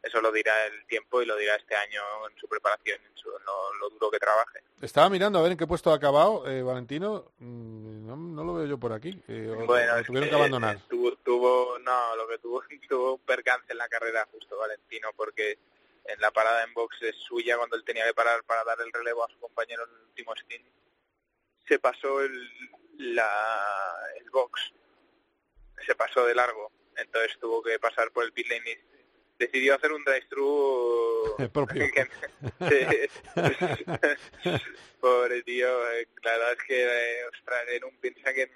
eso 0.03 0.21
lo 0.21 0.33
dirá 0.33 0.67
el 0.67 0.85
tiempo 0.87 1.23
y 1.23 1.27
lo 1.27 1.37
dirá 1.37 1.55
este 1.57 1.75
año 1.77 2.03
en 2.31 2.37
su 2.39 2.49
preparación, 2.49 3.01
en, 3.05 3.17
su, 3.17 3.29
en 3.37 3.45
lo, 3.45 3.75
lo 3.75 3.91
duro 3.91 4.11
que 4.11 4.19
trabaje. 4.19 4.61
Estaba 4.81 5.09
mirando 5.09 5.39
a 5.39 5.43
ver 5.43 5.53
en 5.53 5.59
qué 5.59 5.67
puesto 5.67 5.93
ha 5.93 5.97
acabado 5.97 6.49
eh, 6.49 6.63
Valentino. 6.63 7.33
Mm, 7.39 8.07
No, 8.07 8.17
no 8.17 8.45
lo 8.45 8.55
veo 8.55 8.67
yo 8.67 8.79
por 8.79 8.93
aquí. 8.93 9.11
eh, 9.29 9.55
Bueno, 9.67 9.95
o 9.95 9.97
es 9.99 10.07
tuvieron 10.07 10.29
que 10.29 10.31
que, 10.31 10.37
abandonar. 10.37 10.77
eh, 10.77 10.81
Tuvo, 10.89 11.17
tuvo, 11.19 11.79
no, 11.79 12.17
lo 12.17 12.27
que 12.29 12.39
tuvo, 12.39 12.63
tuvo 12.89 13.15
un 13.15 13.21
percance 13.21 13.71
en 13.73 13.79
la 13.79 13.89
carrera 13.89 14.27
justo 14.33 14.57
Valentino, 14.59 15.11
porque 15.17 15.59
en 16.05 16.21
la 16.21 16.31
parada 16.33 16.65
en 16.65 16.75
box 16.75 17.01
es 17.03 17.15
suya 17.17 17.57
cuando 17.57 17.77
él 17.77 17.85
tenía 17.85 18.05
que 18.05 18.15
parar 18.15 18.43
para 18.43 18.65
dar 18.65 18.81
el 18.81 18.93
relevo 18.93 19.25
a 19.25 19.29
su 19.31 19.39
compañero 19.39 19.85
en 19.85 19.91
el 19.95 20.03
último 20.09 20.35
stint, 20.35 20.67
se 21.69 21.79
pasó 21.79 22.21
el, 22.21 22.51
la, 23.15 23.31
el 24.19 24.29
box, 24.31 24.73
se 25.87 25.95
pasó 25.95 26.27
de 26.27 26.35
largo, 26.35 26.73
entonces 26.97 27.39
tuvo 27.39 27.63
que 27.63 27.79
pasar 27.79 28.11
por 28.11 28.25
el 28.25 28.33
pit 28.33 28.49
lane 28.49 28.85
decidió 29.39 29.75
hacer 29.75 29.93
un 29.93 30.05
drive-thru 30.05 31.37
propio. 31.53 31.85
Pobre 35.01 35.43
tío, 35.43 35.91
eh, 35.93 36.09
la 36.23 36.33
verdad 36.33 36.53
es 36.53 36.63
que, 36.65 36.85
eh, 36.85 37.27
ostras, 37.27 37.65
en 37.69 37.85
un, 37.85 37.97
piensa 37.99 38.33
que 38.33 38.43
en, 38.43 38.53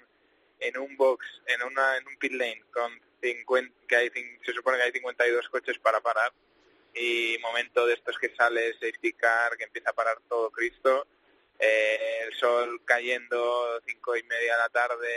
en 0.59 0.77
un 0.77 0.95
box, 0.95 1.25
en 1.47 1.63
una 1.63 1.97
en 1.97 2.07
un 2.07 2.17
pit 2.17 2.33
lane 2.33 2.63
con 2.71 3.01
50, 3.21 3.73
que 3.87 3.95
hay, 3.95 4.11
se 4.45 4.53
supone 4.53 4.77
que 4.77 4.83
hay 4.83 4.91
52 4.91 5.49
coches 5.49 5.79
para 5.79 5.99
parar 5.99 6.31
y 6.93 7.37
momento 7.39 7.85
de 7.85 7.93
estos 7.93 8.17
que 8.17 8.33
sale 8.35 8.73
safety 8.73 9.13
car, 9.13 9.55
que 9.57 9.65
empieza 9.65 9.91
a 9.91 9.93
parar 9.93 10.19
todo 10.27 10.51
Cristo, 10.51 11.07
eh, 11.59 12.21
el 12.25 12.33
sol 12.35 12.81
cayendo 12.85 13.81
cinco 13.85 14.15
y 14.15 14.23
media 14.23 14.53
de 14.53 14.59
la 14.59 14.69
tarde, 14.69 15.07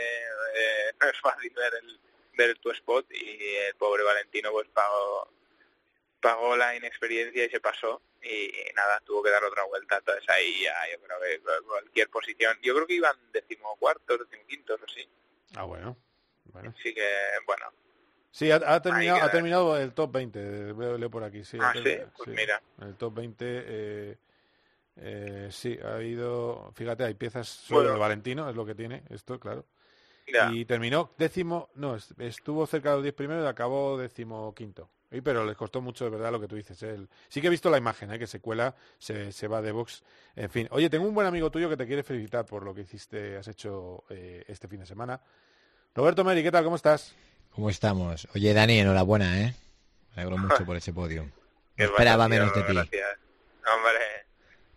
eh, 0.55 0.93
no 1.01 1.09
es 1.09 1.19
fácil 1.21 1.51
ver 1.55 1.73
el 1.81 1.99
ver 2.33 2.57
tu 2.59 2.71
spot 2.71 3.05
y 3.11 3.55
el 3.67 3.75
pobre 3.75 4.03
Valentino 4.03 4.51
pues 4.51 4.67
pagó 4.69 5.29
pagó 6.21 6.55
la 6.55 6.75
inexperiencia 6.75 7.45
y 7.45 7.49
se 7.49 7.59
pasó 7.59 8.01
y, 8.21 8.51
nada, 8.75 8.99
tuvo 9.03 9.23
que 9.23 9.31
dar 9.31 9.43
otra 9.43 9.63
vuelta, 9.63 9.97
entonces 9.97 10.23
ahí 10.29 10.63
ya 10.63 10.73
yo 10.91 11.03
creo 11.03 11.17
que 11.19 11.63
cualquier 11.65 12.09
posición, 12.09 12.57
yo 12.61 12.75
creo 12.75 12.87
que 12.87 12.93
iban 12.93 13.15
decimocuartos, 13.33 14.19
decimoquintos 14.19 14.81
o 14.81 14.87
sí, 14.87 15.07
Ah, 15.55 15.63
bueno. 15.63 15.97
bueno. 16.45 16.73
así 16.77 16.93
que 16.93 17.07
bueno, 17.45 17.65
Sí, 18.33 18.49
ha, 18.49 18.55
ha 18.55 18.81
terminado, 18.81 19.23
ha 19.23 19.29
terminado 19.31 19.77
el 19.77 19.93
top 19.93 20.11
20, 20.13 20.39
eh, 20.39 20.73
veo, 20.73 20.97
leo 20.97 21.09
por 21.11 21.21
aquí. 21.23 21.43
Sí, 21.43 21.57
Ah, 21.59 21.73
sí, 21.73 21.97
pues 22.15 22.29
mira. 22.29 22.61
El 22.79 22.95
top 22.95 23.13
20, 23.15 23.45
eh, 23.45 24.17
eh, 24.95 25.47
sí, 25.51 25.77
ha 25.83 25.95
habido, 25.95 26.71
fíjate, 26.73 27.03
hay 27.03 27.13
piezas 27.15 27.49
solo 27.49 27.81
Bueno. 27.81 27.93
de 27.95 27.99
Valentino, 27.99 28.49
es 28.49 28.55
lo 28.55 28.65
que 28.65 28.73
tiene 28.75 29.03
esto, 29.09 29.37
claro. 29.37 29.65
Ya. 30.27 30.49
Y 30.49 30.63
terminó 30.63 31.13
décimo, 31.17 31.69
no, 31.75 31.95
es- 31.97 32.13
estuvo 32.19 32.65
cerca 32.67 32.91
de 32.91 32.95
los 32.95 33.03
10 33.03 33.15
primeros 33.15 33.43
y 33.43 33.47
acabó 33.47 33.97
décimo 33.97 34.55
quinto. 34.55 34.89
Y, 35.11 35.19
pero 35.21 35.43
les 35.45 35.57
costó 35.57 35.81
mucho, 35.81 36.05
de 36.05 36.11
verdad, 36.11 36.31
lo 36.31 36.39
que 36.39 36.47
tú 36.47 36.55
dices. 36.55 36.81
¿eh? 36.83 36.91
El- 36.93 37.09
sí 37.27 37.41
que 37.41 37.47
he 37.47 37.49
visto 37.49 37.69
la 37.69 37.77
imagen, 37.77 38.11
¿eh? 38.13 38.19
que 38.19 38.27
se 38.27 38.39
cuela, 38.39 38.73
se, 38.97 39.31
se 39.33 39.47
va 39.47 39.61
de 39.61 39.71
box. 39.73 40.03
En 40.35 40.49
fin, 40.49 40.67
oye, 40.71 40.89
tengo 40.89 41.05
un 41.05 41.13
buen 41.13 41.27
amigo 41.27 41.51
tuyo 41.51 41.69
que 41.69 41.75
te 41.77 41.85
quiere 41.85 42.01
felicitar 42.03 42.45
por 42.45 42.63
lo 42.63 42.73
que 42.73 42.81
hiciste, 42.81 43.35
has 43.37 43.47
hecho 43.49 44.03
eh, 44.09 44.43
este 44.47 44.67
fin 44.69 44.79
de 44.79 44.85
semana. 44.85 45.19
Roberto 45.93 46.23
Meri, 46.23 46.41
¿qué 46.43 46.51
tal? 46.51 46.63
¿Cómo 46.63 46.77
estás? 46.77 47.13
¿Cómo 47.53 47.69
estamos? 47.69 48.27
Oye, 48.35 48.53
Dani, 48.53 48.79
enhorabuena, 48.79 49.41
¿eh? 49.41 49.53
Me 50.15 50.21
alegro 50.21 50.37
mucho 50.47 50.65
por 50.65 50.77
ese 50.77 50.93
podio. 50.93 51.29
Qué 51.75 51.83
esperaba 51.83 52.29
menos 52.29 52.53
de 52.55 52.61
ti. 52.63 52.73
Gracias. 52.73 53.09
Hombre, 53.75 53.99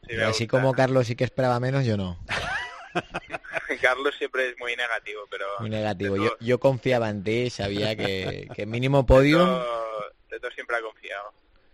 sí 0.09 0.16
me 0.16 0.23
así 0.25 0.44
gusta. 0.44 0.59
como 0.59 0.73
Carlos 0.73 1.07
sí 1.07 1.14
que 1.14 1.25
esperaba 1.25 1.61
menos, 1.61 1.85
yo 1.85 1.97
no. 1.97 2.18
Carlos 3.81 4.14
siempre 4.18 4.51
es 4.51 4.59
muy 4.59 4.75
negativo, 4.77 5.23
pero 5.31 5.47
Muy 5.61 5.70
negativo. 5.70 6.16
Yo, 6.16 6.37
yo 6.40 6.59
confiaba 6.59 7.09
en 7.11 7.23
ti, 7.23 7.51
sabía 7.51 7.97
que, 7.97 8.49
que 8.55 8.66
mínimo 8.66 9.05
podio, 9.07 9.64
Teto 10.35 10.51
siempre 10.55 10.77
ha 10.77 10.83
confiado. 10.83 11.33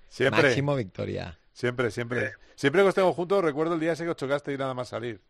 Siempre. 0.09 0.43
máximo 0.43 0.77
victoria. 0.77 1.39
Siempre, 1.53 1.91
siempre. 1.91 2.33
Siempre 2.57 2.83
que 2.83 2.89
os 2.89 2.95
tengo 2.95 3.13
juntos, 3.13 3.43
recuerdo 3.45 3.75
el 3.75 3.81
día 3.81 3.93
ese 3.93 4.05
que 4.05 4.11
os 4.11 4.17
chocaste 4.17 4.53
y 4.53 4.59
nada 4.59 4.75
más 4.75 4.89
salir. 4.89 5.21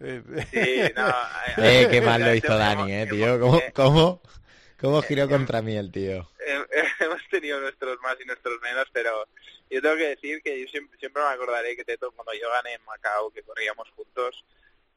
Eh, 0.00 0.22
Sí, 0.52 0.92
no, 0.94 1.14
Eh, 1.64 1.86
qué 1.90 2.00
mal 2.00 2.20
lo 2.22 2.34
hizo 2.34 2.56
Dani, 2.56 2.92
eh, 2.92 3.06
tío. 3.08 3.38
¿Cómo, 3.40 3.58
eh, 3.58 3.72
cómo, 3.74 4.22
cómo 4.80 5.02
giró 5.02 5.28
contra 5.28 5.62
mí 5.62 5.76
el 5.76 5.90
tío? 5.92 6.30
He- 6.40 6.66
hemos 7.04 7.20
tenido 7.30 7.60
nuestros 7.60 7.98
más 8.00 8.16
y 8.20 8.24
nuestros 8.26 8.60
menos, 8.62 8.86
pero 8.92 9.26
yo 9.70 9.80
tengo 9.82 9.96
que 9.96 10.08
decir 10.08 10.42
que 10.42 10.60
yo 10.60 10.68
siempre, 10.68 10.98
siempre 10.98 11.22
me 11.22 11.28
acordaré 11.30 11.76
que 11.76 11.84
Teto, 11.84 12.10
cuando 12.12 12.32
yo 12.34 12.50
gané 12.50 12.74
en 12.74 12.84
Macao, 12.84 13.30
que 13.30 13.42
corríamos 13.42 13.88
juntos, 13.90 14.44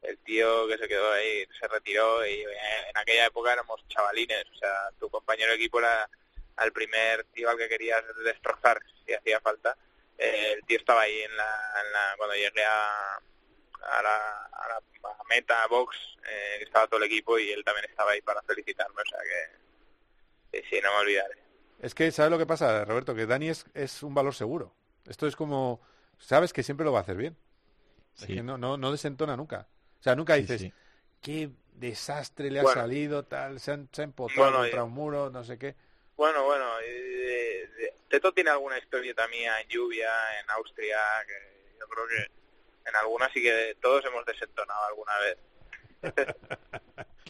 el 0.02 0.16
tío 0.18 0.66
que 0.68 0.78
se 0.78 0.88
quedó 0.88 1.12
ahí 1.12 1.46
se 1.60 1.68
retiró 1.68 2.24
y 2.26 2.30
eh, 2.40 2.46
en 2.90 2.96
aquella 2.98 3.26
época 3.26 3.52
éramos 3.52 3.80
chavalines, 3.88 4.44
o 4.54 4.58
sea, 4.58 4.70
tu 4.98 5.08
compañero 5.10 5.50
de 5.50 5.56
equipo 5.56 5.78
era 5.78 6.08
al 6.60 6.72
primer 6.72 7.24
tío 7.32 7.48
al 7.50 7.56
que 7.58 7.68
querías 7.68 8.02
destrozar 8.24 8.78
si 9.04 9.12
hacía 9.14 9.40
falta. 9.40 9.76
Eh, 10.18 10.52
el 10.54 10.64
tío 10.66 10.78
estaba 10.78 11.02
ahí 11.02 11.20
en 11.20 11.36
la, 11.36 11.44
en 11.84 11.92
la- 11.92 12.14
cuando 12.16 12.34
llegué 12.34 12.64
a, 12.64 13.16
a 13.16 14.02
la, 14.02 14.44
a 14.44 14.68
la- 14.68 14.76
a 14.76 15.16
la 15.18 15.24
meta, 15.28 15.62
a 15.62 15.66
box, 15.68 15.96
eh, 16.28 16.58
estaba 16.62 16.86
todo 16.86 16.98
el 16.98 17.06
equipo 17.06 17.38
y 17.38 17.50
él 17.50 17.64
también 17.64 17.86
estaba 17.88 18.10
ahí 18.12 18.20
para 18.20 18.42
felicitarme, 18.42 19.00
o 19.00 19.04
sea 19.06 19.18
que 20.52 20.58
sí, 20.62 20.66
sí, 20.68 20.80
no 20.82 20.90
me 20.92 20.98
olvidaré. 20.98 21.38
Es 21.80 21.94
que, 21.94 22.10
¿sabes 22.12 22.30
lo 22.30 22.38
que 22.38 22.44
pasa, 22.46 22.84
Roberto? 22.84 23.14
Que 23.14 23.24
Dani 23.26 23.48
es, 23.48 23.64
es 23.72 24.02
un 24.02 24.14
valor 24.14 24.34
seguro. 24.34 24.74
Esto 25.08 25.26
es 25.26 25.34
como, 25.36 25.80
sabes 26.18 26.52
que 26.52 26.62
siempre 26.62 26.84
lo 26.84 26.92
va 26.92 26.98
a 26.98 27.02
hacer 27.02 27.16
bien. 27.16 27.36
Es 28.18 28.24
Sí. 28.26 28.34
que 28.34 28.42
no, 28.42 28.58
no, 28.58 28.76
no 28.76 28.92
desentona 28.92 29.36
nunca. 29.36 29.66
O 30.00 30.02
sea, 30.02 30.14
nunca 30.14 30.34
dices, 30.34 30.60
sí. 30.60 30.74
qué 31.22 31.50
desastre 31.72 32.50
le 32.50 32.60
ha 32.60 32.64
Bueno. 32.64 32.80
salido, 32.82 33.24
tal, 33.24 33.60
se, 33.60 33.72
han, 33.72 33.88
se 33.92 34.02
ha 34.02 34.04
empotrado 34.04 34.50
Bueno, 34.50 34.58
contra 34.64 34.84
un 34.84 34.92
muro, 34.92 35.30
no 35.30 35.42
sé 35.44 35.58
qué. 35.58 35.74
Bueno, 36.20 36.44
bueno, 36.44 36.66
Teto 38.10 38.30
tiene 38.34 38.50
alguna 38.50 38.76
historieta 38.76 39.26
mía 39.28 39.58
en 39.62 39.68
lluvia, 39.68 40.10
en 40.38 40.50
Austria, 40.50 40.98
que 41.26 41.78
yo 41.80 41.86
creo 41.88 42.06
que 42.08 42.90
en 42.90 42.96
alguna 42.96 43.32
sí 43.32 43.40
que 43.40 43.74
todos 43.80 44.04
hemos 44.04 44.26
desentonado 44.26 44.84
alguna 44.84 45.12
vez. 45.20 45.38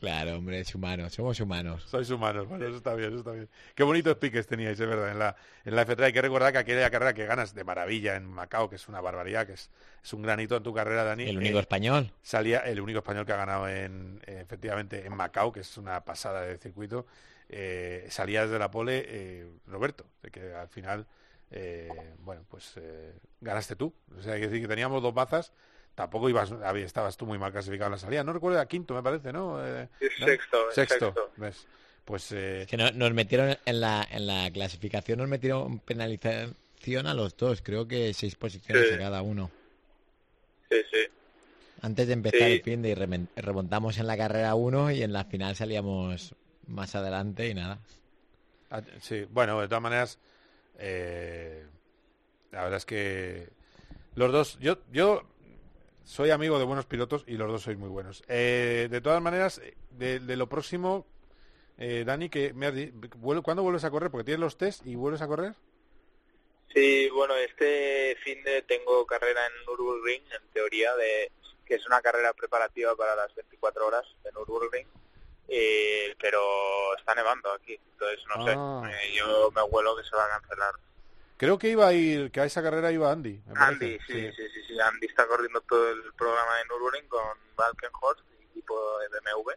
Claro, 0.01 0.39
hombre, 0.39 0.61
es 0.61 0.75
humano, 0.75 1.11
somos 1.11 1.39
humanos. 1.41 1.85
Sois 1.85 2.09
humanos, 2.09 2.49
bueno, 2.49 2.67
eso 2.67 2.79
está 2.79 2.95
bien, 2.95 3.11
eso 3.11 3.19
está 3.19 3.33
bien. 3.33 3.51
Qué 3.75 3.83
bonitos 3.83 4.17
piques 4.17 4.47
teníais, 4.47 4.81
es 4.81 4.89
verdad, 4.89 5.11
en 5.11 5.19
la, 5.19 5.37
en 5.63 5.77
la 5.77 5.87
F3. 5.87 6.05
Hay 6.05 6.13
que 6.15 6.23
recordar 6.23 6.53
que 6.53 6.59
aquella 6.59 6.89
carrera 6.89 7.13
que 7.13 7.27
ganas 7.27 7.55
de 7.55 7.65
maravilla 7.65 8.17
en 8.17 8.25
Macao, 8.25 8.71
que 8.71 8.77
es 8.77 8.89
una 8.89 9.03
barbaridad, 9.03 9.47
que 9.47 9.53
es, 9.53 9.71
es 10.03 10.13
un 10.15 10.23
granito 10.23 10.57
en 10.57 10.63
tu 10.63 10.73
carrera, 10.73 11.05
Dani. 11.05 11.29
El 11.29 11.37
único 11.37 11.59
eh, 11.59 11.61
español. 11.61 12.15
salía 12.23 12.61
el 12.61 12.81
único 12.81 13.01
español 13.01 13.27
que 13.27 13.33
ha 13.35 13.37
ganado 13.37 13.69
en 13.69 14.23
eh, 14.27 14.39
efectivamente 14.41 15.05
en 15.05 15.15
Macao, 15.15 15.53
que 15.53 15.61
es 15.61 15.77
una 15.77 16.03
pasada 16.03 16.47
de 16.47 16.57
circuito, 16.57 17.07
eh, 17.53 18.07
salía 18.11 18.45
desde 18.45 18.59
la 18.59 18.71
pole 18.71 19.05
eh, 19.07 19.47
Roberto, 19.67 20.07
de 20.23 20.31
que 20.31 20.55
al 20.55 20.69
final, 20.69 21.07
eh, 21.51 21.89
bueno, 22.21 22.45
pues 22.49 22.73
eh, 22.77 23.13
ganaste 23.41 23.77
tú. 23.77 23.93
O 24.17 24.23
sea, 24.23 24.35
hay 24.35 24.41
que 24.41 24.47
decir 24.49 24.63
que 24.63 24.69
teníamos 24.69 25.03
dos 25.03 25.13
bazas, 25.13 25.53
tampoco 25.95 26.29
ibas, 26.29 26.53
había- 26.53 26.87
estabas 26.87 27.17
tú 27.17 27.27
muy 27.27 27.39
mal 27.39 27.53
clasificado 27.53 27.89
en 27.89 27.93
la 27.93 27.99
salida. 27.99 28.25
No 28.25 28.33
recuerdo, 28.33 28.61
a 28.61 28.67
quinto 28.67 28.95
me 28.95 29.03
parece, 29.03 29.33
¿no? 29.33 29.65
Eh, 29.67 29.89
Es 30.01 30.11
¿no? 30.21 30.27
sexto, 30.27 30.59
Sexto, 30.73 31.07
sexto. 31.07 31.31
¿ves? 31.37 31.67
Pues 32.05 32.33
eh, 32.33 32.63
Es 32.63 32.69
que 32.69 32.77
no- 32.77 32.93
nos 32.93 33.13
metieron 33.13 33.57
en 33.65 33.81
la, 33.81 34.07
en 34.11 34.27
la 34.27 34.51
clasificación, 34.53 35.19
nos 35.19 35.29
metieron 35.29 35.81
penalización 35.81 37.07
a 37.07 37.15
los 37.15 37.37
dos, 37.37 37.61
creo 37.63 37.87
que 37.89 38.15
seis 38.15 38.37
posiciones 38.37 38.89
Sí. 38.89 38.95
a 38.95 38.99
cada 38.99 39.23
uno. 39.23 39.51
Sí, 40.71 40.77
sí. 40.91 40.99
Antes 41.83 42.07
de 42.09 42.13
empezar 42.13 42.41
Sí. 42.49 42.55
el 42.55 42.63
fin 42.63 42.83
de 42.83 42.95
remontamos 43.37 43.99
en 43.99 44.07
la 44.07 44.17
carrera 44.17 44.55
1 44.55 44.91
y 44.93 45.03
en 45.03 45.13
la 45.13 45.25
final 45.25 45.57
salíamos 45.57 46.35
más 46.71 46.95
adelante 46.95 47.49
y 47.49 47.55
nada. 47.55 47.81
Ah, 48.71 48.83
Sí, 49.01 49.27
bueno, 49.31 49.61
de 49.61 49.69
todas 49.69 49.83
maneras, 49.83 50.19
eh, 50.79 51.67
la 52.53 52.63
verdad 52.63 52.79
es 52.79 52.87
que 52.87 53.49
los 54.17 54.33
dos, 54.33 54.59
yo, 54.61 54.79
yo 54.93 55.23
soy 56.05 56.31
amigo 56.31 56.59
de 56.59 56.65
buenos 56.65 56.87
pilotos 56.87 57.25
y 57.27 57.37
los 57.37 57.49
dos 57.51 57.63
sois 57.63 57.79
muy 57.79 57.89
buenos. 57.89 58.23
Eh, 58.29 58.89
de 58.91 59.01
todas 59.01 59.23
maneras, 59.23 59.61
de, 59.91 60.21
de 60.21 60.37
lo 60.37 60.49
próximo, 60.49 61.07
eh, 61.79 62.05
Dani, 62.07 62.29
que 62.31 62.53
me 62.55 62.67
has 62.67 62.75
di- 62.75 62.93
¿cuándo 63.43 63.63
vuelves 63.63 63.85
a 63.85 63.91
correr? 63.91 64.11
Porque 64.11 64.25
tienes 64.25 64.41
los 64.41 64.59
test 64.59 64.87
y 64.87 64.97
vuelves 64.97 65.23
a 65.23 65.29
correr. 65.29 65.55
Sí, 66.73 67.09
bueno, 67.11 67.35
este 67.37 68.17
fin 68.23 68.43
de 68.45 68.63
tengo 68.63 69.05
carrera 69.07 69.41
en 69.47 69.53
Nürburgring, 69.67 70.23
en 70.33 70.49
teoría, 70.53 70.95
de 70.97 71.33
que 71.67 71.75
es 71.75 71.87
una 71.87 72.01
carrera 72.01 72.33
preparativa 72.33 72.95
para 72.97 73.15
las 73.17 73.35
24 73.35 73.87
horas 73.87 74.07
de 74.23 74.33
Nürburgring, 74.33 74.87
eh, 75.53 76.15
pero 76.21 76.41
está 76.97 77.15
nevando 77.15 77.51
aquí, 77.53 77.75
entonces 77.93 78.21
no 78.29 78.35
Ah. 78.47 78.89
sé, 78.89 79.09
eh, 79.09 79.15
yo 79.17 79.51
me 79.51 79.63
huelo 79.63 79.97
que 79.97 80.05
se 80.05 80.15
va 80.17 80.25
a 80.27 80.39
cancelar. 80.41 80.75
Creo 81.37 81.59
que 81.59 81.69
iba 81.69 81.89
a 81.89 81.93
ir, 81.93 82.31
que 82.31 82.41
a 82.41 82.45
esa 82.45 82.63
carrera 82.63 82.93
iba 82.93 83.11
Andy. 83.11 83.43
Andy, 83.57 83.99
sí, 84.07 84.31
sí, 84.33 84.49
sí, 84.53 84.63
sí, 84.69 84.79
Andy 84.81 85.07
está 85.07 85.27
corriendo 85.27 85.61
todo 85.63 85.91
el 85.91 86.13
programa 86.15 86.57
de 86.59 86.65
Nürburgring 86.67 87.09
con 87.09 87.39
Valkenhorst, 87.57 88.21
equipo 88.51 88.99
de 89.01 89.09
BMW, 89.09 89.51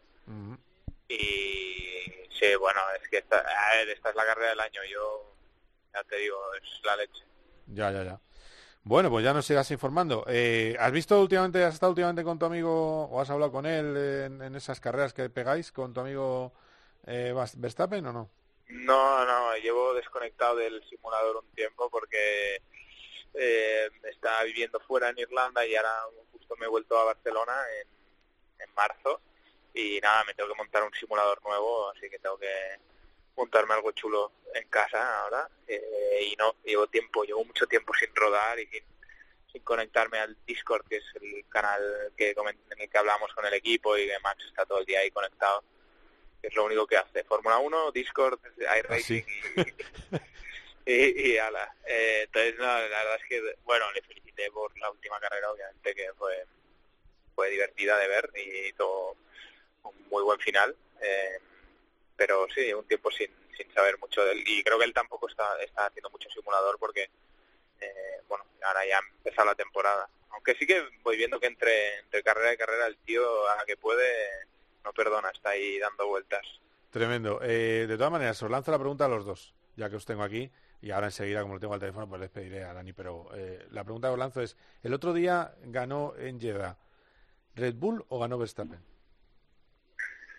y 1.09 2.27
sí, 2.39 2.55
bueno, 2.59 2.79
es 3.01 3.07
que 3.09 3.17
esta, 3.17 3.37
a 3.39 3.75
ver, 3.75 3.89
esta 3.89 4.09
es 4.09 4.15
la 4.15 4.25
carrera 4.25 4.49
del 4.49 4.59
año, 4.61 4.81
yo 4.89 5.35
ya 5.93 6.03
te 6.05 6.15
digo, 6.17 6.37
es 6.55 6.83
la 6.85 6.95
leche. 6.95 7.23
Ya, 7.67 7.91
ya, 7.91 8.03
ya. 8.03 8.19
Bueno, 8.85 9.09
pues 9.09 9.23
ya 9.23 9.33
nos 9.33 9.45
sigas 9.45 9.71
informando. 9.71 10.25
Eh, 10.27 10.75
¿Has 10.77 10.91
visto 10.91 11.19
últimamente, 11.21 11.63
has 11.63 11.75
estado 11.75 11.91
últimamente 11.91 12.23
con 12.23 12.37
tu 12.37 12.45
amigo 12.45 13.05
o 13.05 13.21
has 13.21 13.29
hablado 13.29 13.51
con 13.51 13.65
él 13.65 13.95
en, 13.95 14.41
en 14.41 14.55
esas 14.55 14.81
carreras 14.81 15.13
que 15.13 15.29
pegáis 15.29 15.71
con 15.71 15.93
tu 15.93 16.01
amigo 16.01 16.51
eh, 17.07 17.33
Verstappen 17.55 18.05
o 18.07 18.11
no? 18.11 18.29
No, 18.67 19.25
no, 19.25 19.55
llevo 19.55 19.93
desconectado 19.93 20.57
del 20.57 20.83
simulador 20.89 21.37
un 21.37 21.55
tiempo 21.55 21.89
porque 21.89 22.61
eh, 23.33 23.89
estaba 24.11 24.43
viviendo 24.43 24.79
fuera 24.81 25.09
en 25.09 25.19
Irlanda 25.19 25.65
y 25.65 25.75
ahora 25.75 25.93
justo 26.33 26.55
me 26.57 26.65
he 26.65 26.69
vuelto 26.69 26.97
a 26.97 27.05
Barcelona 27.05 27.53
en 28.59 28.73
marzo 28.75 29.21
y 29.73 29.99
nada, 30.01 30.23
me 30.25 30.33
tengo 30.33 30.49
que 30.49 30.57
montar 30.57 30.83
un 30.83 30.93
simulador 30.93 31.41
nuevo, 31.43 31.89
así 31.89 32.09
que 32.09 32.19
tengo 32.19 32.37
que 32.37 32.79
montarme 33.35 33.73
algo 33.73 33.91
chulo 33.91 34.31
en 34.53 34.67
casa 34.67 35.21
ahora 35.21 35.49
eh, 35.67 36.29
y 36.31 36.35
no, 36.35 36.55
llevo 36.63 36.87
tiempo, 36.87 37.23
llevo 37.23 37.43
mucho 37.43 37.65
tiempo 37.67 37.93
sin 37.93 38.13
rodar 38.15 38.59
y 38.59 38.67
sin, 38.67 38.83
sin 39.51 39.63
conectarme 39.63 40.19
al 40.19 40.37
Discord, 40.45 40.85
que 40.87 40.97
es 40.97 41.03
el 41.21 41.45
canal 41.49 42.13
que 42.15 42.31
en 42.31 42.79
el 42.79 42.89
que 42.89 42.97
hablamos 42.97 43.33
con 43.33 43.45
el 43.45 43.53
equipo 43.53 43.97
y 43.97 44.07
que 44.07 44.19
Max 44.19 44.43
está 44.45 44.65
todo 44.65 44.79
el 44.79 44.85
día 44.85 44.99
ahí 44.99 45.11
conectado 45.11 45.63
que 46.41 46.47
es 46.49 46.55
lo 46.55 46.65
único 46.65 46.85
que 46.85 46.97
hace. 46.97 47.23
Fórmula 47.23 47.57
1, 47.57 47.91
Discord, 47.93 48.37
iRacing 48.57 49.25
y, 50.85 50.93
y, 50.93 51.31
y 51.31 51.37
ala. 51.37 51.73
Eh, 51.85 52.23
entonces, 52.25 52.55
no, 52.57 52.65
la 52.65 52.79
verdad 52.81 53.15
es 53.15 53.29
que, 53.29 53.55
bueno, 53.63 53.89
le 53.93 54.01
felicité 54.01 54.51
por 54.51 54.77
la 54.77 54.91
última 54.91 55.21
carrera, 55.21 55.49
obviamente, 55.49 55.95
que 55.95 56.11
fue 56.17 56.45
fue 57.35 57.49
divertida 57.49 57.97
de 57.97 58.07
ver 58.07 58.29
y 58.35 58.67
hizo 58.69 59.15
un 59.83 60.07
muy 60.09 60.23
buen 60.23 60.39
final. 60.39 60.75
Eh, 61.01 61.39
pero 62.15 62.47
sí, 62.53 62.73
un 62.73 62.85
tiempo 62.85 63.11
sin, 63.11 63.29
sin 63.57 63.71
saber 63.73 63.97
mucho 63.99 64.23
de 64.23 64.33
él. 64.33 64.43
Y 64.45 64.63
creo 64.63 64.77
que 64.77 64.85
él 64.85 64.93
tampoco 64.93 65.27
está, 65.27 65.57
está 65.61 65.87
haciendo 65.87 66.09
mucho 66.09 66.29
simulador 66.29 66.77
porque, 66.79 67.09
eh, 67.81 68.21
bueno, 68.27 68.45
ahora 68.63 68.85
ya 68.85 68.97
ha 68.97 69.15
empezado 69.17 69.47
la 69.47 69.55
temporada. 69.55 70.09
Aunque 70.31 70.55
sí 70.55 70.65
que 70.65 70.83
voy 71.03 71.17
viendo 71.17 71.39
que 71.39 71.47
entre, 71.47 71.99
entre 71.99 72.23
carrera 72.23 72.53
y 72.53 72.57
carrera 72.57 72.87
el 72.87 72.97
tío, 72.97 73.47
a 73.49 73.57
la 73.57 73.65
que 73.65 73.77
puede, 73.77 74.07
no 74.83 74.91
perdona, 74.93 75.29
está 75.29 75.51
ahí 75.51 75.79
dando 75.79 76.07
vueltas. 76.07 76.45
Tremendo. 76.89 77.39
Eh, 77.41 77.85
de 77.87 77.97
todas 77.97 78.11
maneras, 78.11 78.41
os 78.41 78.49
lanzo 78.49 78.71
la 78.71 78.79
pregunta 78.79 79.05
a 79.05 79.09
los 79.09 79.25
dos, 79.25 79.53
ya 79.75 79.89
que 79.89 79.95
os 79.95 80.05
tengo 80.05 80.23
aquí. 80.23 80.51
Y 80.81 80.91
ahora 80.91 81.07
enseguida, 81.07 81.41
como 81.41 81.53
lo 81.53 81.59
tengo 81.59 81.73
al 81.73 81.79
teléfono, 81.79 82.09
pues 82.09 82.19
les 82.19 82.29
pediré 82.29 82.63
a 82.63 82.73
Dani. 82.73 82.93
Pero 82.93 83.29
eh, 83.35 83.65
la 83.71 83.83
pregunta 83.83 84.09
que 84.09 84.13
os 84.13 84.19
lanzo 84.19 84.41
es, 84.41 84.57
¿el 84.83 84.93
otro 84.93 85.13
día 85.13 85.55
ganó 85.61 86.13
en 86.17 86.39
Jeddah 86.39 86.77
Red 87.55 87.75
Bull 87.75 88.03
o 88.09 88.19
ganó 88.19 88.37
Verstappen? 88.37 88.92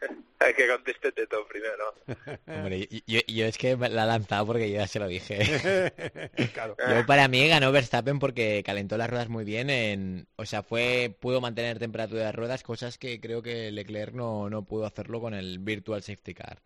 Hay 0.41 0.55
que 0.55 0.69
conteste 0.69 1.13
Teto 1.13 1.47
primero. 1.47 1.95
Hombre, 2.47 2.89
yo, 3.07 3.21
yo 3.27 3.47
es 3.47 3.59
que 3.59 3.77
me 3.77 3.89
la 3.89 4.05
he 4.05 4.07
lanzado 4.07 4.47
porque 4.47 4.71
yo 4.71 4.77
ya 4.77 4.87
se 4.87 4.99
lo 4.99 5.07
dije. 5.07 5.39
claro. 6.53 6.77
Yo 6.79 7.07
para 7.07 7.29
mí 7.29 7.47
ganó 7.49 7.73
Verstappen 7.73 8.19
porque 8.19 8.63
calentó 8.65 8.97
las 8.97 9.09
ruedas 9.09 9.29
muy 9.29 9.45
bien. 9.45 9.71
En, 9.71 10.27
o 10.37 10.45
sea, 10.45 10.63
fue 10.63 11.17
pudo 11.19 11.41
mantener 11.41 11.79
temperatura 11.79 12.27
de 12.27 12.33
ruedas, 12.33 12.63
cosas 12.63 12.99
que 12.99 13.21
creo 13.21 13.43
que 13.43 13.71
Leclerc 13.71 14.15
no, 14.15 14.51
no 14.51 14.65
pudo 14.65 14.87
hacerlo 14.87 15.21
con 15.21 15.35
el 15.35 15.59
Virtual 15.59 16.03
Safety 16.03 16.35
Car. 16.35 16.61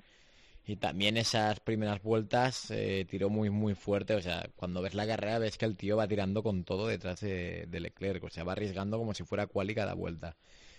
Y 0.67 0.77
también 0.77 1.17
esas 1.17 1.61
primeras 1.61 2.03
vueltas 2.03 2.71
eh, 2.71 3.07
tiró 3.09 3.31
muy 3.31 3.49
muy 3.49 3.75
fuerte. 3.75 4.15
O 4.15 4.21
sea, 4.21 4.49
cuando 4.57 4.83
ves 4.83 4.95
la 4.95 5.07
carrera 5.07 5.39
ves 5.39 5.57
que 5.57 5.65
el 5.65 5.77
tío 5.77 5.97
va 5.97 6.09
tirando 6.09 6.43
con 6.43 6.65
todo 6.65 6.87
detrás 6.89 7.21
de, 7.21 7.67
de 7.69 7.81
Leclerc. 7.81 8.25
O 8.25 8.31
sea, 8.31 8.45
va 8.45 8.53
arriesgando 8.53 8.99
como 8.99 9.15
si 9.15 9.25
fuera 9.25 9.47
quali 9.47 9.75
cada 9.75 9.95
vuelta. 9.95 10.37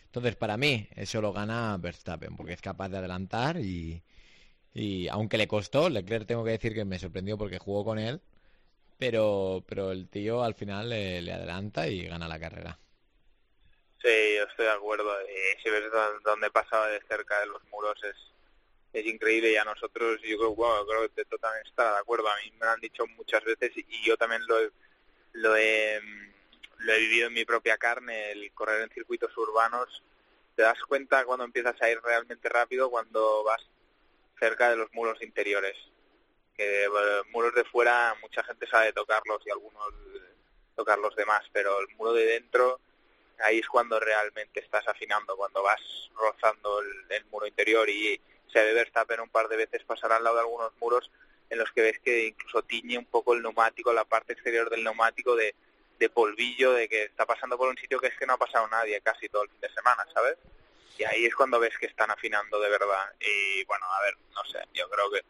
Entonces, 0.09 0.35
para 0.35 0.57
mí, 0.57 0.87
eso 0.95 1.21
lo 1.21 1.33
gana 1.33 1.77
Verstappen, 1.77 2.35
porque 2.35 2.53
es 2.53 2.61
capaz 2.61 2.89
de 2.89 2.97
adelantar 2.97 3.57
y, 3.59 4.03
y 4.73 5.07
aunque 5.09 5.37
le 5.39 5.47
costó, 5.47 5.89
Leclerc 5.89 6.27
tengo 6.27 6.43
que 6.45 6.51
decir 6.51 6.73
que 6.75 6.85
me 6.85 6.99
sorprendió 6.99 7.37
porque 7.37 7.59
jugó 7.59 7.85
con 7.85 7.99
él, 7.99 8.21
pero, 8.99 9.63
pero 9.67 9.91
el 9.91 10.09
tío 10.09 10.43
al 10.43 10.55
final 10.55 10.89
le, 10.89 11.31
adelanta 11.33 11.87
y 11.89 12.05
gana 12.07 12.27
la 12.29 12.39
carrera. 12.39 12.79
Sí, 14.01 14.09
yo 14.37 14.43
estoy 14.45 14.65
de 14.65 14.71
acuerdo. 14.71 15.11
Y 15.23 15.61
si 15.61 15.69
ves 15.69 15.91
dó- 15.91 16.19
dónde 16.23 16.49
pasaba 16.51 16.87
de 16.87 17.01
cerca 17.07 17.39
de 17.41 17.47
los 17.47 17.63
muros 17.65 18.01
es, 18.03 18.15
es 18.93 19.05
increíble 19.05 19.51
y 19.51 19.57
a 19.57 19.65
nosotros 19.65 20.19
yo 20.23 20.37
creo, 20.37 20.55
bueno, 20.55 20.85
creo 20.87 21.01
que 21.03 21.09
Teto 21.23 21.37
también 21.39 21.65
está 21.67 21.93
de 21.93 21.99
acuerdo. 21.99 22.29
A 22.29 22.37
mí 22.37 22.51
me 22.53 22.65
lo 22.65 22.71
han 22.71 22.81
dicho 22.81 23.05
muchas 23.07 23.43
veces 23.45 23.71
y, 23.77 23.85
y 23.89 24.05
yo 24.05 24.17
también 24.17 24.45
lo 24.47 24.59
he, 24.61 24.71
lo 25.33 25.55
he 25.57 26.01
mm, 26.01 26.28
lo 26.79 26.93
he 26.93 26.99
vivido 26.99 27.27
en 27.27 27.33
mi 27.33 27.45
propia 27.45 27.77
carne, 27.77 28.31
el 28.31 28.51
correr 28.53 28.81
en 28.81 28.89
circuitos 28.89 29.35
urbanos 29.37 30.03
te 30.55 30.63
das 30.63 30.81
cuenta 30.83 31.23
cuando 31.23 31.45
empiezas 31.45 31.81
a 31.81 31.89
ir 31.89 32.01
realmente 32.01 32.49
rápido 32.49 32.89
cuando 32.89 33.45
vas 33.45 33.61
cerca 34.37 34.69
de 34.69 34.75
los 34.75 34.93
muros 34.93 35.21
interiores. 35.21 35.77
Que 36.53 36.83
eh, 36.83 36.89
muros 37.31 37.55
de 37.55 37.63
fuera 37.63 38.13
mucha 38.21 38.43
gente 38.43 38.67
sabe 38.67 38.91
tocarlos 38.91 39.41
y 39.45 39.51
algunos 39.51 39.93
tocar 40.75 40.99
los 40.99 41.15
demás, 41.15 41.45
pero 41.53 41.79
el 41.79 41.87
muro 41.95 42.11
de 42.11 42.25
dentro 42.25 42.81
ahí 43.39 43.59
es 43.59 43.67
cuando 43.69 44.01
realmente 44.01 44.59
estás 44.59 44.85
afinando, 44.87 45.37
cuando 45.37 45.63
vas 45.63 45.79
rozando 46.15 46.81
el, 47.09 47.25
muro 47.31 47.47
interior 47.47 47.89
y 47.89 48.19
se 48.51 48.61
ve 48.61 48.73
Verstappen 48.73 49.21
un 49.21 49.29
par 49.29 49.47
de 49.47 49.55
veces 49.55 49.83
pasar 49.83 50.11
al 50.11 50.25
lado 50.25 50.35
de 50.35 50.41
algunos 50.41 50.73
muros 50.81 51.09
en 51.49 51.57
los 51.57 51.71
que 51.71 51.83
ves 51.83 51.99
que 51.99 52.27
incluso 52.27 52.63
tiñe 52.63 52.97
un 52.97 53.05
poco 53.05 53.33
el 53.33 53.41
neumático, 53.41 53.93
la 53.93 54.03
parte 54.03 54.33
exterior 54.33 54.69
del 54.69 54.83
neumático 54.83 55.37
de, 55.37 55.55
de 55.99 56.09
polvillo, 56.09 56.73
de 56.73 56.87
que 56.87 57.03
está 57.03 57.25
pasando 57.25 57.57
por 57.57 57.69
un 57.69 57.77
sitio 57.77 57.99
que 57.99 58.07
es 58.07 58.17
que 58.17 58.25
no 58.25 58.33
ha 58.33 58.37
pasado 58.37 58.67
nadie 58.69 59.01
casi 59.01 59.27
todo 59.29 59.43
el 59.43 59.49
fin 59.49 59.61
de 59.61 59.73
semana, 59.73 60.07
¿sabes? 60.13 60.37
Y 60.97 61.03
ahí 61.03 61.25
es 61.25 61.35
cuando 61.35 61.59
ves 61.59 61.77
que 61.77 61.85
están 61.85 62.09
afinando 62.09 62.59
de 62.59 62.69
verdad. 62.69 63.13
Y 63.19 63.63
bueno, 63.65 63.85
a 63.85 64.01
ver, 64.01 64.17
no 64.33 64.43
sé, 64.45 64.59
yo 64.73 64.89
creo 64.89 65.11
que 65.11 65.23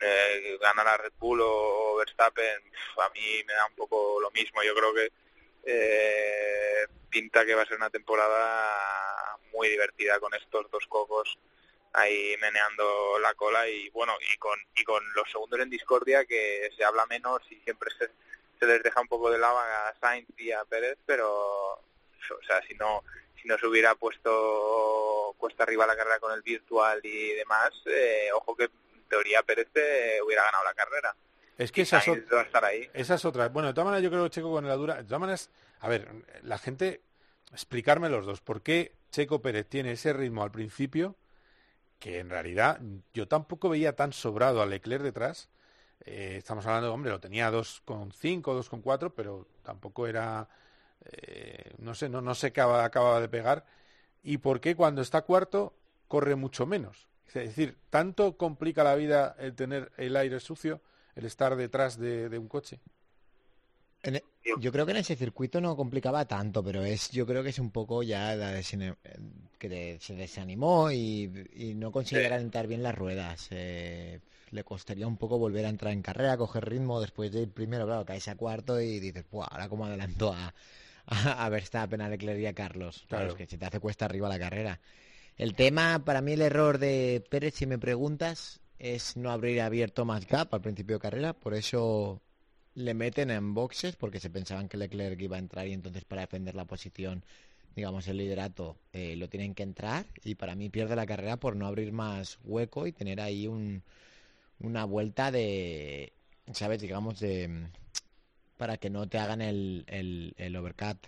eh, 0.00 0.58
ganar 0.60 0.88
a 0.88 0.96
Red 0.96 1.12
Bull 1.18 1.40
o 1.42 1.96
Verstappen, 1.96 2.62
a 2.98 3.08
mí 3.10 3.44
me 3.46 3.52
da 3.52 3.66
un 3.66 3.74
poco 3.74 4.20
lo 4.20 4.30
mismo. 4.30 4.62
Yo 4.62 4.74
creo 4.74 4.94
que 4.94 5.12
eh, 5.64 6.86
pinta 7.10 7.44
que 7.44 7.54
va 7.54 7.62
a 7.62 7.66
ser 7.66 7.76
una 7.76 7.90
temporada 7.90 9.38
muy 9.52 9.68
divertida 9.68 10.18
con 10.18 10.32
estos 10.34 10.70
dos 10.70 10.86
cocos 10.86 11.38
ahí 11.92 12.36
meneando 12.40 13.18
la 13.18 13.34
cola 13.34 13.68
y 13.68 13.88
bueno 13.90 14.14
y 14.32 14.36
con 14.38 14.58
y 14.76 14.84
con 14.84 15.02
los 15.14 15.28
segundos 15.30 15.58
en 15.58 15.70
discordia 15.70 16.24
que 16.24 16.70
se 16.76 16.84
habla 16.84 17.04
menos 17.06 17.42
y 17.50 17.56
siempre 17.56 17.90
se, 17.98 18.10
se 18.60 18.66
les 18.66 18.82
deja 18.82 19.00
un 19.00 19.08
poco 19.08 19.30
de 19.30 19.38
lava 19.38 19.88
a 19.88 19.94
Sainz 19.98 20.28
y 20.36 20.52
a 20.52 20.64
Pérez 20.64 20.98
pero 21.04 21.72
o 21.72 22.42
sea 22.46 22.62
si 22.68 22.74
no 22.74 23.02
si 23.40 23.48
no 23.48 23.58
se 23.58 23.66
hubiera 23.66 23.94
puesto 23.94 25.34
cuesta 25.38 25.64
arriba 25.64 25.86
la 25.86 25.96
carrera 25.96 26.20
con 26.20 26.32
el 26.32 26.42
virtual 26.42 27.00
y 27.02 27.32
demás 27.32 27.72
eh, 27.86 28.28
ojo 28.34 28.54
que 28.54 28.64
en 28.64 29.08
teoría 29.08 29.42
Pérez 29.42 29.68
eh, 29.74 30.20
hubiera 30.24 30.44
ganado 30.44 30.64
la 30.64 30.74
carrera 30.74 31.16
Es 31.56 31.72
que 31.72 31.82
esa 31.82 31.98
es, 31.98 32.04
Sainz 32.04 32.32
va 32.32 32.40
a 32.40 32.44
estar 32.44 32.64
ahí 32.64 32.88
esa 32.92 33.14
es 33.14 33.24
otra. 33.24 33.48
Bueno, 33.48 33.68
de 33.68 33.74
todas 33.74 33.86
maneras 33.86 34.04
yo 34.04 34.10
creo 34.10 34.24
que 34.24 34.30
Checo 34.30 34.50
con 34.52 34.68
la 34.68 34.76
dura... 34.76 34.96
De 34.96 35.04
todas 35.04 35.20
maneras, 35.20 35.50
a 35.80 35.88
ver, 35.88 36.08
la 36.42 36.58
gente... 36.58 37.02
Explicarme 37.52 38.08
los 38.08 38.26
dos. 38.26 38.40
¿Por 38.40 38.62
qué 38.62 38.94
Checo 39.10 39.42
Pérez 39.42 39.66
tiene 39.68 39.92
ese 39.92 40.12
ritmo 40.12 40.44
al 40.44 40.52
principio 40.52 41.16
que 41.98 42.20
en 42.20 42.30
realidad 42.30 42.80
yo 43.12 43.26
tampoco 43.26 43.68
veía 43.68 43.96
tan 43.96 44.12
sobrado 44.12 44.62
a 44.62 44.66
Leclerc 44.66 45.02
detrás? 45.02 45.48
Eh, 46.04 46.36
estamos 46.38 46.66
hablando, 46.66 46.92
hombre, 46.92 47.10
lo 47.10 47.20
tenía 47.20 47.50
2,5, 47.50 48.54
2,4, 48.54 49.14
pero 49.14 49.46
tampoco 49.62 50.06
era... 50.06 50.48
eh, 51.04 51.74
no 51.78 51.94
sé, 51.94 52.08
no, 52.08 52.20
no 52.22 52.34
sé 52.34 52.52
qué 52.52 52.60
acaba, 52.62 52.84
acababa 52.84 53.20
de 53.20 53.28
pegar. 53.28 53.66
¿Y 54.22 54.38
por 54.38 54.60
qué 54.60 54.76
cuando 54.76 55.02
está 55.02 55.22
cuarto 55.22 55.74
corre 56.08 56.36
mucho 56.36 56.66
menos? 56.66 57.08
Es 57.28 57.34
decir, 57.34 57.78
¿tanto 57.90 58.36
complica 58.36 58.84
la 58.84 58.96
vida 58.96 59.36
el 59.38 59.54
tener 59.54 59.92
el 59.98 60.16
aire 60.16 60.40
sucio, 60.40 60.82
el 61.16 61.26
estar 61.26 61.56
detrás 61.56 61.98
de, 61.98 62.28
de 62.28 62.38
un 62.38 62.48
coche? 62.48 62.80
E- 64.02 64.24
yo 64.54 64.72
creo 64.72 64.84
que 64.86 64.92
en 64.92 64.98
ese 65.04 65.16
circuito 65.16 65.60
no 65.60 65.76
complicaba 65.76 66.26
tanto, 66.26 66.62
pero 66.64 66.82
es 66.84 67.10
yo 67.10 67.26
creo 67.26 67.42
que 67.42 67.50
es 67.50 67.58
un 67.58 67.70
poco 67.70 68.02
ya 68.02 68.34
la 68.36 68.52
desine- 68.52 68.96
que 69.58 69.68
de- 69.68 69.98
se 70.00 70.14
desanimó 70.16 70.90
y, 70.90 71.30
y 71.54 71.74
no 71.74 71.92
consigue 71.92 72.26
calentar 72.28 72.66
bien 72.66 72.82
las 72.82 72.94
ruedas. 72.96 73.48
Eh, 73.50 74.20
le 74.50 74.64
costaría 74.64 75.06
un 75.06 75.16
poco 75.16 75.38
volver 75.38 75.66
a 75.66 75.68
entrar 75.68 75.92
en 75.92 76.02
carrera, 76.02 76.36
coger 76.36 76.68
ritmo 76.68 77.00
después 77.00 77.32
de 77.32 77.42
ir 77.42 77.50
primero, 77.52 77.86
claro, 77.86 78.04
caes 78.04 78.28
a 78.28 78.36
cuarto 78.36 78.80
y 78.80 79.00
dices, 79.00 79.24
"Buah, 79.30 79.46
ahora 79.50 79.68
como 79.68 79.86
adelanto 79.86 80.32
a, 80.32 80.54
a, 81.06 81.44
a 81.44 81.48
Verstappen, 81.48 82.00
a 82.00 82.08
Leclerc 82.08 82.40
y 82.40 82.46
a 82.46 82.54
Carlos. 82.54 83.04
Claro, 83.08 83.24
Claro. 83.24 83.32
es 83.32 83.34
que 83.34 83.46
se 83.46 83.58
te 83.58 83.66
hace 83.66 83.80
cuesta 83.80 84.04
arriba 84.06 84.28
la 84.28 84.38
carrera. 84.38 84.80
El 85.36 85.54
tema, 85.54 86.04
para 86.04 86.20
mí 86.20 86.32
el 86.34 86.42
error 86.42 86.78
de 86.78 87.24
Pérez, 87.30 87.54
si 87.54 87.66
me 87.66 87.78
preguntas, 87.78 88.60
es 88.78 89.16
no 89.16 89.30
haber 89.30 89.60
abierto 89.60 90.04
más 90.04 90.26
gap 90.26 90.52
al 90.54 90.60
principio 90.62 90.96
de 90.96 91.00
carrera, 91.00 91.32
por 91.34 91.54
eso 91.54 92.20
le 92.74 92.94
meten 92.94 93.30
en 93.30 93.54
boxes 93.54 93.96
porque 93.96 94.20
se 94.20 94.30
pensaban 94.30 94.68
que 94.68 94.76
Leclerc 94.76 95.20
iba 95.20 95.36
a 95.36 95.40
entrar 95.40 95.66
y 95.66 95.72
entonces 95.72 96.04
para 96.04 96.22
defender 96.22 96.54
la 96.54 96.64
posición, 96.66 97.24
digamos 97.74 98.06
el 98.08 98.18
liderato, 98.18 98.78
eh, 98.92 99.16
lo 99.16 99.28
tienen 99.28 99.54
que 99.54 99.62
entrar 99.62 100.06
y 100.24 100.34
para 100.36 100.54
mí 100.54 100.68
pierde 100.70 100.96
la 100.96 101.06
carrera 101.06 101.36
por 101.38 101.56
no 101.56 101.66
abrir 101.66 101.92
más 101.92 102.38
hueco 102.44 102.86
y 102.86 102.92
tener 102.92 103.20
ahí 103.20 103.46
un, 103.46 103.82
una 104.60 104.84
vuelta 104.84 105.30
de, 105.30 106.12
¿sabes? 106.52 106.80
Digamos 106.80 107.20
de 107.20 107.68
para 108.56 108.76
que 108.76 108.90
no 108.90 109.08
te 109.08 109.18
hagan 109.18 109.40
el, 109.40 109.84
el, 109.86 110.34
el 110.36 110.54
overcut. 110.56 110.98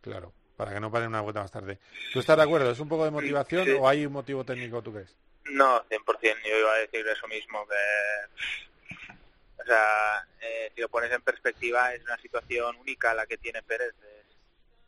Claro, 0.00 0.32
para 0.56 0.72
que 0.72 0.80
no 0.80 0.90
paren 0.90 1.08
una 1.08 1.20
vuelta 1.20 1.42
más 1.42 1.50
tarde. 1.50 1.78
¿Tú 2.12 2.20
estás 2.20 2.38
de 2.38 2.42
acuerdo? 2.42 2.70
¿Es 2.70 2.80
un 2.80 2.88
poco 2.88 3.04
de 3.04 3.10
motivación 3.10 3.66
Sí. 3.66 3.72
o 3.72 3.86
hay 3.86 4.06
un 4.06 4.12
motivo 4.14 4.44
técnico, 4.44 4.82
tú 4.82 4.92
crees? 4.92 5.14
No, 5.44 5.84
100%. 5.90 6.36
Yo 6.42 6.58
iba 6.58 6.72
a 6.72 6.78
decir 6.78 7.06
eso 7.06 7.28
mismo, 7.28 7.66
que... 7.68 9.62
O 9.62 9.66
sea, 9.66 10.26
eh, 10.40 10.72
si 10.74 10.80
lo 10.80 10.88
pones 10.88 11.12
en 11.12 11.20
perspectiva, 11.22 11.92
es 11.94 12.02
una 12.04 12.16
situación 12.18 12.76
única 12.76 13.12
la 13.14 13.26
que 13.26 13.36
tiene 13.36 13.62
Pérez. 13.62 13.94
Es 14.02 14.36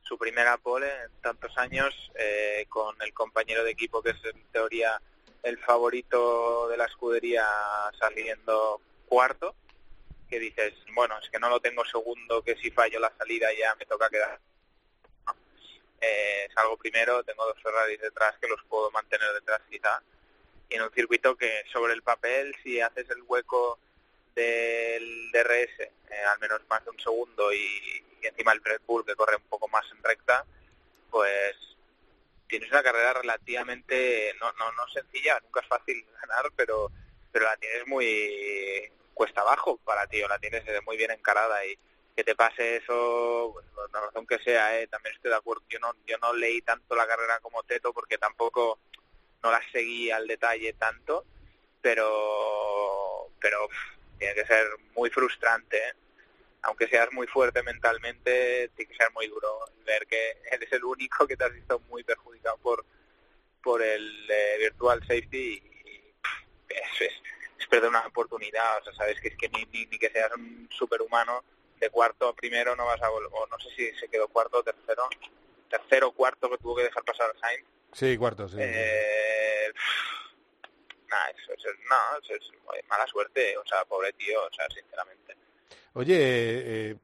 su 0.02 0.16
primera 0.16 0.56
pole 0.56 0.90
en 1.04 1.10
tantos 1.20 1.56
años, 1.58 1.94
eh, 2.14 2.64
con 2.70 2.94
el 3.02 3.12
compañero 3.12 3.64
de 3.64 3.72
equipo 3.72 4.02
que 4.02 4.10
es 4.10 4.24
en 4.24 4.42
teoría 4.52 4.98
el 5.46 5.58
favorito 5.58 6.66
de 6.68 6.76
la 6.76 6.86
escudería 6.86 7.46
saliendo 7.98 8.80
cuarto, 9.08 9.54
que 10.28 10.40
dices, 10.40 10.74
bueno, 10.92 11.16
es 11.22 11.30
que 11.30 11.38
no 11.38 11.48
lo 11.48 11.60
tengo 11.60 11.84
segundo, 11.84 12.42
que 12.42 12.56
si 12.56 12.72
fallo 12.72 12.98
la 12.98 13.12
salida 13.16 13.46
ya 13.56 13.72
me 13.76 13.86
toca 13.86 14.10
quedar. 14.10 14.40
Eh, 16.00 16.48
salgo 16.52 16.76
primero, 16.76 17.22
tengo 17.22 17.46
dos 17.46 17.62
Ferraris 17.62 18.00
detrás 18.00 18.36
que 18.40 18.48
los 18.48 18.60
puedo 18.64 18.90
mantener 18.90 19.32
detrás 19.34 19.62
quizá 19.70 20.02
y 20.68 20.74
en 20.74 20.82
un 20.82 20.90
circuito 20.92 21.36
que 21.36 21.62
sobre 21.72 21.94
el 21.94 22.02
papel 22.02 22.54
si 22.62 22.80
haces 22.80 23.08
el 23.10 23.22
hueco 23.22 23.78
del 24.34 25.30
DRS 25.30 25.80
eh, 25.80 26.24
al 26.28 26.38
menos 26.40 26.60
más 26.68 26.84
de 26.84 26.90
un 26.90 26.98
segundo 26.98 27.52
y, 27.52 28.04
y 28.20 28.26
encima 28.26 28.52
el 28.52 28.62
Red 28.62 28.80
Bull 28.86 29.06
que 29.06 29.14
corre 29.14 29.36
un 29.36 29.48
poco 29.48 29.68
más 29.68 29.84
en 29.92 30.02
recta 30.02 30.44
pues 31.10 31.56
tienes 32.48 32.70
una 32.70 32.82
carrera 32.82 33.14
relativamente 33.14 34.34
no 34.40 34.52
no 34.52 34.72
no 34.72 34.88
sencilla 34.88 35.38
nunca 35.40 35.60
es 35.60 35.66
fácil 35.66 36.04
ganar 36.20 36.50
pero 36.54 36.90
pero 37.32 37.46
la 37.46 37.56
tienes 37.56 37.86
muy 37.86 38.90
cuesta 39.14 39.40
abajo 39.40 39.78
para 39.84 40.06
ti 40.06 40.22
o 40.22 40.28
la 40.28 40.38
tienes 40.38 40.66
eh, 40.66 40.80
muy 40.86 40.96
bien 40.96 41.10
encarada 41.10 41.64
y 41.64 41.78
que 42.14 42.24
te 42.24 42.34
pase 42.34 42.76
eso 42.76 43.50
pues, 43.52 43.66
por 43.74 43.92
la 43.92 44.00
razón 44.00 44.26
que 44.26 44.38
sea 44.38 44.80
eh, 44.80 44.86
también 44.86 45.14
estoy 45.14 45.30
de 45.30 45.36
acuerdo 45.36 45.62
yo 45.68 45.78
no 45.80 45.92
yo 46.06 46.16
no 46.18 46.32
leí 46.32 46.62
tanto 46.62 46.94
la 46.94 47.06
carrera 47.06 47.38
como 47.40 47.62
Teto 47.62 47.92
porque 47.92 48.18
tampoco 48.18 48.78
no 49.46 49.52
las 49.52 49.64
seguí 49.70 50.10
al 50.10 50.26
detalle 50.26 50.72
tanto, 50.74 51.24
pero 51.80 53.30
pero 53.40 53.68
tiene 54.18 54.34
que 54.34 54.46
ser 54.46 54.66
muy 54.96 55.08
frustrante, 55.10 55.76
¿eh? 55.76 55.92
Aunque 56.66 56.88
seas 56.88 57.08
muy 57.12 57.26
fuerte 57.26 57.62
mentalmente, 57.62 58.70
tiene 58.76 58.90
que 58.90 58.96
ser 58.96 59.10
muy 59.12 59.26
duro 59.28 59.60
ver 59.84 60.06
que 60.06 60.38
eres 60.50 60.70
el 60.72 60.84
único 60.84 61.26
que 61.26 61.36
te 61.36 61.44
has 61.44 61.52
visto 61.52 61.78
muy 61.88 62.02
perjudicado 62.04 62.56
por 62.58 62.84
por 63.62 63.82
el 63.82 64.30
eh, 64.30 64.56
virtual 64.60 65.00
safety 65.00 65.60
y, 65.84 65.90
y, 65.90 66.14
es, 66.68 67.00
es, 67.00 67.12
es 67.58 67.66
perder 67.66 67.90
una 67.90 68.06
oportunidad, 68.06 68.78
o 68.78 68.84
sea, 68.84 68.92
sabes 68.94 69.20
que 69.20 69.28
es 69.28 69.36
que 69.36 69.48
ni, 69.48 69.64
ni, 69.72 69.86
ni 69.86 69.98
que 69.98 70.08
seas 70.10 70.30
un 70.36 70.68
superhumano 70.70 71.42
de 71.80 71.90
cuarto 71.90 72.28
a 72.28 72.36
primero 72.36 72.76
no 72.76 72.86
vas 72.86 73.02
a 73.02 73.08
vol- 73.10 73.28
o 73.32 73.46
no 73.48 73.58
sé 73.58 73.70
si 73.74 73.92
se 73.98 74.08
quedó 74.08 74.28
cuarto 74.28 74.58
o 74.58 74.62
tercero, 74.62 75.08
tercero 75.68 76.08
o 76.08 76.12
cuarto 76.12 76.48
que 76.48 76.58
tuvo 76.58 76.76
que 76.76 76.84
dejar 76.84 77.02
pasar 77.02 77.28
a 77.34 77.38
Sainz 77.40 77.66
Sí, 77.92 78.16
cuarto, 78.16 78.48
sí. 78.48 78.56
eh, 78.60 79.72
nah, 81.08 81.26
eso, 81.30 81.52
eso, 81.54 81.68
no, 81.88 82.18
eso 82.22 82.34
es 82.34 82.86
mala 82.88 83.06
suerte, 83.08 83.56
o 83.58 83.66
sea, 83.66 83.84
pobre 83.84 84.12
tío, 84.12 84.44
o 84.44 84.52
sea, 84.52 84.66
sinceramente. 84.68 85.34
Oye, 85.96 86.90
eh, 86.90 86.96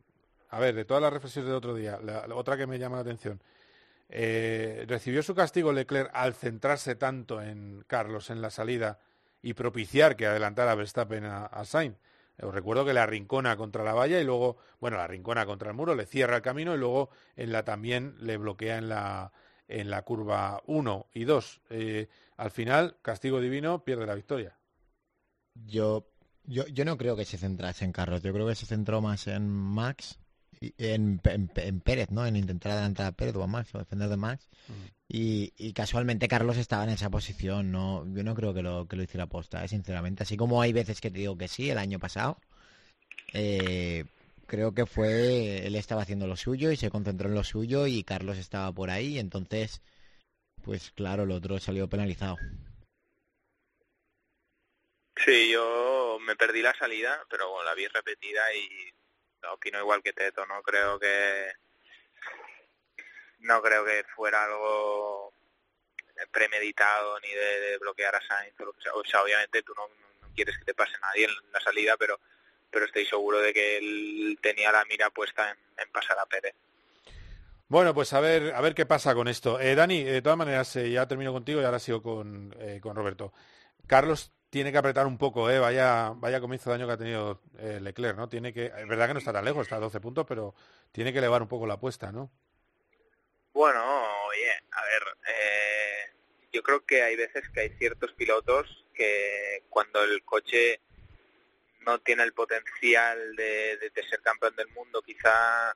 a 0.50 0.60
ver, 0.60 0.74
de 0.74 0.84
todas 0.84 1.02
las 1.02 1.10
reflexiones 1.10 1.46
del 1.48 1.56
otro 1.56 1.74
día, 1.74 1.98
la, 2.02 2.26
otra 2.34 2.58
que 2.58 2.66
me 2.66 2.78
llama 2.78 2.96
la 2.96 3.00
atención, 3.00 3.40
eh, 4.10 4.84
¿recibió 4.86 5.22
su 5.22 5.34
castigo 5.34 5.72
Leclerc 5.72 6.10
al 6.12 6.34
centrarse 6.34 6.94
tanto 6.94 7.40
en 7.40 7.84
Carlos 7.86 8.28
en 8.28 8.42
la 8.42 8.50
salida 8.50 9.00
y 9.40 9.54
propiciar 9.54 10.14
que 10.14 10.26
adelantara 10.26 10.74
Verstappen 10.74 11.24
a, 11.24 11.64
Sainz? 11.64 11.96
Eh, 12.36 12.44
Os 12.44 12.52
recuerdo 12.52 12.84
que 12.84 12.92
la 12.92 13.06
rincona 13.06 13.56
contra 13.56 13.82
la 13.82 13.94
valla 13.94 14.20
y 14.20 14.24
luego, 14.24 14.58
bueno, 14.78 14.98
la 14.98 15.06
rincona 15.06 15.46
contra 15.46 15.70
el 15.70 15.74
muro, 15.74 15.94
le 15.94 16.04
cierra 16.04 16.36
el 16.36 16.42
camino 16.42 16.74
y 16.74 16.78
luego 16.78 17.08
en 17.34 17.50
la 17.50 17.64
también 17.64 18.14
le 18.20 18.36
bloquea 18.36 18.76
en 18.76 18.90
la, 18.90 19.32
en 19.68 19.88
la 19.88 20.02
curva 20.02 20.62
1 20.66 21.06
y 21.14 21.24
2. 21.24 21.60
Eh, 21.70 22.08
al 22.36 22.50
final, 22.50 22.98
castigo 23.00 23.40
divino, 23.40 23.84
pierde 23.84 24.04
la 24.04 24.14
victoria. 24.14 24.58
Yo, 25.54 26.11
yo, 26.44 26.66
yo 26.68 26.84
no 26.84 26.96
creo 26.96 27.16
que 27.16 27.24
se 27.24 27.38
centrase 27.38 27.84
en 27.84 27.92
Carlos, 27.92 28.22
yo 28.22 28.32
creo 28.32 28.46
que 28.46 28.54
se 28.54 28.66
centró 28.66 29.00
más 29.00 29.26
en 29.26 29.48
Max, 29.48 30.18
y- 30.60 30.74
en, 30.78 31.20
en- 31.24 31.50
en 31.56 31.80
Pérez, 31.80 32.10
¿no? 32.10 32.26
En 32.26 32.36
intentar 32.36 32.72
adelantar 32.72 33.06
a 33.06 33.12
Pérez 33.12 33.34
o 33.36 33.42
a 33.42 33.46
Max 33.46 33.74
o 33.74 33.78
defender 33.78 34.08
de 34.08 34.16
Max. 34.16 34.48
Y, 35.08 35.52
y 35.58 35.72
casualmente 35.74 36.28
Carlos 36.28 36.56
estaba 36.56 36.84
en 36.84 36.90
esa 36.90 37.10
posición, 37.10 37.70
no, 37.72 38.04
yo 38.14 38.24
no 38.24 38.34
creo 38.34 38.54
que 38.54 38.62
lo, 38.62 38.86
que 38.88 38.96
lo 38.96 39.02
hiciera 39.02 39.26
posta, 39.26 39.64
eh, 39.64 39.68
sinceramente. 39.68 40.22
Así 40.22 40.36
como 40.36 40.62
hay 40.62 40.72
veces 40.72 41.00
que 41.00 41.10
te 41.10 41.18
digo 41.18 41.36
que 41.36 41.48
sí, 41.48 41.70
el 41.70 41.78
año 41.78 41.98
pasado, 41.98 42.38
eh, 43.32 44.04
creo 44.46 44.74
que 44.74 44.86
fue, 44.86 45.66
él 45.66 45.74
estaba 45.76 46.02
haciendo 46.02 46.26
lo 46.26 46.36
suyo 46.36 46.70
y 46.70 46.76
se 46.76 46.90
concentró 46.90 47.28
en 47.28 47.34
lo 47.34 47.44
suyo 47.44 47.86
y 47.86 48.04
Carlos 48.04 48.38
estaba 48.38 48.72
por 48.72 48.90
ahí, 48.90 49.18
entonces 49.18 49.82
pues 50.62 50.90
claro, 50.92 51.24
el 51.24 51.32
otro 51.32 51.58
salió 51.58 51.88
penalizado. 51.88 52.38
Sí, 55.16 55.50
yo 55.50 56.18
me 56.20 56.36
perdí 56.36 56.62
la 56.62 56.74
salida, 56.74 57.24
pero 57.28 57.50
bueno, 57.50 57.64
la 57.64 57.74
vi 57.74 57.86
repetida 57.86 58.52
y 58.54 58.92
opino 59.52 59.78
igual 59.78 60.02
que 60.02 60.12
Teto, 60.12 60.46
no 60.46 60.62
creo 60.62 60.98
que 60.98 61.52
no 63.40 63.60
creo 63.60 63.84
que 63.84 64.04
fuera 64.14 64.44
algo 64.44 65.32
premeditado 66.30 67.18
ni 67.20 67.30
de, 67.30 67.78
bloquear 67.78 68.14
a 68.14 68.26
Sainz 68.26 68.54
o 68.60 69.04
sea. 69.04 69.22
Obviamente 69.22 69.62
tú 69.62 69.74
no, 69.74 69.88
no 70.20 70.34
quieres 70.34 70.56
que 70.58 70.64
te 70.64 70.74
pase 70.74 70.98
nadie 71.00 71.24
en 71.24 71.52
la 71.52 71.60
salida, 71.60 71.96
pero 71.96 72.18
pero 72.70 72.86
estoy 72.86 73.04
seguro 73.04 73.38
de 73.40 73.52
que 73.52 73.76
él 73.76 74.38
tenía 74.40 74.72
la 74.72 74.84
mira 74.86 75.10
puesta 75.10 75.50
en, 75.50 75.58
en 75.76 75.92
pasar 75.92 76.18
a 76.18 76.26
Pérez. 76.26 76.54
Bueno, 77.68 77.94
pues 77.94 78.12
a 78.12 78.20
ver, 78.20 78.54
a 78.54 78.60
ver 78.60 78.74
qué 78.74 78.86
pasa 78.86 79.14
con 79.14 79.28
esto. 79.28 79.60
Eh, 79.60 79.74
Dani, 79.74 80.04
de 80.04 80.20
todas 80.22 80.38
maneras, 80.38 80.74
eh, 80.76 80.90
ya 80.90 81.06
termino 81.06 81.32
contigo 81.32 81.60
y 81.60 81.64
ahora 81.64 81.78
sigo 81.78 82.02
con, 82.02 82.54
eh, 82.58 82.80
con 82.82 82.96
Roberto. 82.96 83.32
Carlos 83.86 84.32
tiene 84.52 84.70
que 84.70 84.76
apretar 84.76 85.06
un 85.06 85.16
poco, 85.16 85.48
¿eh? 85.48 85.58
Vaya, 85.58 86.12
vaya 86.14 86.38
comienzo 86.38 86.68
de 86.68 86.76
año 86.76 86.86
que 86.86 86.92
ha 86.92 86.98
tenido 86.98 87.40
eh, 87.58 87.80
Leclerc, 87.80 88.18
¿no? 88.18 88.28
Tiene 88.28 88.52
que, 88.52 88.66
es 88.66 88.86
verdad 88.86 89.06
que 89.06 89.14
no 89.14 89.18
está 89.18 89.32
tan 89.32 89.46
lejos, 89.46 89.62
está 89.62 89.76
a 89.76 89.80
12 89.80 89.98
puntos, 89.98 90.26
pero 90.28 90.54
tiene 90.92 91.10
que 91.10 91.20
elevar 91.20 91.40
un 91.40 91.48
poco 91.48 91.66
la 91.66 91.74
apuesta, 91.74 92.12
¿no? 92.12 92.30
Bueno, 93.54 93.82
oye, 94.26 94.52
a 94.72 94.82
ver, 94.84 95.02
eh, 95.26 96.12
yo 96.52 96.62
creo 96.62 96.84
que 96.84 97.02
hay 97.02 97.16
veces 97.16 97.48
que 97.48 97.60
hay 97.60 97.70
ciertos 97.78 98.12
pilotos 98.12 98.84
que 98.92 99.64
cuando 99.70 100.04
el 100.04 100.22
coche 100.22 100.80
no 101.86 101.98
tiene 102.00 102.22
el 102.22 102.34
potencial 102.34 103.34
de, 103.34 103.90
ser 104.06 104.20
campeón 104.20 104.54
del 104.54 104.68
mundo, 104.68 105.00
quizá 105.00 105.74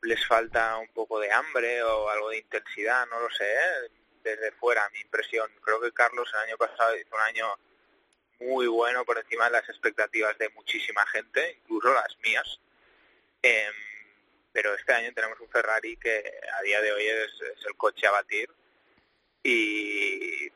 les 0.00 0.26
falta 0.26 0.78
un 0.78 0.88
poco 0.94 1.20
de 1.20 1.30
hambre 1.30 1.82
o 1.82 2.08
algo 2.08 2.30
de 2.30 2.38
intensidad, 2.38 3.06
no 3.08 3.20
lo 3.20 3.28
sé, 3.28 3.44
¿eh? 3.44 3.90
desde 4.24 4.50
fuera 4.52 4.88
mi 4.94 5.00
impresión. 5.00 5.50
Creo 5.60 5.78
que 5.78 5.92
Carlos 5.92 6.30
el 6.32 6.48
año 6.48 6.56
pasado 6.56 6.96
hizo 6.96 7.14
un 7.14 7.20
año 7.20 7.54
muy 8.42 8.66
bueno 8.66 9.04
por 9.04 9.18
encima 9.18 9.46
de 9.46 9.52
las 9.52 9.68
expectativas 9.68 10.36
de 10.38 10.48
muchísima 10.50 11.06
gente, 11.06 11.60
incluso 11.62 11.92
las 11.92 12.16
mías. 12.22 12.60
Em, 13.42 13.74
pero 14.52 14.74
este 14.74 14.92
año 14.92 15.12
tenemos 15.14 15.40
un 15.40 15.48
Ferrari 15.48 15.96
que 15.96 16.40
a 16.58 16.62
día 16.62 16.80
de 16.80 16.92
hoy 16.92 17.06
es, 17.06 17.30
el 17.66 17.76
coche 17.76 18.06
a 18.06 18.12
batir 18.12 18.50
y 19.42 20.50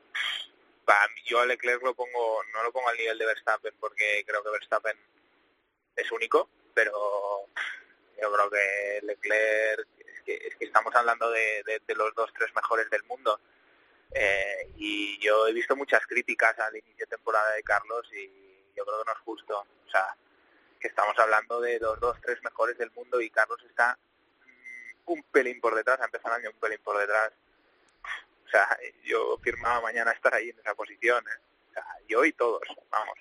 para 0.85 1.09
yo 1.25 1.41
a 1.41 1.47
Leclerc 1.47 1.83
lo 1.83 1.95
pongo 1.95 2.45
no 2.53 2.63
lo 2.63 2.73
pongo 2.73 2.89
al 2.89 2.97
nivel 2.97 3.19
de 3.19 3.27
Verstappen 3.27 3.75
porque 3.81 4.25
creo 4.25 4.45
que 4.45 4.51
Verstappen 4.51 4.97
es 5.97 6.13
único 6.13 6.49
pero 6.75 7.49
yo 8.21 8.33
creo 8.33 8.51
que 8.51 9.01
Leclerc 9.03 9.89
es 9.99 10.23
que, 10.23 10.35
es 10.35 10.55
que 10.57 10.67
estamos 10.67 10.95
hablando 10.95 11.31
de 11.31 11.81
los 11.97 12.15
dos 12.15 12.33
tres 12.35 12.55
mejores 12.55 12.89
del 12.91 13.03
mundo 13.05 13.41
Eh, 14.13 14.73
y 14.77 15.19
yo 15.19 15.47
he 15.47 15.53
visto 15.53 15.77
muchas 15.77 16.07
críticas 16.07 16.59
al 16.59 16.77
inicio 16.77 17.07
de 17.07 17.17
temporada 17.17 17.53
de 17.55 17.63
Carlos 17.63 18.09
y 18.13 18.27
yo 18.75 18.85
creo 18.85 19.01
que 19.01 19.07
no 19.07 19.13
es 19.13 19.19
justo 19.19 19.59
o 19.59 19.91
sea 19.91 20.17
que 20.81 20.89
estamos 20.89 21.19
hablando 21.19 21.61
de 21.61 21.79
los 21.81 21.99
dos 22.01 22.17
tres 22.23 22.43
mejores 22.43 22.79
del 22.79 22.91
mundo 22.93 23.21
y 23.21 23.29
Carlos 23.31 23.59
está 23.69 23.99
mm, 24.47 25.13
un 25.13 25.23
pelín 25.25 25.61
por 25.61 25.75
detrás 25.75 26.01
ha 26.01 26.05
empezado 26.05 26.37
el 26.37 26.43
año 26.43 26.51
un 26.51 26.61
pelín 26.61 26.79
por 26.83 26.97
detrás 26.99 27.33
o 28.47 28.49
sea, 28.49 28.79
yo 29.03 29.39
firmaba 29.43 29.81
mañana 29.81 30.13
estar 30.13 30.33
ahí 30.33 30.51
en 30.51 30.59
esa 30.59 30.75
posición, 30.75 31.25
¿eh? 31.27 31.41
O 31.71 31.73
sea, 31.73 31.85
yo 32.09 32.25
y 32.25 32.33
todos, 32.33 32.63
vamos. 32.91 33.19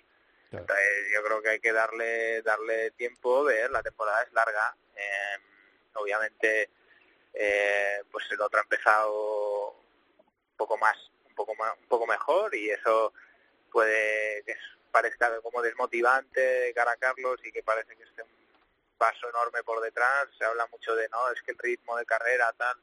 Entonces, 0.52 1.12
yo 1.14 1.24
creo 1.24 1.42
que 1.42 1.50
hay 1.50 1.60
que 1.60 1.74
darle 1.74 2.42
darle 2.44 2.92
tiempo, 2.92 3.44
ver, 3.44 3.72
la 3.72 3.82
temporada 3.84 4.22
es 4.24 4.32
larga. 4.34 4.76
eh, 4.96 5.38
obviamente, 5.96 6.70
eh, 7.34 8.04
pues 8.12 8.26
el 8.32 8.42
otro 8.42 8.60
ha 8.60 8.64
empezado 8.64 9.85
un 10.56 10.58
poco 10.58 10.78
más, 10.78 10.98
un 11.26 11.36
poco 11.36 11.56
más, 11.56 11.78
un 11.78 11.88
poco 11.88 12.08
mejor 12.08 12.56
y 12.56 12.70
eso 12.70 13.14
puede 13.72 14.44
que 14.44 14.56
parezca 14.92 15.42
como 15.42 15.62
desmotivante 15.62 16.40
de 16.40 16.74
cara 16.74 16.94
a 16.94 16.98
Carlos 16.98 17.40
y 17.44 17.52
que 17.52 17.62
parece 17.62 17.96
que 17.98 18.04
esté 18.04 18.24
un 18.24 18.30
paso 18.98 19.28
enorme 19.30 19.62
por 19.64 19.82
detrás. 19.82 20.28
Se 20.38 20.46
habla 20.46 20.66
mucho 20.68 20.96
de, 20.96 21.10
no, 21.10 21.30
es 21.32 21.42
que 21.42 21.52
el 21.52 21.58
ritmo 21.58 21.98
de 21.98 22.06
carrera, 22.06 22.54
tal 22.54 22.78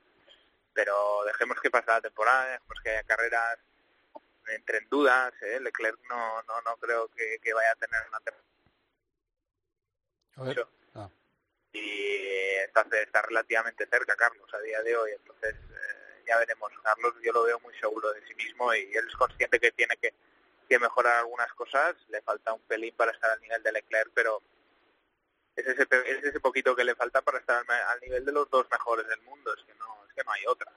pero 0.75 1.25
dejemos 1.25 1.61
que 1.61 1.71
pase 1.71 1.91
la 1.91 2.01
temporada, 2.01 2.53
dejemos 2.53 2.81
que 2.83 2.91
haya 2.91 3.03
carreras 3.05 3.59
entren 4.49 4.87
dudas, 4.91 5.33
¿eh? 5.43 5.61
Leclerc 5.61 5.99
no, 6.09 6.43
no, 6.43 6.61
no 6.63 6.77
creo 6.79 7.09
que, 7.09 7.39
que 7.41 7.55
vaya 7.55 7.71
a 7.73 7.77
tener 7.77 8.01
una 8.09 8.19
A 10.37 10.43
ver. 10.43 10.67
Ah. 10.95 11.09
y 11.73 12.57
está, 12.57 12.85
está 12.93 13.23
relativamente 13.23 13.87
cerca 13.87 14.17
Carlos 14.17 14.53
a 14.53 14.59
día 14.59 14.83
de 14.83 14.97
hoy, 14.97 15.13
entonces 15.13 15.55
eh, 15.55 15.92
ya 16.27 16.39
veremos. 16.39 16.73
Carlos 16.83 17.15
yo 17.23 17.33
lo 17.33 17.45
veo 17.45 17.61
muy 17.61 17.75
seguro 17.79 18.13
de 18.13 18.27
sí 18.27 18.35
mismo 18.35 18.75
y 18.75 18.81
él 18.95 19.07
es 19.09 19.17
consciente 19.17 19.59
que 19.59 19.73
tiene 19.73 19.97
que, 19.97 20.15
que 20.69 20.79
mejorar 20.79 21.19
algunas 21.19 21.53
cosas, 21.55 21.95
le 22.09 22.23
falta 22.23 22.53
un 22.53 22.63
pelín 22.63 22.95
para 22.97 23.13
estar 23.13 23.31
al 23.31 23.41
nivel 23.41 23.63
de 23.63 23.73
Leclerc, 23.73 24.11
pero 24.15 24.43
es 25.57 25.67
ese, 25.67 25.83
es 25.83 26.25
ese 26.25 26.41
poquito 26.41 26.75
que 26.75 26.85
le 26.85 26.95
falta 26.95 27.21
para 27.23 27.39
estar 27.39 27.65
al, 27.69 27.81
al 27.89 28.01
nivel 28.01 28.25
de 28.25 28.33
los 28.33 28.49
dos 28.51 28.67
mejores 28.71 29.07
del 29.09 29.21
mundo, 29.23 29.53
es 29.55 29.65
que 29.65 29.75
no, 29.75 30.05
es 30.09 30.15
que 30.15 30.25
no 30.25 30.33
hay 30.33 30.47
otra. 30.47 30.73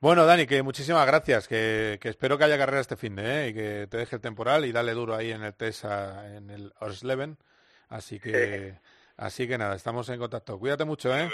Bueno, 0.00 0.24
Dani, 0.24 0.46
que 0.46 0.62
muchísimas 0.62 1.06
gracias, 1.06 1.46
que, 1.46 1.98
que 2.00 2.08
espero 2.08 2.38
que 2.38 2.44
haya 2.44 2.56
carrera 2.56 2.80
este 2.80 2.96
fin 2.96 3.16
de, 3.16 3.44
¿eh? 3.44 3.48
y 3.48 3.54
que 3.54 3.86
te 3.86 3.98
deje 3.98 4.16
el 4.16 4.22
temporal 4.22 4.64
y 4.64 4.72
dale 4.72 4.92
duro 4.92 5.14
ahí 5.14 5.30
en 5.30 5.42
el 5.42 5.54
TESA, 5.54 6.36
en 6.36 6.48
el 6.48 6.72
Orsleven. 6.80 7.36
Así 7.90 8.18
que, 8.18 8.78
así 9.18 9.46
que 9.46 9.58
nada, 9.58 9.76
estamos 9.76 10.08
en 10.08 10.18
contacto. 10.18 10.58
Cuídate 10.58 10.86
mucho, 10.86 11.14
¿eh? 11.14 11.28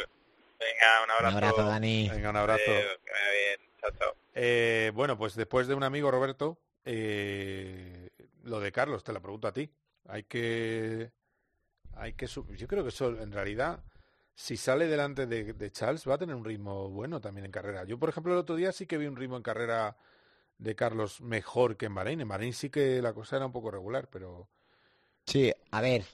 Venga, 0.58 1.04
un 1.04 1.10
abrazo. 1.10 1.36
Un 1.36 1.44
abrazo, 1.44 1.64
Dani. 1.64 2.08
Venga, 2.08 2.30
un 2.30 2.36
abrazo. 2.36 2.64
Que 2.64 3.12
vaya 3.12 3.30
bien. 3.32 3.70
Chao, 3.80 3.90
chao. 3.98 4.16
Eh, 4.34 4.90
bueno, 4.94 5.16
pues 5.16 5.34
después 5.34 5.66
de 5.66 5.74
un 5.74 5.82
amigo, 5.82 6.10
Roberto, 6.10 6.58
eh, 6.84 8.10
lo 8.44 8.60
de 8.60 8.72
Carlos, 8.72 9.04
te 9.04 9.12
la 9.12 9.20
pregunto 9.20 9.48
a 9.48 9.52
ti. 9.52 9.70
Hay 10.08 10.24
que, 10.24 11.10
hay 11.94 12.12
que, 12.14 12.26
yo 12.26 12.68
creo 12.68 12.82
que 12.82 12.90
eso, 12.90 13.08
en 13.20 13.32
realidad, 13.32 13.82
si 14.34 14.56
sale 14.56 14.86
delante 14.86 15.26
de, 15.26 15.52
de 15.52 15.70
Charles, 15.70 16.08
va 16.08 16.14
a 16.14 16.18
tener 16.18 16.34
un 16.34 16.44
ritmo 16.44 16.88
bueno 16.90 17.20
también 17.20 17.44
en 17.46 17.52
carrera. 17.52 17.84
Yo, 17.84 17.98
por 17.98 18.08
ejemplo, 18.08 18.32
el 18.32 18.38
otro 18.38 18.56
día 18.56 18.72
sí 18.72 18.86
que 18.86 18.98
vi 18.98 19.06
un 19.06 19.16
ritmo 19.16 19.36
en 19.36 19.42
carrera 19.42 19.96
de 20.58 20.74
Carlos 20.74 21.20
mejor 21.20 21.76
que 21.76 21.86
en 21.86 21.94
Bahrein. 21.94 22.20
En 22.20 22.28
Bahrein 22.28 22.52
sí 22.52 22.70
que 22.70 23.02
la 23.02 23.12
cosa 23.12 23.36
era 23.36 23.46
un 23.46 23.52
poco 23.52 23.70
regular, 23.70 24.08
pero 24.08 24.48
Sí, 25.26 25.52
a 25.72 25.80
ver, 25.80 26.04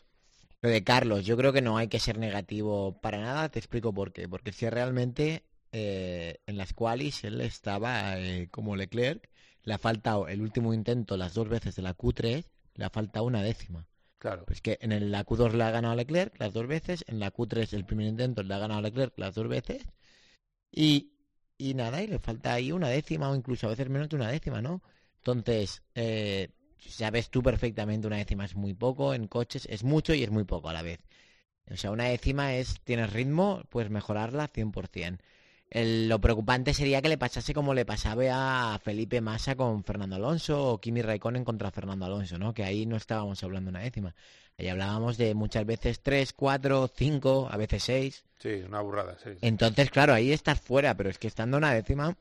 lo 0.63 0.69
de 0.71 0.85
Carlos, 0.85 1.25
yo 1.27 1.37
creo 1.37 1.53
que 1.53 1.63
no 1.63 1.77
hay 1.77 1.89
que 1.89 1.99
ser 2.01 2.19
negativo 2.19 3.01
para 3.01 3.21
nada, 3.21 3.49
te 3.51 3.59
explico 3.59 3.93
por 3.93 4.13
qué. 4.13 4.29
Porque 4.29 4.53
si 4.53 4.69
realmente 4.71 5.45
eh, 5.73 6.39
en 6.47 6.57
las 6.57 6.73
qualis 6.73 7.25
él 7.25 7.41
estaba 7.41 8.19
eh, 8.19 8.49
como 8.51 8.77
Leclerc, 8.77 9.29
le 9.65 9.75
ha 9.75 9.79
faltado 9.79 10.29
el 10.29 10.41
último 10.41 10.73
intento 10.75 11.17
las 11.17 11.35
dos 11.35 11.49
veces 11.49 11.77
de 11.77 11.83
la 11.83 11.95
Q3, 11.97 12.45
le 12.77 12.85
ha 12.85 12.91
faltado 12.91 13.27
una 13.27 13.43
décima. 13.43 13.87
claro. 14.19 14.45
Pues 14.47 14.61
que 14.61 14.79
en 14.81 14.93
el- 14.93 15.11
la 15.11 15.25
Q2 15.25 15.53
le 15.55 15.65
ha 15.65 15.71
ganado 15.71 15.95
Leclerc 15.97 16.39
las 16.41 16.53
dos 16.53 16.67
veces, 16.67 17.05
en 17.09 17.19
la 17.21 17.31
Q3 17.33 17.73
el 17.75 17.85
primer 17.85 18.07
intento 18.07 18.43
le 18.43 18.55
ha 18.55 18.59
ganado 18.59 18.81
Leclerc 18.83 19.15
las 19.19 19.35
dos 19.35 19.49
veces, 19.49 19.83
y, 20.71 21.13
y 21.59 21.75
nada, 21.75 22.03
y 22.03 22.07
le 22.07 22.19
falta 22.19 22.55
ahí 22.55 22.73
una 22.73 22.89
décima 22.89 23.31
o 23.31 23.37
incluso 23.37 23.67
a 23.67 23.71
veces 23.71 23.89
menos 23.89 24.09
de 24.09 24.17
una 24.17 24.29
décima, 24.31 24.63
¿no? 24.63 24.83
Entonces, 25.19 25.83
eh, 25.95 26.51
sabes 26.91 27.31
tú 27.31 27.43
perfectamente 27.43 28.07
una 28.07 28.17
décima 28.17 28.45
es 28.45 28.55
muy 28.57 28.75
poco, 28.75 29.15
en 29.15 29.29
coches 29.29 29.67
es 29.71 29.85
mucho 29.85 30.15
y 30.15 30.23
es 30.23 30.31
muy 30.31 30.45
poco 30.45 30.69
a 30.69 30.73
la 30.73 30.83
vez. 30.83 31.01
O 31.71 31.77
sea, 31.77 31.91
una 31.91 32.05
décima 32.05 32.55
es, 32.55 32.81
tienes 32.85 33.13
ritmo, 33.13 33.63
puedes 33.71 33.91
mejorarla 33.91 34.49
100%. 34.49 35.23
El- 35.71 36.09
lo 36.09 36.21
preocupante 36.21 36.75
sería 36.75 37.01
que 37.03 37.09
le 37.09 37.19
pasase 37.19 37.55
como 37.55 37.75
le 37.75 37.87
pasaba 37.87 38.75
a 38.75 38.79
Felipe 38.79 39.21
Massa 39.23 39.57
con 39.57 39.85
Fernando 39.85 40.17
Alonso 40.17 40.55
o 40.73 40.81
Kimi 40.81 41.03
Raikkonen 41.03 41.45
contra 41.45 41.71
Fernando 41.71 42.05
Alonso, 42.07 42.39
¿no? 42.39 42.53
Que 42.55 42.65
ahí 42.65 42.85
no 42.87 42.97
estábamos 42.97 43.43
hablando 43.43 43.71
de 43.71 43.77
una 43.79 43.85
décima. 43.85 44.15
Ahí 44.59 44.69
hablábamos 44.69 45.17
de 45.19 45.35
muchas 45.35 45.65
veces 45.67 46.01
3, 46.03 46.33
4, 46.35 46.89
5, 46.95 47.49
a 47.51 47.57
veces 47.57 47.85
6. 47.85 48.25
sí, 48.39 48.63
una 48.67 48.81
burrada, 48.83 49.17
sí. 49.19 49.31
Entonces, 49.43 49.91
claro, 49.91 50.15
ahí 50.15 50.33
estás 50.33 50.59
fuera, 50.61 50.97
pero 50.97 51.11
es 51.11 51.19
que 51.19 51.27
estando 51.29 51.59
una 51.59 51.75
décima, 51.75 52.17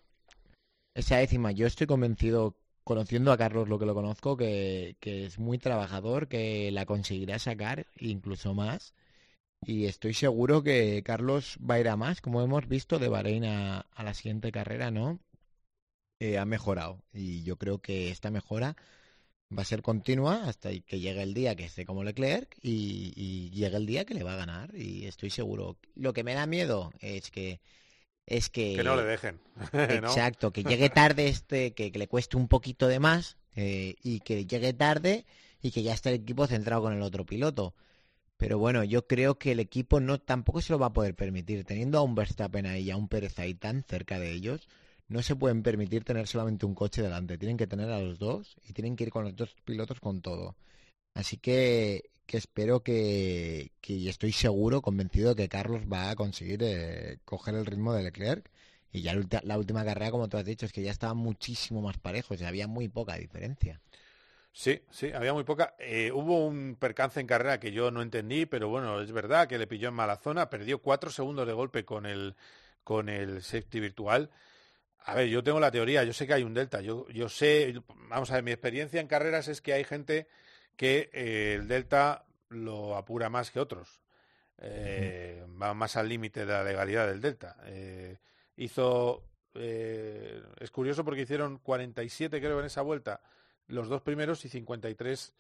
esa 0.94 1.18
décima, 1.18 1.52
yo 1.52 1.68
estoy 1.68 1.88
convencido, 1.88 2.56
conociendo 2.84 3.32
a 3.32 3.38
Carlos 3.38 3.70
lo 3.70 3.80
que 3.80 3.86
lo 3.86 3.94
conozco, 3.94 4.38
que, 4.38 4.96
que 5.00 5.26
es 5.26 5.40
muy 5.40 5.58
trabajador, 5.58 6.28
que 6.28 6.72
la 6.72 6.86
conseguirá 6.86 7.40
sacar, 7.40 7.88
incluso 8.00 8.54
más. 8.54 8.94
Y 9.64 9.86
estoy 9.86 10.14
seguro 10.14 10.64
que 10.64 11.04
Carlos 11.04 11.58
va 11.60 11.76
a 11.76 11.80
ir 11.80 11.90
a 11.90 11.96
más, 11.96 12.22
como 12.22 12.42
hemos 12.42 12.68
visto 12.68 12.98
de 13.00 13.10
Bahrein 13.10 13.46
a, 13.46 13.86
la 13.98 14.14
siguiente 14.14 14.52
carrera, 14.52 14.90
¿no? 14.92 15.20
Eh, 16.20 16.38
ha 16.38 16.46
mejorado. 16.46 17.04
Y 17.14 17.44
yo 17.44 17.58
creo 17.58 17.80
que 17.80 18.10
esta 18.12 18.32
mejora 18.32 18.76
va 19.56 19.64
a 19.64 19.66
ser 19.66 19.82
continua 19.84 20.46
hasta 20.48 20.72
que 20.82 21.00
llegue 21.00 21.22
el 21.24 21.34
día 21.34 21.56
que 21.56 21.66
esté 21.66 21.86
como 21.86 22.04
Leclerc 22.04 22.58
y, 22.62 23.14
y 23.16 23.52
llegue 23.52 23.78
el 23.78 23.86
día 23.86 24.06
que 24.06 24.14
le 24.16 24.24
va 24.24 24.34
a 24.34 24.38
ganar. 24.38 24.76
Y 24.76 25.06
estoy 25.06 25.30
seguro. 25.30 25.78
Lo 25.96 26.14
que 26.14 26.24
me 26.24 26.34
da 26.34 26.48
miedo 26.48 26.92
es 27.00 27.32
que 27.32 27.62
es 28.26 28.50
que, 28.50 28.76
Que 28.76 28.84
no 28.84 28.96
le 28.96 29.04
dejen. 29.04 29.40
¿no? 29.74 29.82
Exacto, 29.82 30.52
que 30.52 30.64
llegue 30.64 30.90
tarde 30.90 31.28
este, 31.28 31.74
que, 31.74 31.92
que 31.92 32.00
le 32.00 32.08
cueste 32.08 32.38
un 32.38 32.48
poquito 32.48 32.88
de 32.88 33.00
más 33.00 33.38
eh, 33.56 33.96
y 34.04 34.20
que 34.22 34.46
llegue 34.46 34.74
tarde 34.74 35.26
y 35.62 35.72
que 35.72 35.84
ya 35.84 35.94
esté 35.94 36.10
el 36.10 36.16
equipo 36.16 36.48
centrado 36.48 36.82
con 36.82 36.94
el 36.94 37.02
otro 37.02 37.26
piloto. 37.26 37.74
Pero 38.38 38.58
bueno, 38.58 38.84
yo 38.84 39.06
creo 39.06 39.38
que 39.38 39.52
el 39.52 39.60
equipo 39.60 40.00
no 40.00 40.20
tampoco 40.20 40.62
se 40.62 40.74
lo 40.74 40.80
va 40.80 40.88
a 40.88 40.94
poder 40.94 41.14
permitir. 41.14 41.64
Teniendo 41.64 42.00
a 42.00 42.02
un 42.02 42.16
Verstappen 42.16 42.66
ahí 42.66 42.84
y 42.84 42.92
a 42.92 42.98
un 42.98 43.08
Pérez 43.08 43.38
ahí 43.38 43.54
tan 43.54 43.84
cerca 43.84 44.18
de 44.18 44.32
ellos, 44.32 44.68
no 45.08 45.22
se 45.22 45.36
pueden 45.36 45.62
permitir 45.62 46.04
tener 46.04 46.26
solamente 46.28 46.66
un 46.66 46.74
coche 46.74 47.02
delante, 47.02 47.38
tienen 47.38 47.58
que 47.58 47.68
tener 47.68 47.90
a 47.92 48.00
los 48.00 48.18
dos 48.18 48.58
y 48.68 48.74
tienen 48.74 48.96
que 48.96 49.04
ir 49.04 49.12
con 49.12 49.26
los 49.26 49.36
dos 49.36 49.54
pilotos 49.66 50.00
con 50.00 50.22
todo. 50.22 50.56
Así 51.14 51.38
que, 51.38 52.11
que 52.26 52.38
espero 52.38 52.82
que, 52.82 53.72
que 53.82 53.94
y 53.94 54.10
estoy 54.10 54.32
seguro, 54.32 54.82
convencido 54.82 55.36
que 55.36 55.50
Carlos 55.50 55.82
va 55.92 56.12
a 56.12 56.16
conseguir 56.16 56.62
eh, 56.64 57.18
coger 57.26 57.56
el 57.56 57.66
ritmo 57.66 57.94
de 57.94 58.04
Leclerc. 58.04 58.50
Y 58.94 59.02
ya 59.04 59.14
la 59.44 59.58
última 59.58 59.86
carrera, 59.86 60.12
como 60.12 60.28
tú 60.28 60.38
has 60.38 60.46
dicho, 60.46 60.66
es 60.66 60.74
que 60.74 60.82
ya 60.82 60.92
estaba 60.92 61.14
muchísimo 61.14 61.82
más 61.82 61.98
parejo, 61.98 62.34
o 62.34 62.46
había 62.46 62.68
muy 62.68 62.90
poca 62.90 63.16
diferencia. 63.16 63.80
Sí, 64.54 64.82
sí, 64.92 65.12
había 65.14 65.34
muy 65.34 65.46
poca. 65.46 65.76
Eh, 65.80 66.12
hubo 66.12 66.46
un 66.46 66.76
percance 66.76 67.20
en 67.22 67.28
carrera 67.28 67.60
que 67.60 67.72
yo 67.72 67.90
no 67.90 68.02
entendí, 68.02 68.46
pero 68.46 68.68
bueno, 68.68 69.02
es 69.02 69.12
verdad 69.14 69.48
que 69.48 69.58
le 69.58 69.68
pilló 69.68 69.88
en 69.90 69.94
mala 69.94 70.18
zona, 70.18 70.50
perdió 70.50 70.80
cuatro 70.80 71.10
segundos 71.10 71.48
de 71.48 71.54
golpe 71.54 71.86
con 71.86 72.06
el, 72.06 72.36
con 72.84 73.08
el 73.08 73.42
safety 73.44 73.80
virtual. 73.80 74.30
A 75.06 75.16
ver, 75.16 75.28
yo 75.30 75.44
tengo 75.44 75.60
la 75.60 75.72
teoría, 75.72 76.04
yo 76.04 76.14
sé 76.14 76.28
que 76.28 76.34
hay 76.34 76.44
un 76.44 76.54
delta, 76.54 76.82
yo, 76.82 77.08
yo 77.10 77.30
sé, 77.30 77.82
vamos 78.10 78.30
a 78.32 78.36
ver, 78.36 78.44
mi 78.44 78.52
experiencia 78.52 79.02
en 79.02 79.08
carreras 79.08 79.48
es 79.48 79.62
que 79.62 79.74
hay 79.74 79.84
gente 79.84 80.28
que 80.82 81.12
eh, 81.14 81.54
el 81.60 81.68
delta 81.68 82.26
lo 82.50 82.98
apura 82.98 83.30
más 83.30 83.52
que 83.52 83.60
otros. 83.60 84.02
Eh, 84.58 85.46
Va 85.62 85.76
más 85.76 85.96
al 85.96 86.10
límite 86.10 86.40
de 86.40 86.48
la 86.48 86.64
legalidad 86.64 87.06
del 87.06 87.22
delta. 87.22 87.56
Eh, 87.66 88.18
hizo, 88.56 89.24
es 89.54 90.72
curioso 90.72 91.06
porque 91.06 91.22
hicieron 91.22 91.60
47 91.60 92.40
creo 92.40 92.60
en 92.60 92.66
esa 92.66 92.82
vuelta 92.82 93.22
los 93.68 93.90
dos 93.90 94.02
primeros 94.02 94.44
y 94.46 94.50
53 94.50 95.34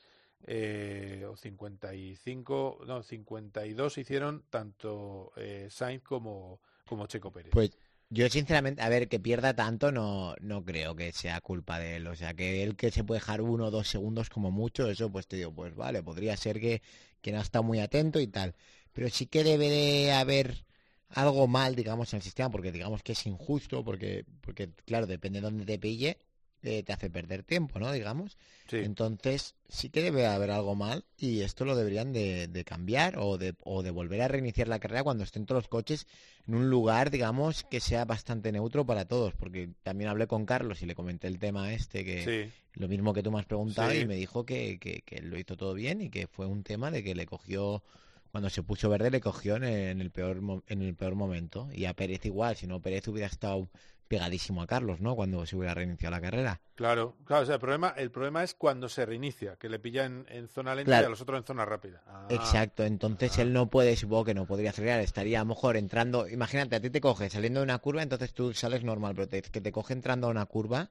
eh, 0.46 1.26
o 1.28 1.36
55, 1.36 2.82
no, 2.86 3.02
52 3.02 3.98
hicieron 3.98 4.44
tanto 4.48 5.34
Sainz 5.70 6.04
como, 6.04 6.62
como 6.86 7.08
Checo 7.08 7.32
Pérez. 7.32 7.50
Pues 7.52 7.72
yo 8.12 8.30
sinceramente, 8.30 8.82
a 8.84 8.90
ver, 8.90 9.08
que 9.10 9.20
pierda 9.20 9.56
tanto 9.56 9.92
no, 9.92 10.36
no 10.42 10.64
creo 10.66 10.96
que 10.96 11.12
sea 11.14 11.42
culpa 11.42 11.80
de 11.80 11.96
él. 11.98 12.08
O 12.08 12.16
sea, 12.16 12.34
que 12.34 12.64
él 12.64 12.76
que 12.76 12.92
se 12.92 13.04
puede 13.04 13.20
dejar 13.22 13.42
uno 13.42 13.66
o 13.68 13.72
dos 13.72 13.88
segundos 13.88 14.30
como 14.30 14.52
mucho, 14.52 14.90
eso 14.90 15.12
pues 15.12 15.28
te 15.28 15.38
digo, 15.38 15.54
pues 15.54 15.76
vale, 15.76 16.04
podría 16.04 16.36
ser 16.38 16.60
que, 16.60 16.82
que 17.22 17.32
no 17.32 17.40
ha 17.40 17.42
estado 17.42 17.64
muy 17.64 17.80
atento 17.80 18.20
y 18.20 18.28
tal. 18.28 18.56
Pero 18.94 19.10
sí 19.10 19.28
que 19.28 19.44
debe 19.44 19.70
de 19.70 20.12
haber 20.14 20.66
algo 21.10 21.48
mal, 21.48 21.76
digamos, 21.76 22.14
en 22.14 22.18
el 22.18 22.24
sistema, 22.24 22.50
porque 22.52 22.72
digamos 22.72 23.04
que 23.04 23.14
es 23.14 23.26
injusto, 23.26 23.84
porque, 23.84 24.26
porque 24.42 24.70
claro, 24.86 25.08
depende 25.08 25.40
de 25.40 25.46
dónde 25.46 25.66
te 25.66 25.80
pille, 25.80 26.18
eh, 26.64 26.84
te 26.84 26.94
hace 26.94 27.10
perder 27.10 27.44
tiempo, 27.44 27.80
¿no? 27.80 27.92
Digamos. 27.92 28.38
Entonces, 28.72 29.56
sí 29.68 29.90
que 29.90 30.02
debe 30.02 30.28
haber 30.28 30.52
algo 30.52 30.76
mal 30.76 31.04
y 31.18 31.42
esto 31.42 31.66
lo 31.66 31.76
deberían 31.76 32.14
de, 32.14 32.48
de 32.48 32.64
cambiar 32.64 33.18
o 33.18 33.38
de, 33.38 33.54
o 33.64 33.84
de 33.84 33.92
volver 33.92 34.22
a 34.22 34.28
reiniciar 34.28 34.68
la 34.68 34.80
carrera 34.80 35.04
cuando 35.04 35.24
estén 35.24 35.46
todos 35.46 35.64
los 35.64 35.68
coches 35.68 36.08
en 36.48 36.56
un 36.56 36.70
lugar, 36.70 37.12
digamos, 37.12 37.64
que 37.64 37.80
sea 37.82 38.06
bastante 38.06 38.52
neutro 38.52 38.86
para 38.86 39.06
todos, 39.06 39.34
porque 39.34 39.70
también 39.84 40.10
hablé 40.10 40.28
con 40.28 40.46
Carlos 40.46 40.82
y 40.82 40.86
le 40.86 40.96
comenté 40.96 41.28
el 41.28 41.38
tema 41.40 41.74
este, 41.74 42.06
que 42.06 42.24
Sí. 42.50 42.52
lo 42.80 42.88
mismo 42.88 43.14
que 43.14 43.24
tú 43.24 43.32
me 43.32 43.40
has 43.40 43.46
preguntado 43.46 43.92
Sí. 43.92 44.00
y 44.00 44.06
me 44.06 44.16
dijo 44.16 44.46
que, 44.46 44.80
que, 44.80 45.02
que 45.02 45.22
lo 45.22 45.38
hizo 45.38 45.58
todo 45.58 45.74
bien 45.74 46.02
y 46.02 46.10
que 46.10 46.28
fue 46.28 46.46
un 46.46 46.64
tema 46.64 46.92
de 46.92 47.04
que 47.04 47.14
le 47.14 47.26
cogió, 47.26 47.84
cuando 48.32 48.50
se 48.50 48.64
puso 48.64 48.88
verde, 48.90 49.12
le 49.12 49.20
cogió 49.20 49.58
en 49.58 49.64
el, 49.66 50.12
peor, 50.12 50.40
en 50.68 50.82
el 50.82 50.96
peor 50.96 51.16
momento. 51.16 51.68
Y 51.74 51.84
a 51.86 51.94
Pérez 51.94 52.26
igual, 52.26 52.56
si 52.56 52.66
no 52.68 52.80
Pérez 52.82 53.06
hubiera 53.10 53.28
estado 53.28 53.68
pegadísimo 54.12 54.62
a 54.62 54.68
Carlos, 54.68 55.00
¿no? 55.00 55.16
Cuando 55.16 55.46
se 55.46 55.56
hubiera 55.56 55.74
reiniciado 55.74 56.12
la 56.14 56.20
carrera. 56.20 56.60
Claro, 56.76 57.16
claro, 57.24 57.44
o 57.44 57.46
sea, 57.46 57.56
el 57.56 57.62
problema, 57.62 57.94
el 57.96 58.12
problema 58.12 58.44
es 58.44 58.54
cuando 58.54 58.90
se 58.90 59.06
reinicia, 59.06 59.56
que 59.56 59.70
le 59.70 59.80
pilla 59.80 60.04
en, 60.04 60.26
en 60.28 60.50
zona 60.50 60.76
lenta 60.76 60.90
Claro. 60.90 61.04
y 61.04 61.06
a 61.06 61.10
los 61.10 61.22
otros 61.22 61.38
en 61.40 61.46
zona 61.46 61.64
rápida. 61.64 62.04
Ah, 62.06 62.28
Exacto, 62.30 62.84
entonces 62.84 63.38
él 63.38 63.54
no 63.54 63.70
puede, 63.70 63.96
supongo 63.96 64.26
que 64.26 64.34
no 64.34 64.46
podría 64.46 64.72
acelerar, 64.72 65.00
estaría 65.00 65.40
a 65.40 65.44
lo 65.44 65.48
mejor 65.48 65.78
entrando, 65.78 66.28
imagínate, 66.28 66.76
a 66.76 66.82
ti 66.82 66.90
te 66.90 67.00
coge 67.00 67.30
saliendo 67.30 67.62
de 67.62 67.64
una 67.64 67.78
curva, 67.80 68.04
entonces 68.04 68.34
tú 68.34 68.54
sales 68.54 68.84
normal, 68.84 69.14
pero 69.16 69.30
te, 69.30 69.42
que 69.44 69.62
te 69.62 69.72
coge 69.72 69.94
entrando 69.94 70.28
a 70.28 70.32
una 70.32 70.46
curva, 70.46 70.90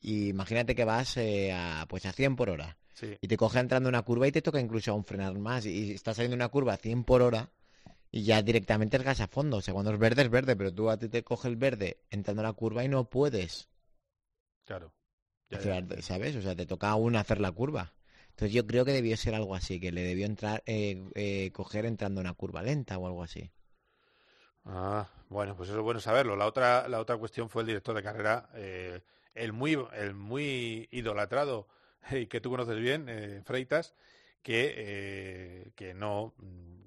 y 0.00 0.28
imagínate 0.28 0.76
que 0.76 0.84
vas 0.84 1.16
eh, 1.16 1.52
a, 1.52 1.84
pues 1.88 2.06
a 2.06 2.12
100 2.12 2.36
por 2.36 2.48
hora, 2.50 2.76
Sí. 2.94 3.18
y 3.20 3.26
te 3.28 3.36
coge 3.36 3.58
entrando 3.58 3.88
a 3.88 3.90
una 3.90 4.02
curva 4.02 4.26
y 4.28 4.32
te 4.32 4.40
toca 4.40 4.60
incluso 4.60 4.92
aún 4.92 5.04
frenar 5.04 5.36
más, 5.36 5.66
y 5.66 5.92
estás 5.92 6.14
saliendo 6.16 6.36
una 6.36 6.48
curva 6.48 6.74
a 6.74 6.76
100 6.76 7.02
por 7.02 7.22
hora, 7.22 7.50
y 8.16 8.22
ya 8.24 8.40
directamente 8.40 8.96
es 8.96 9.02
gas 9.02 9.20
a 9.20 9.28
fondo, 9.28 9.58
o 9.58 9.60
sea, 9.60 9.74
cuando 9.74 9.92
es 9.92 9.98
verde 9.98 10.22
es 10.22 10.30
verde, 10.30 10.56
pero 10.56 10.72
tú 10.72 10.88
a 10.88 10.96
ti 10.96 11.06
te 11.10 11.22
coge 11.22 11.48
el 11.48 11.56
verde 11.56 11.98
entrando 12.08 12.40
a 12.40 12.46
la 12.46 12.54
curva 12.54 12.82
y 12.82 12.88
no 12.88 13.10
puedes 13.10 13.68
Claro. 14.64 14.90
Ya, 15.50 15.60
¿sabes? 16.00 16.34
O 16.34 16.40
sea, 16.40 16.56
te 16.56 16.64
toca 16.64 16.88
aún 16.88 17.14
hacer 17.14 17.40
la 17.40 17.52
curva. 17.52 17.92
Entonces 18.30 18.54
yo 18.54 18.66
creo 18.66 18.86
que 18.86 18.92
debió 18.92 19.16
ser 19.18 19.34
algo 19.34 19.54
así, 19.54 19.78
que 19.78 19.92
le 19.92 20.02
debió 20.02 20.24
entrar, 20.24 20.62
eh, 20.64 21.04
eh, 21.14 21.50
coger 21.52 21.84
entrando 21.84 22.20
en 22.22 22.26
una 22.26 22.34
curva 22.34 22.62
lenta 22.62 22.96
o 22.96 23.06
algo 23.06 23.22
así. 23.22 23.50
Ah, 24.64 25.08
bueno, 25.28 25.54
pues 25.54 25.68
eso 25.68 25.78
es 25.78 25.84
bueno 25.84 26.00
saberlo. 26.00 26.36
La 26.36 26.46
otra, 26.46 26.88
la 26.88 27.00
otra 27.00 27.18
cuestión 27.18 27.50
fue 27.50 27.62
el 27.62 27.68
director 27.68 27.94
de 27.94 28.02
carrera, 28.02 28.48
eh, 28.54 29.02
el 29.34 29.52
muy, 29.52 29.78
el 29.92 30.14
muy 30.14 30.88
idolatrado 30.90 31.68
y 32.10 32.26
que 32.26 32.40
tú 32.40 32.48
conoces 32.48 32.78
bien, 32.78 33.08
eh, 33.10 33.42
Freitas, 33.44 33.94
que, 34.46 34.74
eh, 34.76 35.72
que 35.74 35.92
no, 35.92 36.32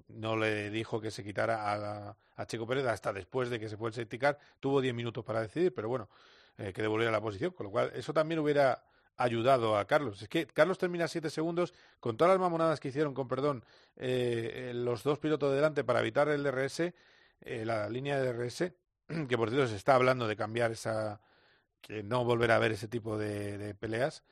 no 0.08 0.34
le 0.34 0.70
dijo 0.70 0.98
que 0.98 1.10
se 1.10 1.22
quitara 1.22 1.70
a, 1.70 2.16
a 2.36 2.46
Checo 2.46 2.66
Pérez 2.66 2.86
hasta 2.86 3.12
después 3.12 3.50
de 3.50 3.60
que 3.60 3.68
se 3.68 3.76
fue 3.76 3.90
el 3.90 3.94
safety 3.94 4.18
car. 4.18 4.38
Tuvo 4.60 4.80
10 4.80 4.94
minutos 4.94 5.22
para 5.22 5.42
decidir, 5.42 5.74
pero 5.74 5.90
bueno, 5.90 6.08
eh, 6.56 6.72
que 6.72 6.80
devolviera 6.80 7.12
la 7.12 7.20
posición, 7.20 7.52
con 7.52 7.66
lo 7.66 7.70
cual 7.70 7.92
eso 7.94 8.14
también 8.14 8.38
hubiera 8.38 8.82
ayudado 9.18 9.76
a 9.76 9.86
Carlos. 9.86 10.22
Es 10.22 10.28
que 10.30 10.46
Carlos 10.46 10.78
termina 10.78 11.06
7 11.06 11.28
segundos 11.28 11.74
con 12.00 12.16
todas 12.16 12.32
las 12.32 12.40
mamonadas 12.40 12.80
que 12.80 12.88
hicieron, 12.88 13.12
con 13.12 13.28
perdón, 13.28 13.62
eh, 13.96 14.72
los 14.74 15.02
dos 15.02 15.18
pilotos 15.18 15.50
de 15.50 15.56
delante 15.56 15.84
para 15.84 16.00
evitar 16.00 16.28
el 16.30 16.42
DRS, 16.42 16.94
la 17.44 17.90
línea 17.90 18.18
de 18.18 18.32
DRS, 18.32 18.72
que 19.28 19.36
por 19.36 19.50
cierto 19.50 19.68
se 19.68 19.76
está 19.76 19.96
hablando 19.96 20.26
de 20.26 20.34
cambiar 20.34 20.70
esa, 20.70 21.20
que 21.82 22.02
no 22.02 22.24
volver 22.24 22.52
a 22.52 22.58
ver 22.58 22.72
ese 22.72 22.88
tipo 22.88 23.18
de 23.18 23.74
peleas, 23.78 24.22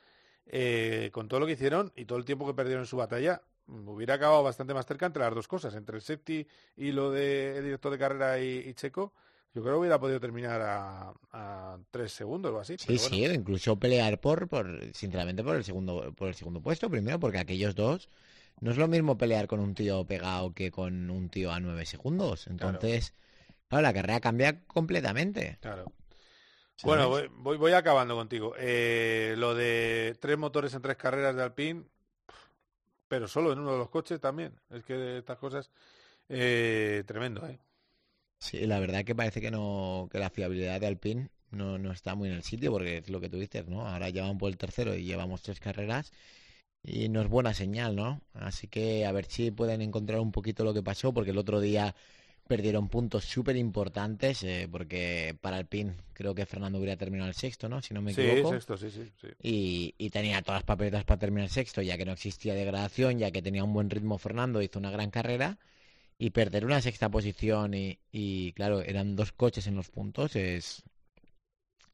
eh, 0.48 1.10
con 1.12 1.28
todo 1.28 1.40
lo 1.40 1.46
que 1.46 1.52
hicieron 1.52 1.92
y 1.94 2.06
todo 2.06 2.18
el 2.18 2.24
tiempo 2.24 2.46
que 2.46 2.54
perdieron 2.54 2.82
en 2.82 2.86
su 2.86 2.96
batalla, 2.96 3.42
mm, 3.66 3.88
hubiera 3.88 4.14
acabado 4.14 4.42
bastante 4.42 4.74
más 4.74 4.86
cerca 4.86 5.06
entre 5.06 5.22
las 5.22 5.34
dos 5.34 5.46
cosas, 5.46 5.74
entre 5.74 5.96
el 5.96 6.02
safety 6.02 6.46
y 6.76 6.92
lo 6.92 7.10
del 7.10 7.62
director 7.64 7.92
de 7.92 7.98
carrera 7.98 8.40
y, 8.40 8.58
y 8.66 8.74
Checo. 8.74 9.12
Yo 9.54 9.62
creo 9.62 9.74
que 9.74 9.80
hubiera 9.80 9.98
podido 9.98 10.20
terminar 10.20 10.60
a, 10.60 11.12
a 11.32 11.78
tres 11.90 12.12
segundos 12.12 12.52
o 12.52 12.60
así. 12.60 12.76
Sí, 12.78 12.84
pero 12.86 13.00
bueno. 13.00 13.16
sí, 13.16 13.24
incluso 13.24 13.78
pelear 13.78 14.20
por, 14.20 14.46
por, 14.48 14.80
sinceramente, 14.94 15.42
por 15.42 15.56
el 15.56 15.64
segundo, 15.64 16.12
por 16.14 16.28
el 16.28 16.34
segundo 16.34 16.60
puesto, 16.60 16.90
primero, 16.90 17.18
porque 17.18 17.38
aquellos 17.38 17.74
dos, 17.74 18.08
no 18.60 18.70
es 18.70 18.76
lo 18.76 18.88
mismo 18.88 19.16
pelear 19.16 19.46
con 19.46 19.60
un 19.60 19.74
tío 19.74 20.04
pegado 20.06 20.52
que 20.52 20.70
con 20.70 21.10
un 21.10 21.28
tío 21.30 21.50
a 21.50 21.60
nueve 21.60 21.86
segundos. 21.86 22.46
Entonces, 22.46 23.14
claro, 23.68 23.82
la 23.82 23.92
carrera 23.94 24.20
cambia 24.20 24.60
completamente. 24.66 25.58
Claro. 25.60 25.92
¿Sabes? 26.78 27.06
Bueno, 27.08 27.28
voy, 27.38 27.56
voy, 27.56 27.72
acabando 27.72 28.14
contigo. 28.14 28.54
Eh, 28.56 29.34
lo 29.36 29.54
de 29.56 30.16
tres 30.20 30.38
motores 30.38 30.72
en 30.74 30.82
tres 30.82 30.96
carreras 30.96 31.34
de 31.34 31.42
Alpine, 31.42 31.82
pero 33.08 33.26
solo 33.26 33.52
en 33.52 33.58
uno 33.58 33.72
de 33.72 33.78
los 33.78 33.90
coches 33.90 34.20
también. 34.20 34.54
Es 34.70 34.84
que 34.84 35.18
estas 35.18 35.38
cosas, 35.38 35.70
eh, 36.28 37.02
tremendo, 37.04 37.44
¿eh? 37.48 37.58
Sí, 38.38 38.64
la 38.66 38.78
verdad 38.78 39.04
que 39.04 39.16
parece 39.16 39.40
que 39.40 39.50
no, 39.50 40.08
que 40.12 40.20
la 40.20 40.30
fiabilidad 40.30 40.80
de 40.80 40.86
Alpine 40.86 41.30
no, 41.50 41.78
no 41.78 41.90
está 41.90 42.14
muy 42.14 42.28
en 42.28 42.36
el 42.36 42.44
sitio, 42.44 42.70
porque 42.70 42.98
es 42.98 43.10
lo 43.10 43.20
que 43.20 43.28
tú 43.28 43.38
dices, 43.38 43.66
¿no? 43.66 43.88
Ahora 43.88 44.08
ya 44.10 44.22
van 44.22 44.38
por 44.38 44.48
el 44.48 44.56
tercero 44.56 44.94
y 44.94 45.02
llevamos 45.02 45.42
tres 45.42 45.58
carreras 45.58 46.12
y 46.84 47.08
no 47.08 47.20
es 47.20 47.28
buena 47.28 47.54
señal, 47.54 47.96
¿no? 47.96 48.20
Así 48.34 48.68
que 48.68 49.04
a 49.04 49.10
ver 49.10 49.24
si 49.24 49.50
pueden 49.50 49.82
encontrar 49.82 50.20
un 50.20 50.30
poquito 50.30 50.62
lo 50.62 50.74
que 50.74 50.82
pasó, 50.84 51.12
porque 51.12 51.32
el 51.32 51.38
otro 51.38 51.60
día 51.60 51.96
perdieron 52.48 52.88
puntos 52.88 53.24
súper 53.24 53.56
importantes, 53.56 54.42
eh, 54.42 54.68
porque 54.70 55.36
para 55.40 55.58
Alpine 55.58 55.94
creo 56.14 56.34
que 56.34 56.46
Fernando 56.46 56.78
hubiera 56.78 56.96
terminado 56.96 57.28
el 57.28 57.36
sexto, 57.36 57.68
¿no? 57.68 57.80
Si 57.82 57.94
no 57.94 58.02
me 58.02 58.12
Sí, 58.12 58.22
equivoco. 58.22 58.50
sexto, 58.50 58.76
sí, 58.76 58.90
sí, 58.90 59.12
sí. 59.20 59.28
Y, 59.40 59.94
y 59.98 60.10
tenía 60.10 60.42
todas 60.42 60.58
las 60.62 60.64
papeletas 60.64 61.04
para 61.04 61.18
terminar 61.20 61.44
el 61.44 61.50
sexto, 61.50 61.80
ya 61.82 61.96
que 61.96 62.04
no 62.04 62.12
existía 62.12 62.54
degradación, 62.54 63.18
ya 63.18 63.30
que 63.30 63.42
tenía 63.42 63.62
un 63.62 63.72
buen 63.72 63.90
ritmo 63.90 64.18
Fernando, 64.18 64.62
hizo 64.62 64.78
una 64.78 64.90
gran 64.90 65.10
carrera. 65.10 65.58
Y 66.18 66.30
perder 66.30 66.64
una 66.64 66.80
sexta 66.82 67.08
posición 67.10 67.74
y, 67.74 67.98
y, 68.10 68.52
claro, 68.54 68.80
eran 68.82 69.14
dos 69.14 69.32
coches 69.32 69.66
en 69.68 69.76
los 69.76 69.88
puntos 69.90 70.34
es, 70.34 70.82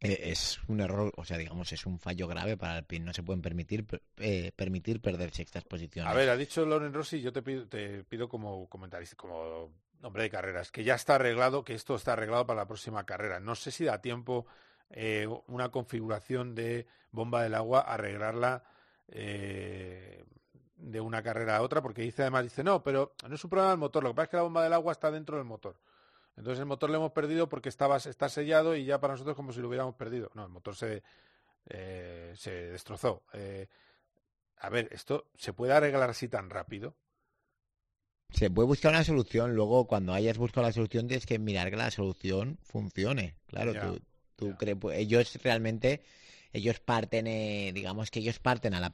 e- 0.01 0.31
es 0.31 0.61
un 0.69 0.81
error, 0.81 1.13
o 1.17 1.25
sea, 1.25 1.37
digamos, 1.39 1.73
es 1.73 1.85
un 1.87 1.99
fallo 1.99 2.27
grave 2.27 2.57
para 2.57 2.77
Alpine. 2.77 3.05
No 3.05 3.13
se 3.13 3.23
pueden 3.23 3.43
permitir 3.43 3.85
per- 3.85 4.03
eh, 4.19 4.53
permitir 4.57 5.01
perder 5.01 5.31
sextas 5.33 5.65
posiciones. 5.65 6.11
A 6.11 6.15
ver, 6.17 6.29
ha 6.31 6.37
dicho 6.37 6.65
Loren 6.65 6.93
Rossi, 6.93 7.21
yo 7.21 7.33
te 7.33 7.43
pido, 7.43 7.67
te 7.69 8.05
pido 8.05 8.29
como 8.29 8.69
comentarista, 8.69 9.17
como 9.17 9.71
hombre 10.05 10.25
de 10.25 10.31
carreras, 10.31 10.71
que 10.71 10.85
ya 10.85 10.95
está 10.95 11.17
arreglado, 11.17 11.65
que 11.65 11.75
esto 11.75 11.95
está 11.95 12.13
arreglado 12.13 12.47
para 12.47 12.61
la 12.61 12.67
próxima 12.67 13.05
carrera. 13.05 13.41
No 13.41 13.55
sé 13.55 13.71
si 13.71 13.85
da 13.85 14.01
tiempo 14.01 14.47
eh, 14.91 15.27
una 15.47 15.71
configuración 15.71 16.55
de 16.55 16.87
bomba 17.11 17.43
del 17.43 17.55
agua, 17.55 17.81
arreglarla 17.81 18.65
eh, 19.09 20.25
de 20.77 21.01
una 21.01 21.23
carrera 21.23 21.57
a 21.57 21.63
otra, 21.63 21.83
porque 21.83 22.03
dice 22.03 22.23
además, 22.23 22.45
dice, 22.45 22.63
no, 22.63 22.83
pero 22.83 23.15
no 23.29 23.35
es 23.35 23.43
un 23.45 23.51
problema 23.51 23.71
del 23.71 23.79
motor, 23.79 24.03
lo 24.03 24.11
que 24.11 24.15
pasa 24.15 24.25
es 24.25 24.31
que 24.31 24.37
la 24.37 24.43
bomba 24.43 24.63
del 24.63 24.73
agua 24.73 24.93
está 24.93 25.11
dentro 25.11 25.37
del 25.37 25.47
motor. 25.47 25.77
Entonces 26.37 26.61
el 26.61 26.67
motor 26.67 26.91
lo 26.91 26.97
hemos 26.97 27.13
perdido 27.13 27.49
porque 27.49 27.69
estaba, 27.69 27.97
está 27.97 28.29
sellado 28.29 28.75
y 28.75 28.85
ya 28.85 29.01
para 29.01 29.15
nosotros 29.15 29.37
como 29.37 29.53
si 29.53 29.61
lo 29.61 29.69
hubiéramos 29.69 29.95
perdido. 29.95 30.31
No, 30.35 30.43
el 30.43 30.51
motor 30.51 30.75
se, 30.75 31.03
eh, 31.69 32.33
se 32.37 32.51
destrozó. 32.51 33.23
A 34.59 34.69
ver, 34.69 34.89
¿esto 34.91 35.29
se 35.37 35.53
puede 35.53 35.73
arreglar 35.73 36.11
así 36.11 36.29
tan 36.29 36.51
rápido? 36.51 36.95
Se 38.35 38.51
puede 38.51 38.67
buscar 38.67 38.93
una 38.93 39.05
solución, 39.05 39.55
luego 39.55 39.87
cuando 39.87 40.13
hayas 40.13 40.39
buscado 40.39 40.67
la 40.67 40.73
solución 40.73 41.07
tienes 41.07 41.27
que 41.27 41.39
mirar 41.39 41.71
que 41.71 41.77
la 41.77 41.91
solución 41.91 42.59
funcione. 42.63 43.35
Claro, 43.47 43.73
tú, 43.75 44.01
Tú 44.37 44.57
crees, 44.57 44.77
pues, 44.79 44.99
ellos 44.99 45.39
realmente, 45.43 46.03
ellos 46.53 46.81
parten, 46.81 47.27
eh, 47.27 47.71
digamos 47.73 48.11
que 48.11 48.19
ellos 48.21 48.39
parten 48.41 48.75
a 48.75 48.81
la 48.81 48.93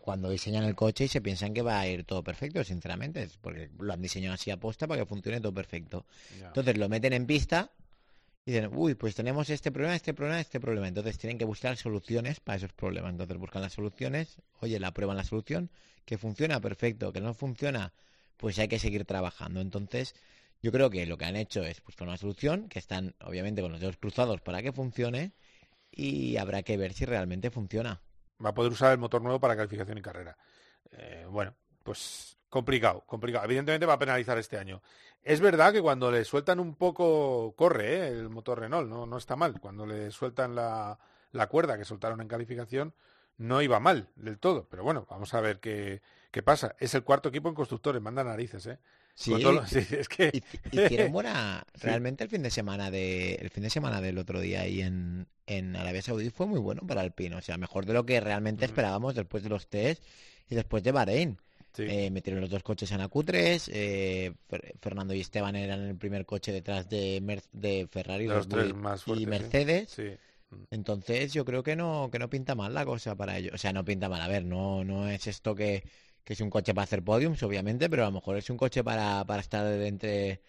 cuando 0.00 0.28
diseñan 0.28 0.64
el 0.64 0.74
coche 0.74 1.04
y 1.04 1.08
se 1.08 1.20
piensan 1.20 1.54
que 1.54 1.62
va 1.62 1.80
a 1.80 1.88
ir 1.88 2.04
todo 2.04 2.22
perfecto, 2.22 2.62
sinceramente, 2.64 3.22
es 3.22 3.38
porque 3.38 3.70
lo 3.78 3.92
han 3.92 4.02
diseñado 4.02 4.34
así 4.34 4.50
a 4.50 4.58
posta 4.58 4.86
para 4.86 5.00
que 5.00 5.06
funcione 5.06 5.40
todo 5.40 5.54
perfecto. 5.54 6.04
Entonces 6.42 6.76
lo 6.76 6.88
meten 6.88 7.14
en 7.14 7.26
pista 7.26 7.70
y 8.44 8.52
dicen, 8.52 8.70
uy, 8.74 8.94
pues 8.94 9.14
tenemos 9.14 9.48
este 9.50 9.70
problema, 9.70 9.94
este 9.94 10.14
problema, 10.14 10.40
este 10.40 10.60
problema. 10.60 10.88
Entonces 10.88 11.16
tienen 11.16 11.38
que 11.38 11.44
buscar 11.44 11.76
soluciones 11.76 12.40
para 12.40 12.56
esos 12.56 12.72
problemas. 12.72 13.12
Entonces 13.12 13.36
buscan 13.38 13.62
las 13.62 13.72
soluciones, 13.72 14.36
oye, 14.60 14.78
la 14.78 14.92
prueban 14.92 15.16
la 15.16 15.24
solución, 15.24 15.70
que 16.04 16.18
funciona, 16.18 16.60
perfecto, 16.60 17.12
que 17.12 17.20
no 17.20 17.34
funciona, 17.34 17.92
pues 18.42 18.58
hay 18.58 18.66
que 18.66 18.80
seguir 18.80 19.04
trabajando. 19.04 19.60
Entonces, 19.60 20.16
yo 20.60 20.72
creo 20.72 20.90
que 20.90 21.06
lo 21.06 21.16
que 21.16 21.26
han 21.26 21.36
hecho 21.36 21.62
es 21.62 21.80
buscar 21.84 22.08
una 22.08 22.16
solución, 22.16 22.68
que 22.68 22.80
están 22.80 23.14
obviamente 23.24 23.62
con 23.62 23.70
los 23.70 23.80
dedos 23.80 23.98
cruzados 23.98 24.40
para 24.40 24.60
que 24.62 24.72
funcione, 24.72 25.32
y 25.92 26.36
habrá 26.38 26.64
que 26.64 26.76
ver 26.76 26.92
si 26.92 27.04
realmente 27.04 27.52
funciona. 27.52 28.02
Va 28.44 28.50
a 28.50 28.54
poder 28.54 28.72
usar 28.72 28.90
el 28.90 28.98
motor 28.98 29.22
nuevo 29.22 29.38
para 29.38 29.54
calificación 29.54 29.96
y 29.96 30.02
carrera. 30.02 30.36
Eh, 30.90 31.24
bueno, 31.30 31.54
pues 31.84 32.36
complicado, 32.48 33.04
complicado. 33.06 33.44
Evidentemente 33.44 33.86
va 33.86 33.92
a 33.92 33.98
penalizar 34.00 34.36
este 34.38 34.58
año. 34.58 34.82
Es 35.22 35.40
verdad 35.40 35.72
que 35.72 35.80
cuando 35.80 36.10
le 36.10 36.24
sueltan 36.24 36.58
un 36.58 36.74
poco, 36.74 37.54
corre 37.54 37.94
¿eh? 37.94 38.08
el 38.08 38.28
motor 38.28 38.58
Renault, 38.58 38.90
no, 38.90 39.06
no 39.06 39.18
está 39.18 39.36
mal. 39.36 39.60
Cuando 39.60 39.86
le 39.86 40.10
sueltan 40.10 40.56
la, 40.56 40.98
la 41.30 41.46
cuerda 41.46 41.78
que 41.78 41.84
soltaron 41.84 42.20
en 42.20 42.26
calificación, 42.26 42.92
no 43.36 43.62
iba 43.62 43.78
mal 43.78 44.08
del 44.16 44.40
todo. 44.40 44.66
Pero 44.68 44.82
bueno, 44.82 45.06
vamos 45.08 45.32
a 45.32 45.40
ver 45.40 45.60
qué, 45.60 46.02
qué 46.32 46.42
pasa. 46.42 46.74
Es 46.80 46.94
el 46.94 47.04
cuarto 47.04 47.28
equipo 47.28 47.48
en 47.48 47.54
constructores, 47.54 48.02
manda 48.02 48.24
narices, 48.24 48.66
¿eh? 48.66 48.78
Sí, 49.14 49.38
lo- 49.40 49.64
sí, 49.66 49.86
es 49.90 50.08
que... 50.08 50.42
hicieron 50.72 51.12
buena 51.12 51.64
Sí. 51.74 51.86
realmente 51.86 52.24
el 52.24 52.30
fin 52.30 52.42
de 52.42 52.50
semana 52.50 52.90
de 52.90 53.34
el 53.34 53.50
fin 53.50 53.62
de 53.62 53.70
semana 53.70 54.00
del 54.00 54.18
otro 54.18 54.40
día 54.40 54.62
ahí 54.62 54.80
en, 54.82 55.28
en 55.46 55.76
Arabia 55.76 56.02
Saudí 56.02 56.30
fue 56.30 56.46
muy 56.46 56.58
bueno 56.58 56.82
para 56.86 57.02
Alpine 57.02 57.36
o 57.36 57.42
sea 57.42 57.58
mejor 57.58 57.84
de 57.86 57.92
lo 57.92 58.04
que 58.06 58.20
realmente 58.20 58.64
esperábamos 58.64 59.14
después 59.14 59.42
de 59.44 59.50
los 59.50 59.68
test 59.68 60.02
y 60.48 60.54
después 60.56 60.82
de 60.82 60.92
Bahrein 60.92 61.38
Eh, 61.78 62.10
metieron 62.10 62.40
los 62.42 62.50
dos 62.50 62.62
coches 62.62 62.90
en 62.92 62.98
la 62.98 63.08
Q3 63.08 63.70
eh, 63.72 64.32
Fer- 64.50 64.72
Fernando 64.80 65.14
y 65.14 65.20
Esteban 65.20 65.56
eran 65.56 65.80
el 65.80 65.96
primer 65.96 66.24
coche 66.26 66.52
detrás 66.52 66.86
de, 66.88 67.20
Mer- 67.22 67.42
de 67.52 67.86
Ferrari 67.90 68.26
De 68.26 68.34
los 68.34 68.48
tres 68.48 68.74
más 68.74 69.00
y 69.00 69.04
fuertes, 69.04 69.24
sí. 69.24 69.30
Mercedes 69.30 69.90
Sí. 69.90 70.08
entonces 70.70 71.32
yo 71.32 71.44
creo 71.44 71.62
que 71.62 71.76
no 71.76 72.08
que 72.12 72.18
no 72.18 72.28
pinta 72.28 72.54
mal 72.54 72.74
la 72.74 72.84
cosa 72.84 73.14
para 73.16 73.38
ellos 73.38 73.52
o 73.54 73.58
sea 73.58 73.72
no 73.72 73.84
pinta 73.84 74.08
mal 74.08 74.20
a 74.20 74.28
ver 74.28 74.44
no 74.44 74.84
no 74.84 75.08
es 75.08 75.26
esto 75.26 75.54
que 75.54 75.82
que 76.24 76.32
es 76.34 76.40
un 76.40 76.50
coche 76.50 76.74
para 76.74 76.84
hacer 76.84 77.02
podiums, 77.02 77.42
obviamente, 77.42 77.88
pero 77.90 78.02
a 78.02 78.06
lo 78.06 78.12
mejor 78.12 78.36
es 78.36 78.48
un 78.50 78.56
coche 78.56 78.82
para, 78.84 79.24
para 79.24 79.40
estar 79.40 79.66
entre, 79.66 80.42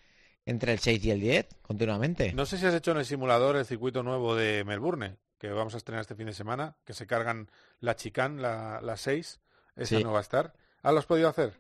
entre 0.46 0.74
el 0.74 0.80
6 0.80 1.06
y 1.06 1.12
el 1.12 1.20
10 1.20 1.48
continuamente. 1.62 2.34
No 2.34 2.46
sé 2.46 2.58
si 2.58 2.66
has 2.66 2.74
hecho 2.74 2.92
en 2.92 2.98
el 2.98 3.06
simulador 3.06 3.56
el 3.56 3.66
circuito 3.66 4.04
nuevo 4.04 4.36
de 4.36 4.64
Melbourne, 4.64 5.18
que 5.38 5.50
vamos 5.50 5.74
a 5.74 5.78
estrenar 5.78 6.02
este 6.02 6.16
fin 6.16 6.28
de 6.28 6.34
semana, 6.34 6.76
que 6.86 6.94
se 6.94 7.08
cargan 7.08 7.50
la 7.80 7.96
chicane, 7.96 8.42
la, 8.42 8.80
la 8.82 8.98
6, 8.98 9.40
esa 9.76 9.98
Sí. 9.98 10.04
no 10.04 10.12
va 10.12 10.20
a 10.20 10.22
estar. 10.22 10.54
¿Ah, 10.84 10.92
lo 10.92 11.00
has 11.00 11.06
podido 11.06 11.28
hacer? 11.30 11.54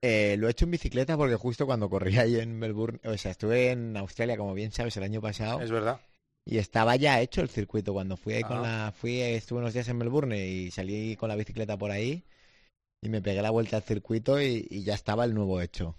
Eh, 0.00 0.36
lo 0.38 0.46
he 0.46 0.52
hecho 0.52 0.64
en 0.64 0.70
bicicleta 0.70 1.16
porque 1.16 1.34
justo 1.34 1.66
cuando 1.66 1.90
corrí 1.90 2.16
ahí 2.18 2.38
en 2.38 2.56
Melbourne, 2.58 3.00
o 3.04 3.16
sea, 3.18 3.32
estuve 3.32 3.70
en 3.72 3.96
Australia, 3.96 4.36
como 4.36 4.54
bien 4.54 4.70
sabes, 4.72 4.96
el 4.96 5.02
año 5.02 5.20
pasado. 5.20 5.60
Es 5.60 5.70
verdad. 5.70 6.00
Y 6.44 6.58
estaba 6.58 6.96
ya 6.96 7.20
hecho 7.20 7.42
el 7.42 7.50
circuito 7.50 7.92
cuando 7.92 8.16
fui 8.16 8.32
ahí 8.34 8.42
con 8.44 8.62
la, 8.62 8.92
fui, 8.96 9.20
estuve 9.20 9.58
unos 9.58 9.74
días 9.74 9.88
en 9.88 9.98
Melbourne 9.98 10.38
y 10.46 10.70
salí 10.70 11.14
con 11.16 11.28
la 11.28 11.36
bicicleta 11.36 11.76
por 11.76 11.90
ahí 11.90 12.24
y 13.02 13.08
me 13.08 13.22
pegué 13.22 13.42
la 13.42 13.50
vuelta 13.50 13.76
al 13.76 13.82
circuito 13.82 14.40
y, 14.40 14.66
y 14.70 14.82
ya 14.84 14.94
estaba 14.94 15.24
el 15.24 15.34
nuevo 15.34 15.60
hecho. 15.60 15.96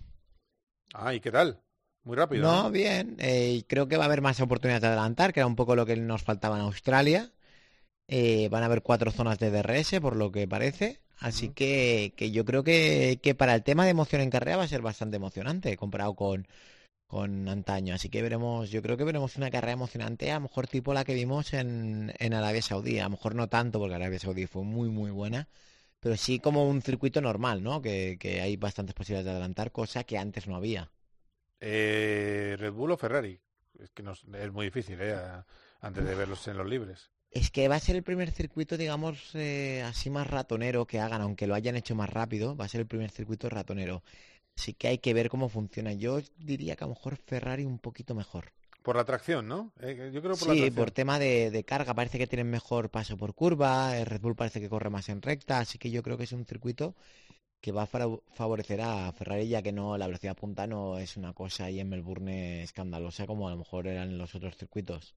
Ah, 0.93 1.13
¿y 1.13 1.19
qué 1.19 1.31
tal? 1.31 1.61
Muy 2.03 2.15
rápido. 2.15 2.41
No, 2.41 2.71
bien. 2.71 3.15
eh, 3.19 3.63
creo 3.67 3.87
que 3.87 3.97
va 3.97 4.03
a 4.03 4.05
haber 4.07 4.21
más 4.21 4.39
oportunidades 4.39 4.81
de 4.81 4.87
adelantar, 4.87 5.33
que 5.33 5.39
era 5.41 5.47
un 5.47 5.55
poco 5.55 5.75
lo 5.75 5.85
que 5.85 5.95
nos 5.97 6.23
faltaba 6.23 6.57
en 6.57 6.63
Australia. 6.63 7.31
Eh, 8.07 8.49
van 8.49 8.63
a 8.63 8.67
haber 8.67 8.83
cuatro 8.83 9.11
zonas 9.11 9.39
de 9.39 9.51
DRS, 9.51 9.99
por 10.01 10.15
lo 10.15 10.31
que 10.31 10.47
parece. 10.47 11.01
Así 11.19 11.49
que, 11.49 12.13
que 12.17 12.31
yo 12.31 12.45
creo 12.45 12.63
que, 12.63 13.19
que 13.21 13.35
para 13.35 13.55
el 13.55 13.63
tema 13.63 13.85
de 13.85 13.91
emoción 13.91 14.21
en 14.21 14.29
carrera 14.29 14.57
va 14.57 14.63
a 14.63 14.67
ser 14.67 14.81
bastante 14.81 15.17
emocionante 15.17 15.75
comparado 15.77 16.15
con, 16.15 16.47
con 17.07 17.49
antaño. 17.49 17.95
Así 17.95 18.09
que 18.09 18.21
veremos, 18.21 18.71
yo 18.71 18.81
creo 18.81 18.97
que 18.97 19.03
veremos 19.05 19.37
una 19.37 19.51
carrera 19.51 19.73
emocionante, 19.73 20.31
a 20.31 20.35
lo 20.35 20.41
mejor 20.41 20.67
tipo 20.67 20.93
la 20.93 21.05
que 21.05 21.13
vimos 21.15 21.53
en, 21.53 22.13
en 22.19 22.33
Arabia 22.33 22.61
Saudí. 22.61 22.99
A 22.99 23.05
lo 23.05 23.11
mejor 23.11 23.35
no 23.35 23.49
tanto, 23.49 23.79
porque 23.79 23.95
Arabia 23.95 24.19
Saudí 24.19 24.47
fue 24.47 24.63
muy, 24.63 24.89
muy 24.89 25.11
buena. 25.11 25.49
Pero 26.01 26.17
sí 26.17 26.39
como 26.39 26.67
un 26.69 26.81
circuito 26.81 27.21
normal, 27.21 27.63
¿no? 27.63 27.81
Que, 27.81 28.17
que 28.19 28.41
hay 28.41 28.57
bastantes 28.57 28.95
posibilidades 28.95 29.25
de 29.25 29.31
adelantar, 29.31 29.71
cosa 29.71 30.03
que 30.03 30.17
antes 30.17 30.47
no 30.47 30.55
había. 30.55 30.91
Eh, 31.61 32.55
¿Red 32.59 32.73
Bull 32.73 32.91
o 32.91 32.97
Ferrari? 32.97 33.39
Es 33.79 33.89
que 33.91 34.03
nos- 34.03 34.23
es 34.33 34.51
muy 34.51 34.65
difícil, 34.65 34.99
¿eh? 35.01 35.13
A- 35.13 35.45
Antes 35.81 36.03
de 36.05 36.15
verlos 36.15 36.45
en 36.49 36.57
los 36.57 36.67
libres. 36.67 37.09
Es 37.31 37.49
que 37.51 37.67
va 37.67 37.75
a 37.75 37.79
ser 37.79 37.95
el 37.95 38.03
primer 38.03 38.29
circuito, 38.31 38.77
digamos, 38.77 39.33
eh, 39.35 39.81
así 39.83 40.09
más 40.11 40.27
ratonero 40.27 40.85
que 40.87 40.99
hagan, 40.99 41.21
aunque 41.21 41.47
lo 41.47 41.55
hayan 41.55 41.75
hecho 41.75 41.95
más 41.95 42.09
rápido, 42.09 42.55
va 42.55 42.65
a 42.65 42.67
ser 42.67 42.81
el 42.81 42.87
primer 42.87 43.09
circuito 43.11 43.49
ratonero. 43.49 44.03
Así 44.57 44.73
que 44.73 44.87
hay 44.89 44.99
que 44.99 45.13
ver 45.15 45.29
cómo 45.29 45.49
funciona. 45.49 45.93
Yo 45.93 46.21
diría 46.37 46.75
que 46.75 46.83
a 46.85 46.87
lo 46.87 46.95
mejor 46.95 47.17
Ferrari 47.17 47.65
un 47.65 47.79
poquito 47.79 48.15
mejor. 48.15 48.53
Por 48.83 48.95
la 48.95 49.05
tracción, 49.05 49.47
¿no? 49.47 49.71
Eh, 49.81 50.11
yo 50.13 50.21
creo 50.21 50.37
por 50.37 50.49
Sí, 50.49 50.71
por 50.71 50.89
tema 50.91 51.19
de, 51.19 51.51
de 51.51 51.63
carga 51.71 51.93
parece 51.93 52.17
que 52.17 52.27
tienen 52.27 52.49
mejor 52.49 52.89
paso 52.89 53.17
por 53.17 53.33
curva, 53.35 53.97
eh, 53.97 54.05
Red 54.05 54.21
Bull 54.21 54.35
parece 54.35 54.59
que 54.61 54.69
corre 54.69 54.89
más 54.89 55.09
en 55.09 55.21
recta, 55.21 55.59
así 55.59 55.77
que 55.77 55.91
yo 55.91 56.01
creo 56.03 56.17
que 56.17 56.23
es 56.25 56.31
un 56.31 56.45
circuito 56.45 56.95
que 57.61 57.71
va 57.73 57.83
a 57.83 57.87
fa- 57.87 58.07
favorecer 58.39 58.81
a 58.81 59.11
Ferrari 59.13 59.47
ya 59.49 59.61
que 59.63 59.73
no 59.73 59.97
la 59.97 60.07
velocidad 60.07 60.37
punta 60.37 60.67
no 60.67 60.99
es 60.99 61.17
una 61.17 61.33
cosa 61.33 61.65
ahí 61.65 61.79
en 61.81 61.89
Melbourne 61.89 62.63
escandalosa 62.63 63.27
como 63.27 63.47
a 63.47 63.51
lo 63.51 63.57
mejor 63.59 63.87
eran 63.87 64.17
los 64.19 64.35
otros 64.35 64.57
circuitos. 64.57 65.15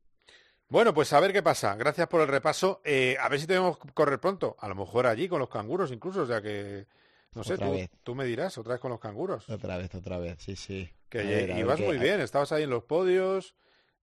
Bueno, 0.68 0.94
pues 0.94 1.12
a 1.12 1.20
ver 1.20 1.32
qué 1.32 1.42
pasa. 1.42 1.74
Gracias 1.76 2.08
por 2.08 2.20
el 2.22 2.28
repaso. 2.28 2.80
Eh, 2.84 3.16
a 3.20 3.28
ver 3.28 3.40
si 3.40 3.46
tenemos 3.46 3.78
que 3.78 3.92
correr 3.92 4.20
pronto. 4.20 4.56
A 4.58 4.68
lo 4.68 4.74
mejor 4.74 5.06
allí 5.06 5.28
con 5.28 5.38
los 5.40 5.48
canguros 5.50 5.92
incluso. 5.92 6.22
O 6.22 6.26
sea 6.26 6.40
que, 6.40 6.86
no 7.34 7.44
sé, 7.44 7.56
tú, 7.56 7.64
tú 8.02 8.14
me 8.14 8.24
dirás, 8.24 8.56
otra 8.58 8.74
vez 8.74 8.80
con 8.80 8.90
los 8.90 9.00
canguros. 9.00 9.48
Otra 9.48 9.76
vez, 9.78 9.94
otra 9.94 10.18
vez, 10.18 10.38
sí, 10.40 10.56
sí. 10.56 10.90
Que 11.08 11.18
ver, 11.18 11.50
ibas 11.58 11.80
muy 11.80 11.98
bien, 11.98 12.20
estabas 12.20 12.52
ahí 12.52 12.62
en 12.64 12.70
los 12.70 12.84
podios. 12.84 13.54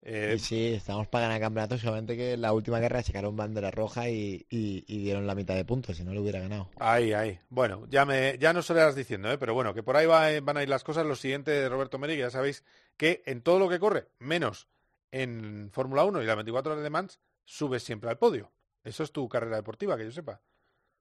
eh, 0.02 0.36
Sí, 0.38 0.44
sí, 0.44 0.74
estamos 0.74 1.08
para 1.08 1.26
ganar 1.26 1.40
campeonato, 1.40 1.76
solamente 1.78 2.16
que 2.16 2.32
en 2.34 2.40
la 2.40 2.52
última 2.52 2.80
carrera 2.80 3.02
sacaron 3.02 3.36
bandera 3.36 3.70
roja 3.70 4.08
y, 4.08 4.46
y- 4.48 4.84
y 4.86 4.98
dieron 5.02 5.26
la 5.26 5.34
mitad 5.34 5.54
de 5.54 5.64
puntos, 5.64 5.96
si 5.96 6.04
no 6.04 6.14
lo 6.14 6.22
hubiera 6.22 6.40
ganado. 6.40 6.68
Ahí, 6.78 7.12
ahí. 7.12 7.38
Bueno, 7.48 7.86
ya 7.88 8.04
me, 8.04 8.38
ya 8.38 8.52
no 8.52 8.62
se 8.62 8.74
lo 8.74 8.94
diciendo, 8.94 9.30
¿eh? 9.30 9.38
pero 9.38 9.54
bueno, 9.54 9.74
que 9.74 9.82
por 9.82 9.96
ahí 9.96 10.06
va- 10.06 10.40
van 10.40 10.56
a 10.56 10.62
ir 10.62 10.68
las 10.68 10.84
cosas. 10.84 11.04
Lo 11.06 11.16
siguiente 11.16 11.50
de 11.50 11.68
Roberto 11.68 11.98
Meri, 11.98 12.14
que 12.14 12.20
ya 12.20 12.30
sabéis 12.30 12.64
que 12.96 13.22
en 13.26 13.42
todo 13.42 13.58
lo 13.58 13.68
que 13.68 13.78
corre, 13.80 14.08
menos 14.18 14.68
en 15.12 15.70
Fórmula 15.72 16.04
1 16.04 16.22
y 16.22 16.26
las 16.26 16.36
24 16.36 16.72
horas 16.72 16.84
de 16.84 16.90
Mans, 16.90 17.20
subes 17.44 17.82
siempre 17.82 18.08
al 18.10 18.18
podio. 18.18 18.52
Eso 18.84 19.02
es 19.02 19.12
tu 19.12 19.28
carrera 19.28 19.56
deportiva, 19.56 19.96
que 19.96 20.04
yo 20.04 20.12
sepa. 20.12 20.40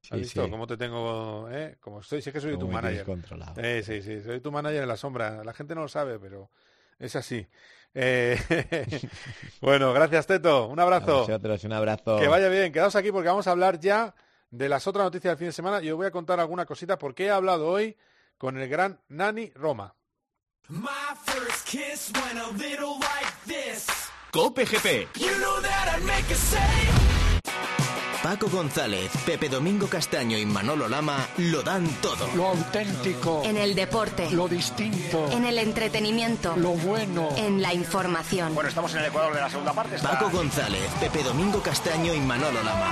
¿Has 0.03 0.07
Sí, 0.09 0.15
visto 0.17 0.45
sí. 0.45 0.49
cómo 0.49 0.65
te 0.65 0.77
tengo, 0.77 1.47
eh? 1.51 1.77
Como 1.79 1.99
estoy, 1.99 2.21
sí 2.21 2.31
que 2.31 2.39
soy 2.39 2.57
tu 2.57 2.67
manager. 2.67 3.05
controlado. 3.05 3.61
Eh, 3.61 3.83
sí, 3.83 4.01
sí, 4.01 4.21
soy 4.21 4.39
tu 4.39 4.51
manager 4.51 4.81
en 4.83 4.87
la 4.89 4.97
sombra. 4.97 5.43
La 5.43 5.53
gente 5.53 5.75
no 5.75 5.81
lo 5.81 5.87
sabe, 5.87 6.19
pero 6.19 6.49
es 6.97 7.15
así. 7.15 7.45
Eh, 7.93 8.39
bueno, 9.61 9.91
gracias 9.93 10.25
Teto. 10.27 10.67
Un 10.67 10.79
abrazo. 10.79 11.19
vosotros, 11.19 11.63
un 11.63 11.73
abrazo. 11.73 12.17
Que 12.19 12.27
vaya 12.27 12.49
bien, 12.49 12.71
quedaos 12.71 12.95
aquí 12.95 13.11
porque 13.11 13.27
vamos 13.29 13.47
a 13.47 13.51
hablar 13.51 13.79
ya 13.79 14.15
de 14.51 14.69
las 14.69 14.87
otras 14.87 15.03
noticias 15.05 15.31
del 15.31 15.37
fin 15.37 15.47
de 15.47 15.53
semana 15.53 15.81
y 15.83 15.91
os 15.91 15.97
voy 15.97 16.07
a 16.07 16.11
contar 16.11 16.39
alguna 16.39 16.65
cosita 16.65 16.97
porque 16.97 17.25
he 17.25 17.29
hablado 17.31 17.67
hoy 17.67 17.95
con 18.37 18.57
el 18.57 18.67
gran 18.69 18.99
Nani 19.09 19.51
Roma. 19.53 19.95
My 20.69 20.87
first 21.25 21.67
kiss 21.67 22.11
went 22.15 22.39
a 22.39 22.51
little 22.57 22.97
like 22.99 23.33
this. 23.45 23.87
Cope 24.31 24.63
GP. 24.65 25.07
You 25.19 25.37
know 25.39 25.59
Paco 28.23 28.49
González, 28.49 29.09
Pepe 29.25 29.47
Domingo 29.47 29.87
Castaño 29.87 30.37
y 30.37 30.45
Manolo 30.45 30.89
Lama 30.89 31.25
lo 31.37 31.63
dan 31.63 31.87
todo. 32.01 32.27
Lo 32.35 32.49
auténtico. 32.49 33.43
En 33.45 33.55
el 33.55 33.75
deporte. 33.75 34.29
Lo 34.31 34.49
distinto. 34.49 35.31
En 35.31 35.45
el 35.45 35.57
entretenimiento. 35.57 36.55
Lo 36.57 36.71
bueno. 36.71 37.29
En 37.37 37.61
la 37.61 37.73
información. 37.73 38.53
Bueno, 38.53 38.67
estamos 38.67 38.91
en 38.93 38.99
el 38.99 39.05
Ecuador 39.05 39.33
de 39.33 39.39
la 39.39 39.49
segunda 39.49 39.71
parte. 39.71 39.97
Paco 39.99 40.29
González, 40.29 40.91
Pepe 40.99 41.23
Domingo 41.23 41.61
Castaño 41.61 42.13
y 42.13 42.19
Manolo 42.19 42.61
Lama. 42.61 42.91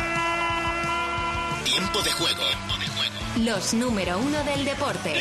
Tiempo 1.66 2.02
de 2.02 2.12
juego. 2.12 2.44
Los 3.40 3.74
número 3.74 4.18
uno 4.20 4.42
del 4.46 4.64
deporte. 4.64 5.14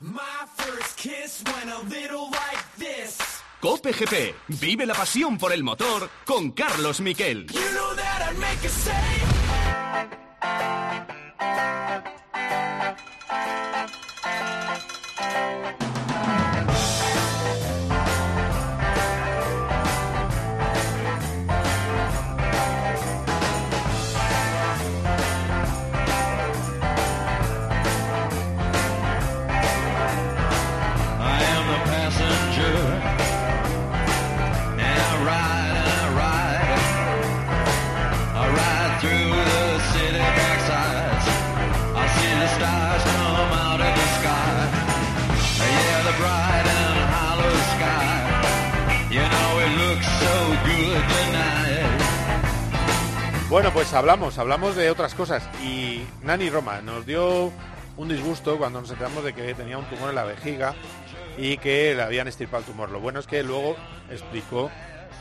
My 0.00 0.20
first 0.56 0.98
kiss 0.98 1.42
went 1.46 1.70
a 1.70 1.82
little. 1.88 2.35
Cope 3.66 3.92
GP. 3.92 4.32
Vive 4.60 4.86
la 4.86 4.94
pasión 4.94 5.36
por 5.38 5.52
el 5.52 5.64
motor 5.64 6.08
con 6.24 6.52
Carlos 6.52 7.00
Miquel. 7.00 7.48
Bueno, 53.56 53.72
pues 53.72 53.94
hablamos, 53.94 54.36
hablamos 54.36 54.76
de 54.76 54.90
otras 54.90 55.14
cosas. 55.14 55.42
Y 55.64 56.02
Nani 56.22 56.50
Roma 56.50 56.82
nos 56.82 57.06
dio 57.06 57.50
un 57.96 58.06
disgusto 58.06 58.58
cuando 58.58 58.82
nos 58.82 58.90
enteramos 58.90 59.24
de 59.24 59.32
que 59.32 59.54
tenía 59.54 59.78
un 59.78 59.86
tumor 59.86 60.10
en 60.10 60.14
la 60.14 60.24
vejiga 60.24 60.74
y 61.38 61.56
que 61.56 61.94
le 61.94 62.02
habían 62.02 62.28
estirpado 62.28 62.58
el 62.58 62.66
tumor. 62.66 62.90
Lo 62.90 63.00
bueno 63.00 63.18
es 63.18 63.26
que 63.26 63.42
luego 63.42 63.74
explicó 64.10 64.70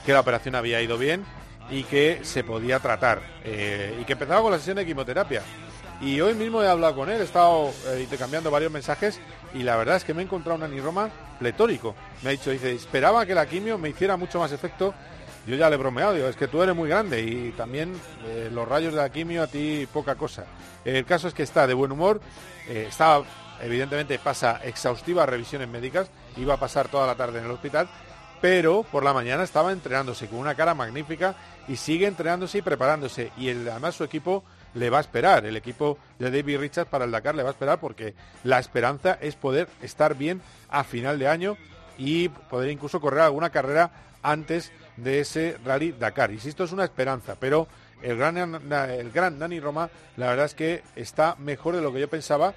que 0.05 0.11
la 0.11 0.19
operación 0.19 0.55
había 0.55 0.81
ido 0.81 0.97
bien 0.97 1.23
y 1.69 1.83
que 1.83 2.19
se 2.23 2.43
podía 2.43 2.81
tratar 2.81 3.21
eh, 3.45 3.97
y 4.01 4.03
que 4.03 4.11
empezaba 4.11 4.41
con 4.41 4.51
la 4.51 4.57
sesión 4.57 4.75
de 4.75 4.85
quimioterapia. 4.85 5.41
Y 6.01 6.19
hoy 6.19 6.33
mismo 6.33 6.61
he 6.61 6.67
hablado 6.67 6.93
con 6.93 7.09
él, 7.09 7.21
he 7.21 7.23
estado 7.23 7.71
eh, 7.87 8.01
intercambiando 8.01 8.51
varios 8.51 8.69
mensajes 8.69 9.21
y 9.53 9.63
la 9.63 9.77
verdad 9.77 9.95
es 9.95 10.03
que 10.03 10.13
me 10.13 10.21
he 10.21 10.25
encontrado 10.25 10.55
un 10.55 10.69
Nani 10.69 10.81
Roma 10.81 11.09
pletórico. 11.39 11.95
Me 12.21 12.31
ha 12.31 12.31
dicho, 12.33 12.51
dice, 12.51 12.73
esperaba 12.73 13.25
que 13.25 13.33
la 13.33 13.45
quimio 13.45 13.77
me 13.77 13.87
hiciera 13.87 14.17
mucho 14.17 14.39
más 14.39 14.51
efecto. 14.51 14.93
Yo 15.47 15.55
ya 15.55 15.69
le 15.69 15.75
he 15.75 15.77
bromeado, 15.77 16.13
digo, 16.13 16.27
es 16.27 16.35
que 16.35 16.47
tú 16.47 16.63
eres 16.63 16.75
muy 16.75 16.89
grande 16.89 17.21
y 17.21 17.51
también 17.51 17.93
eh, 18.25 18.49
los 18.51 18.67
rayos 18.67 18.93
de 18.93 19.01
la 19.01 19.11
quimio 19.11 19.43
a 19.43 19.47
ti 19.47 19.87
poca 19.91 20.15
cosa. 20.15 20.45
El 20.83 21.05
caso 21.05 21.27
es 21.27 21.33
que 21.33 21.43
está 21.43 21.67
de 21.67 21.73
buen 21.75 21.91
humor, 21.91 22.19
eh, 22.67 22.89
evidentemente 23.61 24.17
pasa 24.17 24.59
exhaustivas 24.63 25.29
revisiones 25.29 25.69
médicas, 25.69 26.09
iba 26.37 26.55
a 26.55 26.59
pasar 26.59 26.87
toda 26.87 27.05
la 27.05 27.15
tarde 27.15 27.39
en 27.39 27.45
el 27.45 27.51
hospital, 27.51 27.87
pero 28.41 28.83
por 28.83 29.03
la 29.03 29.13
mañana 29.13 29.43
estaba 29.43 29.71
entrenándose 29.71 30.27
con 30.27 30.39
una 30.39 30.55
cara 30.55 30.73
magnífica 30.73 31.35
y 31.67 31.75
sigue 31.75 32.07
entrenándose 32.07 32.59
y 32.59 32.61
preparándose. 32.61 33.31
Y 33.37 33.49
además 33.49 33.95
su 33.95 34.03
equipo 34.03 34.43
le 34.73 34.89
va 34.89 34.97
a 34.97 35.01
esperar, 35.01 35.45
el 35.45 35.55
equipo 35.55 35.97
de 36.19 36.31
David 36.31 36.59
Richards 36.59 36.89
para 36.89 37.05
el 37.05 37.11
Dakar 37.11 37.35
le 37.35 37.43
va 37.43 37.49
a 37.49 37.53
esperar 37.53 37.79
porque 37.79 38.13
la 38.43 38.59
esperanza 38.59 39.17
es 39.21 39.35
poder 39.35 39.69
estar 39.81 40.15
bien 40.15 40.41
a 40.69 40.83
final 40.83 41.17
de 41.17 41.27
año 41.27 41.57
y 41.97 42.29
poder 42.29 42.71
incluso 42.71 42.99
correr 42.99 43.21
alguna 43.21 43.51
carrera 43.51 43.91
antes 44.21 44.71
de 44.97 45.19
ese 45.19 45.57
Rally 45.63 45.91
Dakar. 45.93 46.31
Insisto, 46.31 46.63
es 46.63 46.71
una 46.71 46.83
esperanza, 46.85 47.35
pero 47.39 47.67
el 48.01 48.17
gran, 48.17 48.37
el 48.71 49.11
gran 49.11 49.39
Dani 49.39 49.59
Roma, 49.59 49.89
la 50.17 50.27
verdad 50.27 50.45
es 50.45 50.53
que 50.55 50.83
está 50.95 51.35
mejor 51.39 51.75
de 51.75 51.81
lo 51.81 51.91
que 51.93 51.99
yo 51.99 52.09
pensaba 52.09 52.53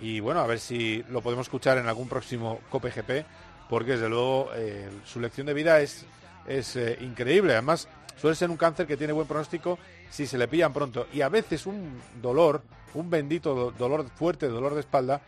y 0.00 0.20
bueno, 0.20 0.40
a 0.40 0.46
ver 0.46 0.58
si 0.60 1.04
lo 1.10 1.20
podemos 1.22 1.46
escuchar 1.46 1.78
en 1.78 1.86
algún 1.86 2.08
próximo 2.08 2.60
COPE-GP, 2.70 3.24
porque 3.68 3.92
desde 3.92 4.08
luego 4.08 4.50
eh, 4.54 4.88
su 5.04 5.20
lección 5.20 5.46
de 5.46 5.54
vida 5.54 5.80
es, 5.80 6.04
es 6.46 6.76
eh, 6.76 6.98
increíble. 7.00 7.52
Además, 7.54 7.88
suele 8.20 8.36
ser 8.36 8.50
un 8.50 8.56
cáncer 8.56 8.86
que 8.86 8.96
tiene 8.96 9.12
buen 9.12 9.26
pronóstico 9.26 9.78
si 10.10 10.26
se 10.26 10.36
le 10.36 10.48
pillan 10.48 10.72
pronto. 10.72 11.06
Y 11.12 11.22
a 11.22 11.28
veces 11.28 11.64
un 11.66 12.00
dolor, 12.20 12.62
un 12.94 13.08
bendito 13.08 13.54
do- 13.54 13.70
dolor 13.70 14.06
fuerte, 14.16 14.48
dolor 14.48 14.74
de 14.74 14.80
espalda, 14.80 15.20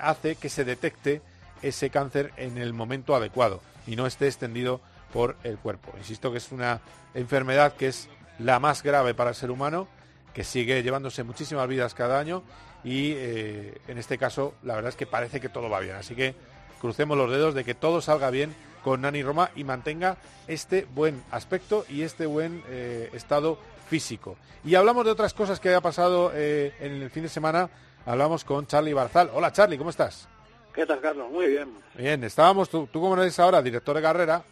hace 0.00 0.36
que 0.36 0.48
se 0.48 0.64
detecte 0.64 1.20
ese 1.60 1.90
cáncer 1.90 2.32
en 2.36 2.58
el 2.58 2.72
momento 2.72 3.14
adecuado 3.14 3.60
y 3.86 3.96
no 3.96 4.06
esté 4.06 4.26
extendido 4.28 4.80
por 5.12 5.36
el 5.44 5.58
cuerpo. 5.58 5.92
Insisto 5.98 6.32
que 6.32 6.38
es 6.38 6.50
una 6.52 6.80
enfermedad 7.14 7.74
que 7.74 7.88
es 7.88 8.08
la 8.38 8.58
más 8.58 8.82
grave 8.82 9.14
para 9.14 9.30
el 9.30 9.36
ser 9.36 9.50
humano, 9.50 9.86
que 10.32 10.44
sigue 10.44 10.82
llevándose 10.82 11.22
muchísimas 11.22 11.68
vidas 11.68 11.94
cada 11.94 12.18
año 12.18 12.42
y 12.84 13.12
eh, 13.12 13.78
en 13.86 13.98
este 13.98 14.18
caso 14.18 14.54
la 14.62 14.74
verdad 14.74 14.88
es 14.88 14.96
que 14.96 15.06
parece 15.06 15.40
que 15.40 15.48
todo 15.48 15.68
va 15.68 15.80
bien. 15.80 15.96
Así 15.96 16.14
que 16.14 16.34
crucemos 16.80 17.16
los 17.16 17.30
dedos 17.30 17.54
de 17.54 17.64
que 17.64 17.74
todo 17.74 18.00
salga 18.00 18.30
bien 18.30 18.54
con 18.82 19.02
Nani 19.02 19.22
Roma 19.22 19.50
y 19.54 19.64
mantenga 19.64 20.16
este 20.48 20.86
buen 20.92 21.22
aspecto 21.30 21.84
y 21.88 22.02
este 22.02 22.26
buen 22.26 22.62
eh, 22.68 23.10
estado 23.12 23.58
físico. 23.88 24.36
Y 24.64 24.74
hablamos 24.74 25.04
de 25.04 25.10
otras 25.10 25.34
cosas 25.34 25.60
que 25.60 25.68
haya 25.68 25.80
pasado 25.80 26.32
eh, 26.34 26.74
en 26.80 27.02
el 27.02 27.10
fin 27.10 27.22
de 27.22 27.28
semana. 27.28 27.68
Hablamos 28.06 28.42
con 28.42 28.66
Charlie 28.66 28.92
Barzal. 28.92 29.30
Hola 29.32 29.52
Charlie, 29.52 29.78
¿cómo 29.78 29.90
estás? 29.90 30.28
¿Qué 30.74 30.86
tal, 30.86 31.00
Carlos? 31.00 31.30
Muy 31.30 31.48
bien. 31.48 31.68
Bien, 31.94 32.24
estábamos, 32.24 32.70
tú, 32.70 32.88
tú 32.90 33.00
como 33.00 33.20
eres 33.20 33.38
ahora 33.38 33.60
director 33.60 33.94
de 33.94 34.02
carrera, 34.02 34.42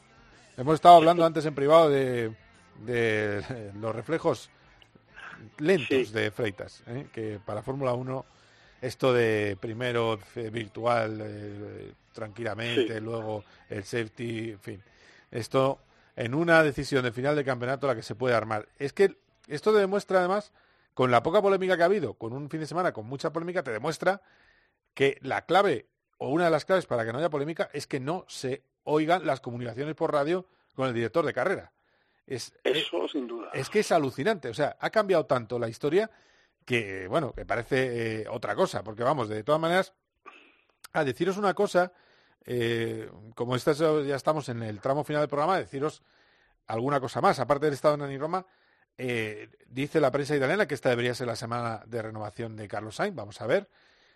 hemos 0.60 0.74
estado 0.74 0.96
hablando 0.96 1.24
antes 1.24 1.44
en 1.46 1.54
privado 1.54 1.88
de, 1.88 2.34
de 2.84 3.72
los 3.80 3.94
reflejos 3.94 4.50
lentos 5.58 6.12
de 6.12 6.30
Freitas, 6.30 6.82
¿eh? 6.86 7.06
que 7.12 7.40
para 7.44 7.62
Fórmula 7.62 7.94
1 7.94 8.24
esto 8.82 9.12
de 9.12 9.56
primero 9.60 10.18
eh, 10.36 10.50
virtual 10.50 11.20
eh, 11.22 11.92
tranquilamente, 12.12 12.94
Sí. 12.94 13.00
luego 13.00 13.44
el 13.68 13.84
safety, 13.84 14.50
en 14.50 14.60
fin, 14.60 14.82
esto 15.30 15.78
en 16.16 16.34
una 16.34 16.62
decisión 16.62 17.04
de 17.04 17.12
final 17.12 17.36
de 17.36 17.44
campeonato 17.44 17.86
la 17.86 17.94
que 17.94 18.02
se 18.02 18.14
puede 18.14 18.34
armar. 18.34 18.68
Es 18.78 18.92
que 18.92 19.16
esto 19.48 19.72
te 19.72 19.78
demuestra 19.78 20.18
además, 20.18 20.52
con 20.94 21.10
la 21.10 21.22
poca 21.22 21.40
polémica 21.40 21.76
que 21.76 21.82
ha 21.82 21.86
habido, 21.86 22.14
con 22.14 22.32
un 22.32 22.50
fin 22.50 22.60
de 22.60 22.66
semana 22.66 22.92
con 22.92 23.06
mucha 23.06 23.32
polémica, 23.32 23.62
te 23.62 23.70
demuestra 23.70 24.20
que 24.92 25.18
la 25.22 25.46
clave 25.46 25.86
o 26.18 26.28
una 26.28 26.44
de 26.44 26.50
las 26.50 26.64
claves 26.66 26.84
para 26.86 27.04
que 27.06 27.12
no 27.12 27.18
haya 27.18 27.30
polémica 27.30 27.70
es 27.72 27.86
que 27.86 28.00
no 28.00 28.24
se 28.28 28.62
oigan 28.90 29.26
las 29.26 29.40
comunicaciones 29.40 29.94
por 29.94 30.12
radio 30.12 30.46
con 30.74 30.88
el 30.88 30.94
director 30.94 31.24
de 31.24 31.32
carrera. 31.32 31.72
Es, 32.26 32.52
Eso 32.64 33.08
sin 33.08 33.26
duda. 33.26 33.50
es 33.52 33.68
que 33.70 33.80
es 33.80 33.92
alucinante. 33.92 34.48
O 34.48 34.54
sea, 34.54 34.76
ha 34.78 34.90
cambiado 34.90 35.26
tanto 35.26 35.58
la 35.58 35.68
historia 35.68 36.10
que, 36.64 37.06
bueno, 37.08 37.32
que 37.32 37.44
parece 37.44 38.22
eh, 38.22 38.28
otra 38.28 38.54
cosa. 38.54 38.82
Porque 38.82 39.02
vamos, 39.02 39.28
de 39.28 39.42
todas 39.42 39.60
maneras, 39.60 39.92
a 40.92 41.04
deciros 41.04 41.36
una 41.36 41.54
cosa, 41.54 41.92
eh, 42.44 43.10
como 43.34 43.56
estas, 43.56 43.78
ya 43.78 44.16
estamos 44.16 44.48
en 44.48 44.62
el 44.62 44.80
tramo 44.80 45.04
final 45.04 45.22
del 45.22 45.28
programa, 45.28 45.58
deciros 45.58 46.02
alguna 46.66 47.00
cosa 47.00 47.20
más. 47.20 47.40
Aparte 47.40 47.66
del 47.66 47.74
estado 47.74 47.96
de 47.96 48.02
Nani 48.04 48.18
Roma, 48.18 48.46
eh, 48.98 49.48
dice 49.66 50.00
la 50.00 50.10
prensa 50.10 50.36
italiana 50.36 50.66
que 50.66 50.74
esta 50.74 50.90
debería 50.90 51.14
ser 51.14 51.26
la 51.26 51.36
semana 51.36 51.82
de 51.86 52.02
renovación 52.02 52.56
de 52.56 52.68
Carlos 52.68 52.96
Sainz. 52.96 53.16
Vamos 53.16 53.40
a 53.40 53.46
ver. 53.46 53.68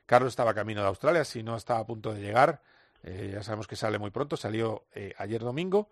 Carlos 0.07 0.33
estaba 0.33 0.55
camino 0.55 0.83
de 0.83 0.89
Australia, 0.89 1.25
si 1.25 1.43
no 1.43 1.57
estaba 1.57 1.81
a 1.81 1.87
punto 1.87 2.13
de 2.13 2.21
llegar. 2.21 2.61
Eh, 3.05 3.31
ya 3.35 3.43
sabemos 3.43 3.67
que 3.67 3.77
sale 3.77 3.99
muy 3.99 4.11
pronto, 4.11 4.37
salió 4.37 4.87
eh, 4.95 5.15
ayer 5.19 5.43
domingo. 5.43 5.91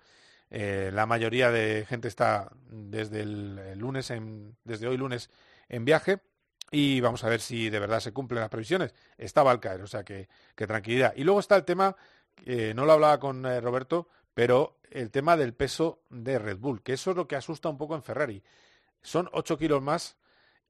Eh, 0.51 0.91
la 0.93 1.07
mayoría 1.07 1.51
de 1.51 1.85
gente 1.87 2.09
está 2.09 2.51
desde 2.71 3.21
el, 3.21 3.79
lunes, 3.79 4.13
desde 4.65 4.89
hoy 4.89 4.97
lunes, 4.97 5.31
en 5.69 5.85
viaje. 5.85 6.21
Y 6.71 7.01
vamos 7.01 7.23
a 7.23 7.29
ver 7.29 7.41
si 7.41 7.69
de 7.69 7.79
verdad 7.79 8.01
se 8.01 8.13
cumplen 8.13 8.41
las 8.41 8.49
previsiones. 8.49 8.95
Estaba 9.19 9.51
al 9.51 9.61
caer, 9.61 9.83
o 9.83 9.87
sea 9.87 10.05
que, 10.05 10.29
que 10.55 10.67
tranquilidad. 10.67 11.13
Y 11.17 11.25
luego 11.25 11.39
está 11.39 11.55
el 11.57 11.65
tema, 11.65 11.97
no 12.47 12.87
lo 12.87 12.93
hablaba 12.93 13.21
con 13.21 13.45
Roberto, 13.45 14.09
pero 14.33 14.79
el 14.91 15.11
tema 15.11 15.37
del 15.37 15.53
peso 15.53 16.03
de 16.09 16.39
Red 16.39 16.57
Bull, 16.57 16.83
que 16.83 16.95
eso 16.95 17.11
es 17.11 17.17
lo 17.17 17.29
que 17.29 17.37
asusta 17.37 17.69
un 17.69 17.77
poco 17.77 17.95
en 17.95 18.03
Ferrari. 18.03 18.43
Son 19.03 19.29
8 19.33 19.59
kilos 19.59 19.83
más 19.83 20.17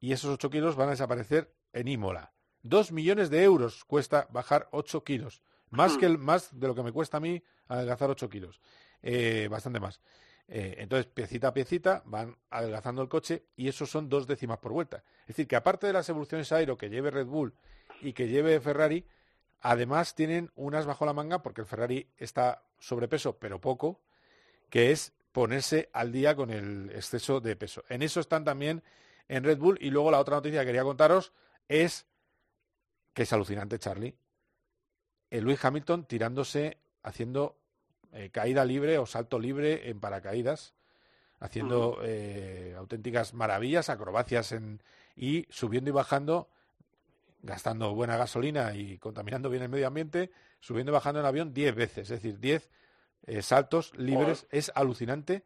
y 0.01 0.13
esos 0.13 0.33
8 0.35 0.51
kilos 0.51 0.75
van 0.75 0.89
a 0.89 0.93
desaparecer 0.93 1.53
en 1.73 1.87
Imola. 1.87 2.33
Dos 2.63 2.91
millones 2.91 3.31
de 3.31 3.45
euros 3.45 3.85
cuesta 3.85 4.27
bajar 4.31 4.69
8 4.73 5.05
kilos. 5.05 5.43
Más, 5.73 5.97
que 5.97 6.07
el, 6.07 6.19
más 6.19 6.49
de 6.59 6.69
lo 6.69 6.75
que 6.75 6.83
me 6.83 6.93
cuesta 6.93 7.17
a 7.17 7.21
mí 7.21 7.43
adelgazar 7.69 8.11
8 8.11 8.29
kilos. 8.29 8.61
Eh, 9.03 9.49
bastante 9.51 9.81
más. 9.81 10.01
Eh, 10.49 10.77
entonces, 10.79 11.07
piecita 11.07 11.49
a 11.49 11.55
piecita, 11.55 12.03
van 12.05 12.37
adelgazando 12.51 13.03
el 13.03 13.09
coche 13.09 13.47
y 13.57 13.69
eso 13.69 13.87
son 13.87 14.09
dos 14.09 14.27
décimas 14.27 14.59
por 14.59 14.73
vuelta. 14.73 15.03
Es 15.23 15.29
decir, 15.29 15.49
que 15.49 15.57
aparte 15.57 15.87
de 15.87 15.95
las 15.95 16.09
evoluciones 16.09 16.53
aero 16.53 16.77
que 16.77 16.91
lleve 16.91 17.11
Red 17.11 17.27
Bull 17.27 17.55
y 18.01 18.13
que 18.13 18.29
lleve 18.29 18.61
Ferrari, 18.61 19.07
además 19.61 20.15
tienen 20.15 20.51
unas 20.55 20.87
bajo 20.87 21.07
la 21.07 21.13
manga, 21.13 21.43
porque 21.43 21.63
el 21.63 21.67
Ferrari 21.67 22.09
está 22.17 22.63
sobrepeso, 22.79 23.39
pero 23.39 23.61
poco, 23.61 24.01
que 24.69 24.91
es 24.91 25.13
ponerse 25.33 25.89
al 25.93 26.13
día 26.13 26.37
con 26.37 26.51
el 26.51 26.91
exceso 26.91 27.41
de 27.41 27.57
peso. 27.57 27.85
En 27.89 28.03
eso 28.03 28.21
están 28.21 28.45
también 28.45 28.83
en 29.29 29.45
Red 29.45 29.59
Bull. 29.59 29.79
Y 29.81 29.91
luego 29.91 30.11
la 30.11 30.21
otra 30.21 30.37
noticia 30.37 30.61
que 30.61 30.67
quería 30.67 30.83
contaros 30.83 31.33
es 31.69 32.07
que 33.15 33.23
es 33.23 33.33
alucinante, 33.33 33.79
Charlie. 33.79 34.15
El 35.33 35.45
Luis 35.45 35.65
Hamilton 35.65 36.05
tirándose, 36.05 36.77
haciendo 37.03 37.57
eh, 38.13 38.29
caída 38.31 38.67
libre 38.67 38.99
o 38.99 39.07
salto 39.07 39.39
libre 39.39 39.89
en 39.89 39.99
paracaídas, 39.99 40.75
haciendo 41.41 42.01
eh, 42.03 42.75
auténticas 42.77 43.33
maravillas, 43.33 43.89
acrobacias 43.89 44.53
en, 44.53 44.83
y 45.17 45.47
subiendo 45.49 45.89
y 45.89 45.95
bajando, 45.95 46.51
gastando 47.41 47.95
buena 47.95 48.19
gasolina 48.19 48.75
y 48.75 48.99
contaminando 48.99 49.49
bien 49.49 49.63
el 49.63 49.71
medio 49.71 49.87
ambiente, 49.87 50.31
subiendo 50.61 50.93
y 50.93 50.97
bajando 50.97 51.21
en 51.21 51.27
avión 51.27 51.55
10 51.55 51.75
veces, 51.77 52.11
es 52.11 52.21
decir, 52.23 52.39
10 52.39 52.71
eh, 53.25 53.41
saltos 53.41 53.97
libres. 53.97 54.47
Es 54.51 54.71
alucinante 54.75 55.45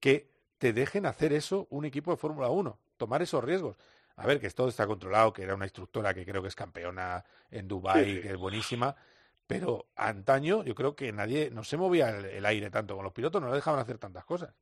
que 0.00 0.28
te 0.58 0.72
dejen 0.72 1.06
hacer 1.06 1.32
eso 1.32 1.68
un 1.70 1.84
equipo 1.84 2.10
de 2.10 2.16
Fórmula 2.16 2.48
1, 2.48 2.76
tomar 2.96 3.22
esos 3.22 3.44
riesgos. 3.44 3.76
A 4.16 4.26
ver, 4.26 4.40
que 4.40 4.50
todo 4.50 4.68
está 4.68 4.88
controlado, 4.88 5.32
que 5.32 5.44
era 5.44 5.54
una 5.54 5.66
instructora 5.66 6.12
que 6.12 6.26
creo 6.26 6.42
que 6.42 6.48
es 6.48 6.56
campeona 6.56 7.24
en 7.48 7.68
Sí, 7.68 7.76
sí. 7.76 8.20
que 8.20 8.30
es 8.32 8.36
buenísima, 8.36 8.96
pero 9.50 9.86
antaño 9.96 10.62
yo 10.64 10.74
creo 10.74 10.94
que 10.94 11.12
nadie, 11.12 11.50
no 11.50 11.64
se 11.64 11.76
movía 11.76 12.10
el, 12.10 12.24
el 12.26 12.46
aire 12.46 12.70
tanto 12.70 12.94
con 12.94 13.04
los 13.04 13.12
pilotos, 13.12 13.42
no 13.42 13.48
le 13.48 13.56
dejaban 13.56 13.80
hacer 13.80 13.98
tantas 13.98 14.24
cosas. 14.24 14.54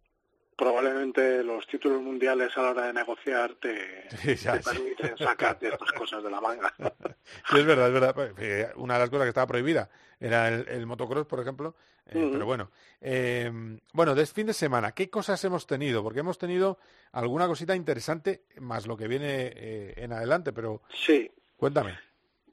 Probablemente 0.57 1.45
los 1.45 1.65
títulos 1.69 2.03
mundiales 2.03 2.57
a 2.57 2.63
la 2.63 2.71
hora 2.71 2.87
de 2.89 2.93
negociar 2.93 3.55
te, 3.61 4.09
Sí, 4.17 4.35
ya, 4.35 4.55
te 4.55 4.63
sí. 4.63 4.71
permiten 4.71 5.17
sacar 5.17 5.57
ciertas 5.61 5.93
cosas 5.93 6.23
de 6.25 6.31
la 6.31 6.41
manga. 6.41 6.75
Sí, 7.51 7.59
es 7.59 7.67
verdad, 7.67 7.87
es 7.89 7.93
verdad. 7.93 8.15
Pues, 8.15 8.33
eh, 8.39 8.69
Una 8.77 8.95
de 8.95 9.01
las 9.01 9.11
cosas 9.11 9.25
que 9.27 9.29
estaba 9.29 9.47
prohibida 9.47 9.89
era 10.19 10.49
el, 10.49 10.67
el 10.69 10.87
motocross, 10.87 11.27
por 11.27 11.41
ejemplo. 11.41 11.77
eh. 12.07 12.29
Pero 12.33 12.47
bueno, 12.47 12.71
Eh, 13.01 13.51
bueno, 13.93 14.15
de 14.15 14.23
este 14.23 14.35
fin 14.35 14.47
de 14.49 14.55
semana, 14.55 14.93
¿qué 14.93 15.09
cosas 15.11 15.43
hemos 15.45 15.67
tenido? 15.67 16.03
Porque 16.03 16.21
hemos 16.21 16.39
tenido 16.39 16.79
alguna 17.13 17.47
cosita 17.47 17.77
interesante, 17.77 18.43
más 18.59 18.87
lo 18.87 18.97
que 18.97 19.07
viene 19.07 19.53
eh, 19.55 19.95
en 19.99 20.13
adelante, 20.13 20.53
pero 20.53 20.83
Sí, 20.93 21.31
cuéntame. 21.57 21.97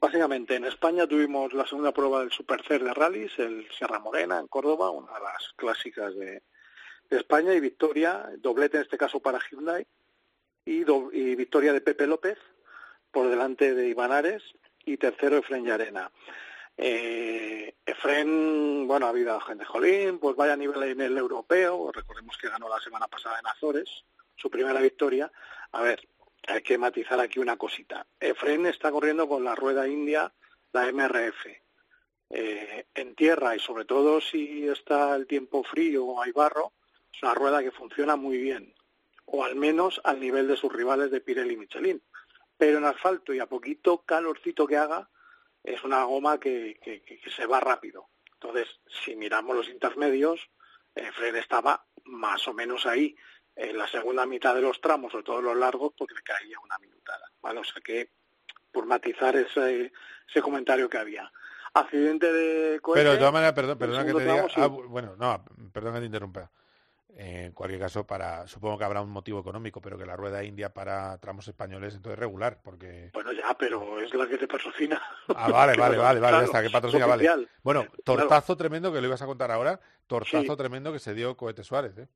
Básicamente 0.00 0.54
en 0.56 0.64
España 0.64 1.06
tuvimos 1.06 1.52
la 1.52 1.66
segunda 1.66 1.92
prueba 1.92 2.20
del 2.20 2.30
Supercer 2.32 2.82
de 2.82 2.94
rallies, 2.94 3.38
el 3.38 3.68
Sierra 3.70 3.98
Morena 3.98 4.38
en 4.38 4.46
Córdoba, 4.48 4.90
una 4.90 5.12
de 5.14 5.20
las 5.20 5.52
clásicas 5.56 6.14
de, 6.16 6.42
España 7.10 7.54
y 7.54 7.60
victoria, 7.60 8.28
doblete 8.38 8.78
en 8.78 8.82
este 8.82 8.98
caso 8.98 9.20
para 9.20 9.38
Hyundai, 9.38 9.86
y, 10.64 10.82
do- 10.84 11.10
y 11.12 11.36
victoria 11.36 11.72
de 11.72 11.80
Pepe 11.80 12.06
López 12.06 12.36
por 13.12 13.28
delante 13.28 13.74
de 13.74 13.88
Ivanares 13.88 14.42
y 14.84 14.96
tercero 14.96 15.36
Efren 15.38 15.64
Llarena. 15.64 16.10
Eh, 16.76 17.74
Efren, 17.86 18.86
bueno, 18.86 19.06
ha 19.06 19.10
habido 19.10 19.38
gente 19.40 19.64
jolín, 19.64 20.18
pues 20.18 20.36
vaya 20.36 20.54
a 20.54 20.56
nivel 20.56 20.82
en 20.82 21.00
el 21.00 21.16
europeo, 21.16 21.90
recordemos 21.92 22.36
que 22.38 22.48
ganó 22.48 22.68
la 22.68 22.80
semana 22.80 23.06
pasada 23.06 23.38
en 23.38 23.46
Azores, 23.46 23.88
su 24.34 24.50
primera 24.50 24.80
victoria. 24.80 25.30
A 25.72 25.82
ver, 25.82 26.06
hay 26.46 26.62
que 26.62 26.78
matizar 26.78 27.20
aquí 27.20 27.38
una 27.38 27.56
cosita. 27.56 28.06
Efren 28.20 28.66
está 28.66 28.90
corriendo 28.90 29.28
con 29.28 29.44
la 29.44 29.54
rueda 29.54 29.88
india, 29.88 30.32
la 30.72 30.92
MRF. 30.92 31.46
Eh, 32.28 32.86
en 32.94 33.14
tierra 33.14 33.54
y 33.54 33.60
sobre 33.60 33.84
todo 33.84 34.20
si 34.20 34.66
está 34.66 35.14
el 35.14 35.26
tiempo 35.26 35.62
frío 35.62 36.04
o 36.04 36.22
hay 36.22 36.32
barro, 36.32 36.72
es 37.12 37.22
una 37.22 37.34
rueda 37.34 37.62
que 37.62 37.70
funciona 37.70 38.16
muy 38.16 38.38
bien, 38.38 38.74
o 39.26 39.44
al 39.44 39.54
menos 39.54 40.00
al 40.02 40.18
nivel 40.18 40.48
de 40.48 40.56
sus 40.56 40.72
rivales 40.72 41.10
de 41.10 41.20
Pirelli 41.20 41.54
y 41.54 41.56
Michelin. 41.56 42.02
Pero 42.56 42.78
en 42.78 42.84
asfalto 42.84 43.32
y 43.32 43.38
a 43.38 43.46
poquito 43.46 44.02
calorcito 44.02 44.66
que 44.66 44.76
haga, 44.76 45.08
es 45.62 45.82
una 45.84 46.04
goma 46.04 46.40
que, 46.40 46.78
se 47.34 47.46
va 47.46 47.60
rápido. 47.60 48.08
Entonces, 48.34 48.68
si 49.04 49.14
miramos 49.16 49.56
los 49.56 49.68
intermedios, 49.68 50.48
Fred 50.94 51.34
estaba 51.36 51.84
más 52.04 52.46
o 52.48 52.54
menos 52.54 52.86
ahí 52.86 53.16
en 53.56 53.76
la 53.78 53.88
segunda 53.88 54.26
mitad 54.26 54.54
de 54.54 54.60
los 54.60 54.80
tramos, 54.80 55.10
sobre 55.12 55.24
todo 55.24 55.40
los 55.42 55.56
largos, 55.56 55.92
porque 55.96 56.14
le 56.14 56.22
caía 56.22 56.58
una 56.62 56.78
minutada. 56.78 57.30
¿vale? 57.42 57.60
O 57.60 57.64
sea 57.64 57.80
que, 57.82 58.10
por 58.70 58.86
matizar 58.86 59.34
ese, 59.36 59.92
ese 60.28 60.42
comentario 60.42 60.88
que 60.88 60.98
había. 60.98 61.30
Accidente 61.74 62.32
de 62.32 62.80
cohete. 62.80 63.00
Pero 63.00 63.12
de 63.12 63.18
todas 63.18 63.32
maneras, 63.32 63.52
perdón, 63.54 63.78
perdona 63.78 64.04
que 64.06 64.12
te 64.14 64.22
diga. 64.24 64.46
ah, 64.56 64.68
bu- 64.68 64.86
bueno, 64.88 65.16
no, 65.16 65.44
perdón 65.72 65.94
que 65.94 66.00
te 66.00 66.06
interrumpa. 66.06 66.50
En 67.18 67.52
cualquier 67.52 67.80
caso, 67.80 68.06
para 68.06 68.46
supongo 68.46 68.76
que 68.76 68.84
habrá 68.84 69.00
un 69.00 69.08
motivo 69.10 69.40
económico, 69.40 69.80
pero 69.80 69.96
que 69.96 70.04
la 70.04 70.16
rueda 70.16 70.44
india 70.44 70.74
para 70.74 71.16
tramos 71.16 71.48
españoles 71.48 71.94
entonces 71.94 72.18
regular, 72.18 72.60
porque. 72.62 73.08
Bueno, 73.14 73.32
ya, 73.32 73.54
pero 73.58 73.98
es 74.00 74.12
la 74.12 74.26
que 74.26 74.36
te 74.36 74.46
patrocina. 74.46 75.00
Ah, 75.34 75.50
vale, 75.50 75.72
vale, 75.78 75.96
vale, 75.96 76.20
vale, 76.20 76.36
ya 76.38 76.44
está, 76.44 76.62
que 76.62 76.68
patrocina, 76.70 77.06
vale. 77.06 77.24
Bueno, 77.62 77.86
tortazo 78.04 78.54
tremendo 78.58 78.92
que 78.92 79.00
lo 79.00 79.06
ibas 79.06 79.22
a 79.22 79.26
contar 79.26 79.50
ahora, 79.50 79.80
tortazo 80.06 80.56
tremendo 80.58 80.92
que 80.92 80.98
se 80.98 81.14
dio 81.14 81.36
Cohete 81.38 81.64
Suárez, 81.64 81.96
¿eh? 81.96 82.08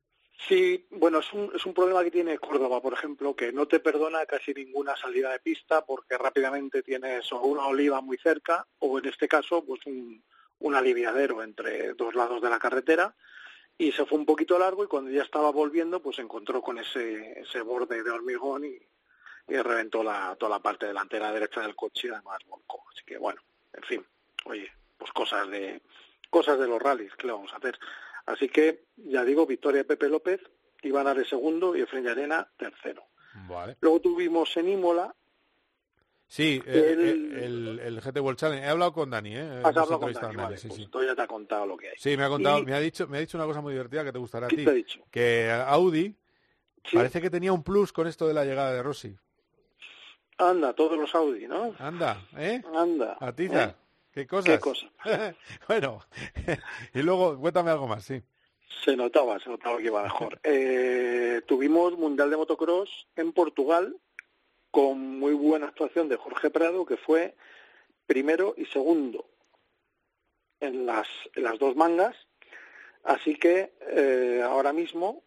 Sí, 0.49 0.87
bueno, 0.91 1.19
es 1.19 1.33
un, 1.33 1.53
es 1.55 1.67
un 1.67 1.75
problema 1.75 2.03
que 2.03 2.11
tiene 2.11 2.39
Córdoba, 2.39 2.81
por 2.81 2.95
ejemplo, 2.95 3.37
que 3.37 3.53
no 3.53 3.67
te 3.69 3.79
perdona 3.79 4.25
casi 4.27 4.55
ninguna 4.55 4.97
salida 4.97 5.33
de 5.33 5.41
pista 5.41 5.85
porque 5.85 6.17
rápidamente 6.17 6.83
tienes 6.83 7.31
o 7.33 7.41
una 7.43 7.67
oliva 7.67 8.01
muy 8.01 8.17
cerca 8.17 8.67
o 8.79 8.99
en 8.99 9.07
este 9.07 9.29
caso 9.29 9.65
pues 9.65 9.85
un, 9.87 10.23
un 10.61 10.75
aliviadero 10.75 11.43
entre 11.43 11.93
dos 11.95 12.15
lados 12.15 12.41
de 12.41 12.49
la 12.51 12.59
carretera 12.59 13.15
y 13.77 13.93
se 13.93 14.07
fue 14.07 14.19
un 14.19 14.27
poquito 14.27 14.59
largo 14.59 14.85
y 14.85 14.89
cuando 14.89 15.11
ya 15.11 15.23
estaba 15.23 15.51
volviendo 15.51 16.01
pues 16.01 16.19
encontró 16.19 16.63
con 16.63 16.79
ese, 16.79 17.41
ese 17.41 17.61
borde 17.61 18.03
de 18.03 18.11
hormigón 18.11 18.65
y, 18.65 18.79
y 19.49 19.57
reventó 19.57 20.03
la, 20.03 20.37
toda 20.37 20.57
la 20.57 20.63
parte 20.63 20.87
delantera 20.87 21.33
derecha 21.33 21.61
del 21.61 21.77
coche 21.77 22.09
y 22.09 22.11
además 22.11 22.39
volcó. 22.47 22.85
Así 22.93 23.05
que 23.05 23.19
bueno, 23.19 23.43
en 23.75 23.83
fin, 23.83 24.07
oye, 24.45 24.73
pues 24.97 25.13
cosas 25.13 25.49
de 25.51 25.83
cosas 26.31 26.59
de 26.59 26.69
los 26.69 26.81
rallies, 26.81 27.15
¿qué 27.17 27.27
le 27.27 27.33
vamos 27.33 27.53
a 27.53 27.57
hacer? 27.57 27.79
Así 28.27 28.49
que, 28.49 28.85
ya 28.97 29.25
digo, 29.25 29.47
victoria 29.47 29.79
de 29.79 29.85
Pepe 29.85 30.09
López, 30.09 30.41
Iván 30.83 31.07
Ares 31.07 31.29
segundo 31.29 31.77
y 31.77 31.81
Efren 31.83 32.05
Llarena 32.05 32.49
tercero. 32.57 33.05
Vale. 33.49 33.77
Luego 33.81 34.01
tuvimos 34.01 34.57
en 34.57 34.69
Imola, 34.69 35.15
Sí, 36.33 36.63
eh, 36.65 36.95
El- 36.97 37.33
eh, 37.37 37.45
el, 37.45 37.81
el 37.81 38.01
GT 38.01 38.21
World 38.21 38.39
Challenge. 38.39 38.65
He 38.65 38.69
hablado 38.69 38.93
con 38.93 39.11
Dani, 39.11 39.35
¿eh? 39.35 39.41
has 39.65 39.77
hablado 39.77 39.99
con 39.99 40.13
Dani, 40.13 40.37
a 40.37 40.43
vale, 40.45 40.59
sí, 40.59 40.69
pues 40.69 40.79
sí. 40.83 40.89
te 41.17 41.23
ha 41.23 41.27
contado 41.27 41.67
lo 41.67 41.77
que 41.77 41.89
hay. 41.89 41.95
Sí, 41.99 42.17
me 42.17 42.23
ha 42.23 42.29
contado, 42.29 42.59
Y- 42.61 42.67
me 42.67 42.73
ha 42.75 42.79
dicho, 42.79 43.09
me 43.09 43.17
ha 43.17 43.21
dicho 43.21 43.37
una 43.37 43.47
cosa 43.49 43.61
muy 43.61 43.73
divertida 43.73 44.05
que 44.05 44.13
te 44.13 44.19
gustará 44.21 44.47
a 44.47 44.49
¿Qué 44.49 44.55
ti. 44.59 44.65
te 44.65 44.71
ha 44.71 44.75
dicho? 44.75 45.01
Que 45.11 45.51
Audi 45.51 46.15
parece 46.93 47.21
que 47.21 47.31
tenía 47.31 47.53
un 47.53 47.65
plus 47.65 47.93
con 47.93 48.07
esto 48.07 48.29
de 48.29 48.35
la 48.35 48.45
llegada 48.45 48.73
de 48.73 48.81
Rossi. 48.81 49.17
Anda, 50.39 50.73
todos 50.73 50.97
los 50.97 51.13
Audi, 51.17 51.49
¿no? 51.49 51.75
Anda, 51.81 52.25
¿eh? 52.39 52.63
Anda. 52.77 53.17
Atiza. 53.21 53.65
¿eh? 53.65 53.75
¿Qué 54.13 54.27
cosas? 54.27 54.55
¿Qué 54.55 54.61
cosa? 54.61 54.87
bueno, 55.69 56.05
y 56.95 57.03
luego 57.03 57.39
cuéntame 57.39 57.71
algo 57.71 57.87
más, 57.87 58.05
sí. 58.05 58.23
Se 58.85 58.97
notaba, 58.97 59.39
se 59.39 59.51
notaba 59.51 59.79
que 59.79 59.85
iba 59.85 60.03
mejor. 60.03 60.41
Eh, 60.45 61.43
tuvimos 61.47 61.97
Mundial 61.97 62.31
de 62.31 62.37
Motocross 62.37 63.07
en 63.17 63.33
Portugal 63.33 63.97
con 64.71 65.19
muy 65.19 65.33
buena 65.33 65.67
actuación 65.67 66.09
de 66.09 66.17
Jorge 66.17 66.51
Prado, 66.51 66.85
que 66.85 66.97
fue 66.97 67.35
primero 68.07 68.55
y 68.57 68.67
segundo 68.67 69.27
en 70.61 70.87
las, 70.87 71.09
en 71.35 71.45
las 71.45 71.59
dos 71.59 71.77
mangas. 71.77 72.17
Así 73.05 73.37
que 73.37 73.73
eh, 73.89 74.43
ahora 74.45 74.73
mismo 74.73 75.23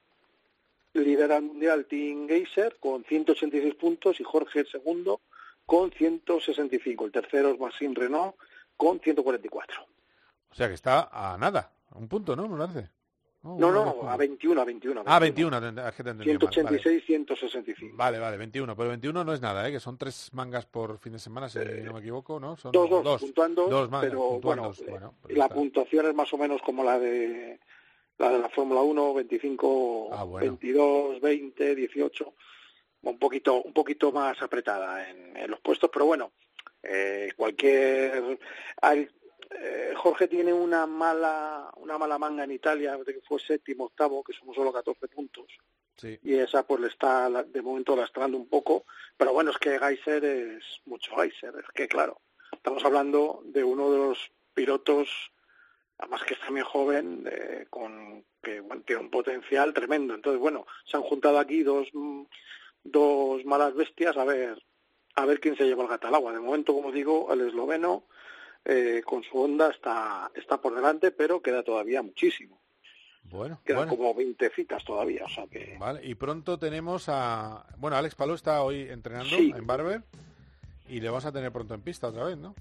lidera 0.93 1.37
el 1.37 1.43
Mundial 1.43 1.85
Team 1.85 2.27
Geyser 2.27 2.77
con 2.79 3.03
186 3.03 3.75
puntos 3.75 4.19
y 4.19 4.23
Jorge 4.23 4.59
el 4.59 4.67
segundo 4.67 5.21
con 5.65 5.91
165. 5.91 7.05
El 7.05 7.11
tercero 7.11 7.49
es 7.49 7.59
Massin 7.59 7.95
Renault 7.95 8.35
con 8.83 8.99
144. 8.99 9.81
O 10.51 10.55
sea 10.55 10.67
que 10.67 10.73
está 10.75 11.09
a 11.11 11.37
nada, 11.37 11.71
a 11.89 11.97
un 11.97 12.07
punto, 12.07 12.35
¿no? 12.35 12.47
Me 12.47 12.57
parece. 12.57 12.89
No, 13.43 13.57
dos 13.57 13.73
no, 13.73 13.91
puntos. 13.93 14.09
a 14.09 14.15
21, 14.17 14.61
a 14.61 14.63
21. 14.65 15.03
Ah, 15.05 15.19
21, 15.19 15.59
te- 15.59 15.67
es 15.89 15.95
que 15.95 16.03
te 16.03 16.09
he 16.09 16.11
entendido 16.13 16.39
mal, 16.39 16.47
vale. 16.63 16.79
186, 16.79 17.03
165. 17.05 17.97
Vale, 17.97 18.17
vale, 18.19 18.37
21. 18.37 18.73
Pero 18.75 18.89
21 18.89 19.23
no 19.25 19.33
es 19.33 19.41
nada, 19.41 19.67
¿eh? 19.67 19.71
Que 19.73 19.81
son 19.81 19.97
tres 19.97 20.29
mangas 20.33 20.65
por 20.65 20.97
fin 20.99 21.11
de 21.13 21.19
semana, 21.19 21.49
si 21.49 21.59
Eh, 21.59 21.81
no 21.83 21.91
me 21.93 21.99
equivoco, 21.99 22.39
¿no? 22.39 22.55
Son 22.55 22.71
Dos, 22.71 22.89
dos, 22.89 23.19
puntúan 23.21 23.53
dos, 23.53 23.89
mangas, 23.89 24.09
pero 24.11 24.19
puntúan 24.29 24.41
bueno, 24.41 24.63
dos, 24.69 24.81
bueno, 24.87 25.13
pero 25.23 25.37
la 25.37 25.45
está. 25.45 25.55
puntuación 25.55 26.05
es 26.05 26.13
más 26.15 26.31
o 26.33 26.37
menos 26.37 26.61
como 26.61 26.83
la 26.85 26.97
de 26.99 27.59
la 28.19 28.29
de 28.29 28.39
la 28.39 28.47
Fórmula 28.49 28.81
1, 28.81 29.13
25, 29.15 30.09
Ah, 30.13 30.23
bueno. 30.23 30.47
22, 30.51 31.19
20, 31.19 31.75
18, 31.75 32.33
un 33.01 33.19
poquito 33.19 33.61
un 33.61 33.73
poquito 33.73 34.11
más 34.13 34.41
apretada 34.41 35.09
en, 35.09 35.35
en 35.35 35.51
los 35.51 35.59
puestos, 35.59 35.89
pero 35.91 36.05
bueno, 36.05 36.31
eh, 36.83 37.31
cualquier 37.35 38.37
hay- 38.81 39.07
eh, 39.49 39.93
Jorge 39.95 40.27
tiene 40.27 40.51
una 40.53 40.85
mala 40.87 41.71
una 41.77 41.97
mala 41.97 42.17
manga 42.17 42.43
en 42.43 42.51
Italia 42.51 42.97
de 42.97 43.13
que 43.13 43.21
fue 43.21 43.39
séptimo, 43.39 43.85
octavo, 43.85 44.23
que 44.23 44.33
somos 44.33 44.55
solo 44.55 44.71
14 44.73 45.07
puntos. 45.07 45.45
Sí. 45.95 46.19
y 46.23 46.33
esa 46.33 46.65
pues 46.65 46.81
le 46.81 46.87
está 46.87 47.29
de 47.43 47.61
momento 47.61 47.95
lastrando 47.95 48.35
un 48.35 48.49
poco, 48.49 48.85
pero 49.15 49.31
bueno, 49.31 49.51
es 49.51 49.57
que 49.59 49.77
Geiser 49.77 50.25
es 50.25 50.63
mucho 50.85 51.15
Geiser, 51.15 51.53
es 51.59 51.69
que 51.71 51.87
claro, 51.87 52.19
estamos 52.51 52.83
hablando 52.83 53.41
de 53.45 53.63
uno 53.63 53.91
de 53.91 53.97
los 53.99 54.31
pilotos, 54.55 55.07
además 55.99 56.23
que 56.23 56.33
es 56.33 56.39
también 56.39 56.65
joven, 56.65 57.29
eh, 57.31 57.67
con 57.69 58.25
que 58.41 58.59
bueno, 58.61 58.81
tiene 58.81 59.03
un 59.03 59.11
potencial 59.11 59.71
tremendo, 59.71 60.15
entonces 60.15 60.39
bueno, 60.41 60.65
se 60.83 60.97
han 60.97 61.03
juntado 61.03 61.37
aquí 61.37 61.61
dos 61.61 61.87
mm, 61.93 62.23
dos 62.85 63.45
malas 63.45 63.75
bestias 63.75 64.17
a 64.17 64.25
ver 64.25 64.61
a 65.15 65.25
ver 65.25 65.39
quién 65.39 65.55
se 65.55 65.65
lleva 65.65 65.83
el 65.83 65.89
gato 65.89 66.07
al 66.07 66.15
agua. 66.15 66.31
De 66.33 66.39
momento, 66.39 66.73
como 66.73 66.91
digo, 66.91 67.31
el 67.33 67.41
esloveno 67.41 68.03
eh, 68.65 69.01
con 69.05 69.23
su 69.23 69.37
onda 69.39 69.69
está 69.69 70.31
está 70.35 70.59
por 70.61 70.73
delante, 70.75 71.11
pero 71.11 71.41
queda 71.41 71.63
todavía 71.63 72.01
muchísimo. 72.01 72.59
Bueno, 73.23 73.59
Quedan 73.65 73.87
bueno. 73.87 73.97
como 73.97 74.13
20 74.13 74.49
citas 74.51 74.83
todavía, 74.83 75.23
o 75.25 75.29
sea 75.29 75.47
que 75.47 75.75
Vale, 75.79 76.01
y 76.05 76.13
pronto 76.13 76.59
tenemos 76.59 77.05
a... 77.07 77.65
Bueno, 77.77 77.95
Alex 77.97 78.15
Palou 78.15 78.35
está 78.35 78.61
hoy 78.61 78.81
entrenando 78.89 79.29
Sí. 79.35 79.51
en 79.55 79.65
Barber 79.65 80.03
y 80.89 80.99
le 80.99 81.09
vamos 81.09 81.25
a 81.25 81.31
tener 81.31 81.51
pronto 81.51 81.73
en 81.73 81.81
pista 81.81 82.09
otra 82.09 82.25
vez, 82.25 82.37
¿no? 82.37 82.53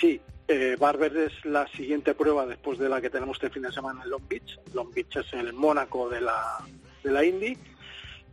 Sí, 0.00 0.20
eh, 0.46 0.76
Barber 0.78 1.14
es 1.16 1.44
la 1.44 1.66
siguiente 1.68 2.14
prueba 2.14 2.46
después 2.46 2.78
de 2.78 2.88
la 2.88 3.00
que 3.00 3.10
tenemos 3.10 3.36
este 3.36 3.50
fin 3.50 3.62
de 3.64 3.72
semana 3.72 4.02
en 4.04 4.10
Long 4.10 4.26
Beach. 4.28 4.58
Long 4.72 4.92
Beach 4.94 5.16
es 5.16 5.32
el 5.34 5.52
Mónaco 5.52 6.08
de 6.08 6.20
la, 6.20 6.58
de 7.02 7.10
la 7.10 7.24
Indy. 7.24 7.58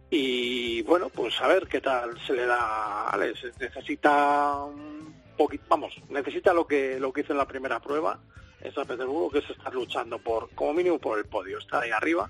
Y 0.09 0.81
bueno, 0.83 1.09
pues 1.09 1.39
a 1.41 1.47
ver 1.47 1.67
qué 1.67 1.81
tal 1.81 2.19
se 2.25 2.33
le 2.33 2.45
da 2.45 2.57
a 2.57 3.09
Alex. 3.09 3.39
Necesita 3.59 4.63
un 4.63 5.13
poquito, 5.37 5.63
vamos, 5.67 5.93
necesita 6.09 6.53
lo 6.53 6.67
que, 6.67 6.99
lo 6.99 7.11
que 7.11 7.21
hizo 7.21 7.33
en 7.33 7.39
la 7.39 7.47
primera 7.47 7.79
prueba 7.79 8.19
en 8.61 8.73
San 8.73 8.87
Petersburgo, 8.87 9.31
que 9.31 9.39
es 9.39 9.49
estar 9.49 9.73
luchando 9.73 10.19
por, 10.19 10.49
como 10.51 10.73
mínimo 10.73 10.99
por 10.99 11.19
el 11.19 11.25
podio, 11.25 11.59
estar 11.59 11.83
ahí 11.83 11.91
arriba. 11.91 12.29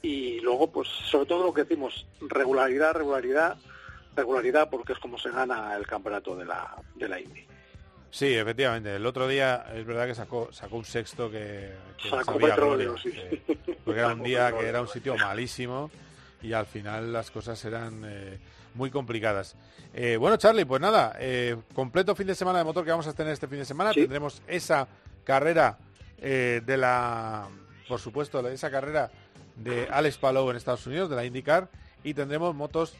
Y 0.00 0.40
luego, 0.40 0.70
pues 0.70 0.88
sobre 0.88 1.26
todo 1.26 1.44
lo 1.44 1.54
que 1.54 1.62
decimos, 1.62 2.06
regularidad, 2.20 2.94
regularidad, 2.94 3.56
regularidad, 4.16 4.68
porque 4.68 4.94
es 4.94 4.98
como 4.98 5.18
se 5.18 5.30
gana 5.30 5.76
el 5.76 5.86
campeonato 5.86 6.36
de 6.36 6.44
la, 6.44 6.74
de 6.96 7.08
la 7.08 7.20
Indy. 7.20 7.46
Sí, 8.10 8.34
efectivamente. 8.34 8.96
El 8.96 9.06
otro 9.06 9.26
día 9.26 9.64
es 9.74 9.86
verdad 9.86 10.06
que 10.06 10.14
sacó 10.14 10.52
sacó 10.52 10.76
un 10.76 10.84
sexto 10.84 11.30
que, 11.30 11.72
que 11.96 12.10
Sacó 12.10 12.32
sabía 12.32 12.48
petróleo, 12.48 12.94
gloria, 12.94 13.02
sí. 13.02 13.40
sí. 13.46 13.74
Porque 13.84 14.00
era 14.00 14.12
un 14.12 14.22
día 14.24 14.52
que 14.52 14.66
era 14.66 14.82
un 14.82 14.88
sitio 14.88 15.16
malísimo 15.16 15.90
y 16.42 16.52
al 16.52 16.66
final 16.66 17.12
las 17.12 17.30
cosas 17.30 17.64
eran 17.64 18.02
eh, 18.04 18.38
muy 18.74 18.90
complicadas. 18.90 19.56
Eh, 19.94 20.16
bueno, 20.16 20.36
Charlie, 20.36 20.64
pues 20.64 20.80
nada, 20.80 21.14
eh, 21.18 21.56
completo 21.74 22.14
fin 22.14 22.26
de 22.26 22.34
semana 22.34 22.58
de 22.58 22.64
motor 22.64 22.84
que 22.84 22.90
vamos 22.90 23.06
a 23.06 23.12
tener 23.12 23.32
este 23.32 23.46
fin 23.48 23.58
de 23.58 23.64
semana. 23.64 23.92
Tendremos 23.92 24.42
esa 24.46 24.88
carrera 25.24 25.78
eh, 26.18 26.62
de 26.64 26.76
la, 26.76 27.46
por 27.88 28.00
supuesto, 28.00 28.46
esa 28.48 28.70
carrera 28.70 29.10
de 29.56 29.86
Alex 29.90 30.16
Palou 30.18 30.50
en 30.50 30.56
Estados 30.56 30.86
Unidos, 30.86 31.10
de 31.10 31.16
la 31.16 31.24
IndyCar, 31.24 31.68
y 32.02 32.14
tendremos 32.14 32.54
motos, 32.54 32.94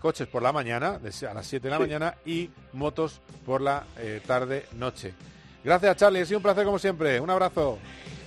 coches 0.00 0.26
por 0.28 0.42
la 0.42 0.52
mañana, 0.52 0.98
de 0.98 1.10
a 1.26 1.32
las 1.32 1.46
7 1.46 1.64
de 1.68 1.70
la 1.70 1.76
Sí. 1.76 1.82
mañana, 1.82 2.14
y 2.26 2.50
motos 2.72 3.20
por 3.46 3.60
la 3.60 3.84
tarde-noche. 4.26 5.14
Gracias, 5.64 5.96
Charlie, 5.96 6.20
ha 6.20 6.26
sido 6.26 6.38
un 6.38 6.42
placer 6.42 6.64
como 6.64 6.78
siempre. 6.78 7.18
Un 7.20 7.30
abrazo. 7.30 7.78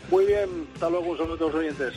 Muy 0.10 0.26
bien, 0.26 0.68
hasta 0.74 0.90
luego, 0.90 1.16
todos 1.16 1.40
los 1.40 1.54
oyentes. 1.54 1.94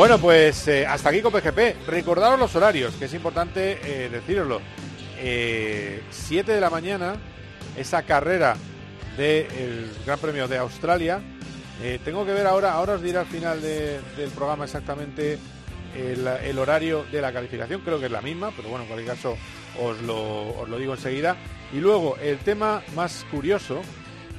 Bueno, 0.00 0.16
pues 0.18 0.66
eh, 0.66 0.86
hasta 0.86 1.10
aquí 1.10 1.20
con 1.20 1.30
PGP. 1.30 1.86
Recordaros 1.86 2.38
los 2.38 2.56
horarios, 2.56 2.94
que 2.94 3.04
es 3.04 3.12
importante 3.12 3.78
eh, 3.84 4.08
deciroslo. 4.08 4.62
7 5.18 6.52
de 6.54 6.58
la 6.58 6.70
mañana, 6.70 7.16
esa 7.76 8.02
carrera 8.04 8.56
del 9.18 9.92
Gran 10.06 10.18
Premio 10.18 10.48
de 10.48 10.56
Australia. 10.56 11.20
Eh, 11.82 11.98
tengo 12.02 12.24
que 12.24 12.32
ver 12.32 12.46
ahora, 12.46 12.72
ahora 12.72 12.94
os 12.94 13.02
diré 13.02 13.18
al 13.18 13.26
final 13.26 13.60
de- 13.60 14.00
del 14.16 14.30
programa 14.30 14.64
exactamente 14.64 15.38
el, 15.94 16.26
el 16.26 16.58
horario 16.58 17.04
de 17.12 17.20
la 17.20 17.30
calificación, 17.30 17.82
creo 17.82 18.00
que 18.00 18.06
es 18.06 18.10
la 18.12 18.22
misma, 18.22 18.52
pero 18.56 18.70
bueno, 18.70 18.84
en 18.84 18.88
cualquier 18.88 19.14
caso 19.14 19.36
os 19.82 20.00
lo, 20.00 20.60
os 20.60 20.66
lo 20.66 20.78
digo 20.78 20.94
enseguida. 20.94 21.36
Y 21.74 21.76
luego, 21.76 22.16
el 22.22 22.38
tema 22.38 22.82
más 22.94 23.26
curioso 23.30 23.82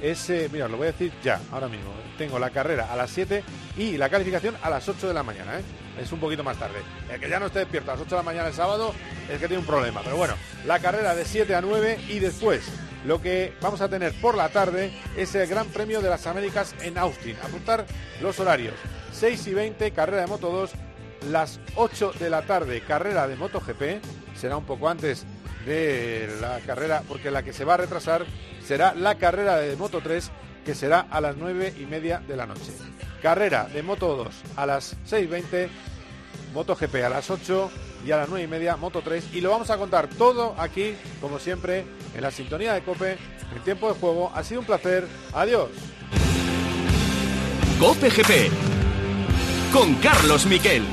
es, 0.02 0.28
eh, 0.30 0.48
mira, 0.52 0.68
lo 0.68 0.76
voy 0.76 0.88
a 0.88 0.92
decir 0.92 1.12
ya, 1.22 1.40
ahora 1.52 1.68
mismo. 1.68 1.92
Tengo 2.18 2.38
la 2.38 2.50
carrera 2.50 2.92
a 2.92 2.96
las 2.96 3.10
7 3.10 3.42
y 3.76 3.96
la 3.96 4.10
calificación 4.10 4.56
a 4.60 4.68
las 4.68 4.86
8 4.88 5.08
de 5.08 5.14
la 5.14 5.22
mañana, 5.22 5.58
¿eh? 5.58 5.62
Es 6.00 6.10
un 6.10 6.20
poquito 6.20 6.42
más 6.42 6.58
tarde. 6.58 6.80
El 7.10 7.20
que 7.20 7.28
ya 7.28 7.38
no 7.38 7.46
esté 7.46 7.60
despierto 7.60 7.90
a 7.90 7.94
las 7.94 8.02
8 8.02 8.10
de 8.10 8.16
la 8.16 8.22
mañana 8.24 8.48
el 8.48 8.54
sábado 8.54 8.92
es 9.30 9.38
que 9.38 9.46
tiene 9.46 9.60
un 9.60 9.66
problema. 9.66 10.00
Pero 10.02 10.16
bueno, 10.16 10.34
la 10.66 10.80
carrera 10.80 11.14
de 11.14 11.24
7 11.24 11.54
a 11.54 11.60
9 11.60 12.00
y 12.08 12.18
después 12.18 12.62
lo 13.04 13.20
que 13.20 13.52
vamos 13.60 13.80
a 13.80 13.88
tener 13.88 14.12
por 14.20 14.36
la 14.36 14.48
tarde 14.48 14.92
es 15.16 15.34
el 15.34 15.46
Gran 15.46 15.66
Premio 15.68 16.00
de 16.00 16.08
las 16.08 16.26
Américas 16.26 16.74
en 16.82 16.98
Austin. 16.98 17.36
Apuntar 17.42 17.86
los 18.20 18.40
horarios. 18.40 18.74
6 19.12 19.46
y 19.46 19.54
20, 19.54 19.90
carrera 19.92 20.22
de 20.22 20.26
Moto 20.26 20.50
2. 20.50 20.70
Las 21.30 21.60
8 21.76 22.14
de 22.18 22.30
la 22.30 22.42
tarde, 22.42 22.80
carrera 22.80 23.28
de 23.28 23.36
MotoGP. 23.36 24.02
Será 24.34 24.56
un 24.56 24.64
poco 24.64 24.88
antes 24.88 25.24
de 25.66 26.28
la 26.40 26.60
carrera, 26.60 27.02
porque 27.06 27.30
la 27.30 27.42
que 27.42 27.52
se 27.52 27.64
va 27.64 27.74
a 27.74 27.78
retrasar 27.78 28.24
será 28.64 28.94
la 28.94 29.16
carrera 29.16 29.56
de 29.56 29.76
Moto 29.76 30.00
3, 30.02 30.30
que 30.64 30.74
será 30.74 31.06
a 31.10 31.20
las 31.20 31.36
9 31.36 31.74
y 31.80 31.86
media 31.86 32.22
de 32.26 32.36
la 32.36 32.46
noche. 32.46 32.72
Carrera 33.22 33.68
de 33.72 33.82
Moto 33.82 34.16
2 34.16 34.28
a 34.56 34.66
las 34.66 34.96
6.20, 35.08 35.68
MotoGP 36.54 36.94
a 37.04 37.08
las 37.08 37.30
8 37.30 37.70
y 38.04 38.10
a 38.10 38.16
las 38.16 38.28
9 38.28 38.44
y 38.44 38.48
media 38.48 38.76
Moto 38.76 39.02
3. 39.02 39.28
Y 39.32 39.40
lo 39.40 39.50
vamos 39.50 39.70
a 39.70 39.78
contar 39.78 40.08
todo 40.08 40.54
aquí, 40.58 40.94
como 41.20 41.38
siempre, 41.38 41.84
en 42.14 42.22
la 42.22 42.30
sintonía 42.30 42.74
de 42.74 42.82
Cope, 42.82 43.16
en 43.54 43.62
tiempo 43.64 43.92
de 43.92 43.98
juego. 43.98 44.32
Ha 44.34 44.42
sido 44.42 44.60
un 44.60 44.66
placer. 44.66 45.06
Adiós. 45.32 45.70
Cope 47.78 48.10
GP 48.10 48.50
con 49.72 49.94
Carlos 49.96 50.46
Miquel. 50.46 50.84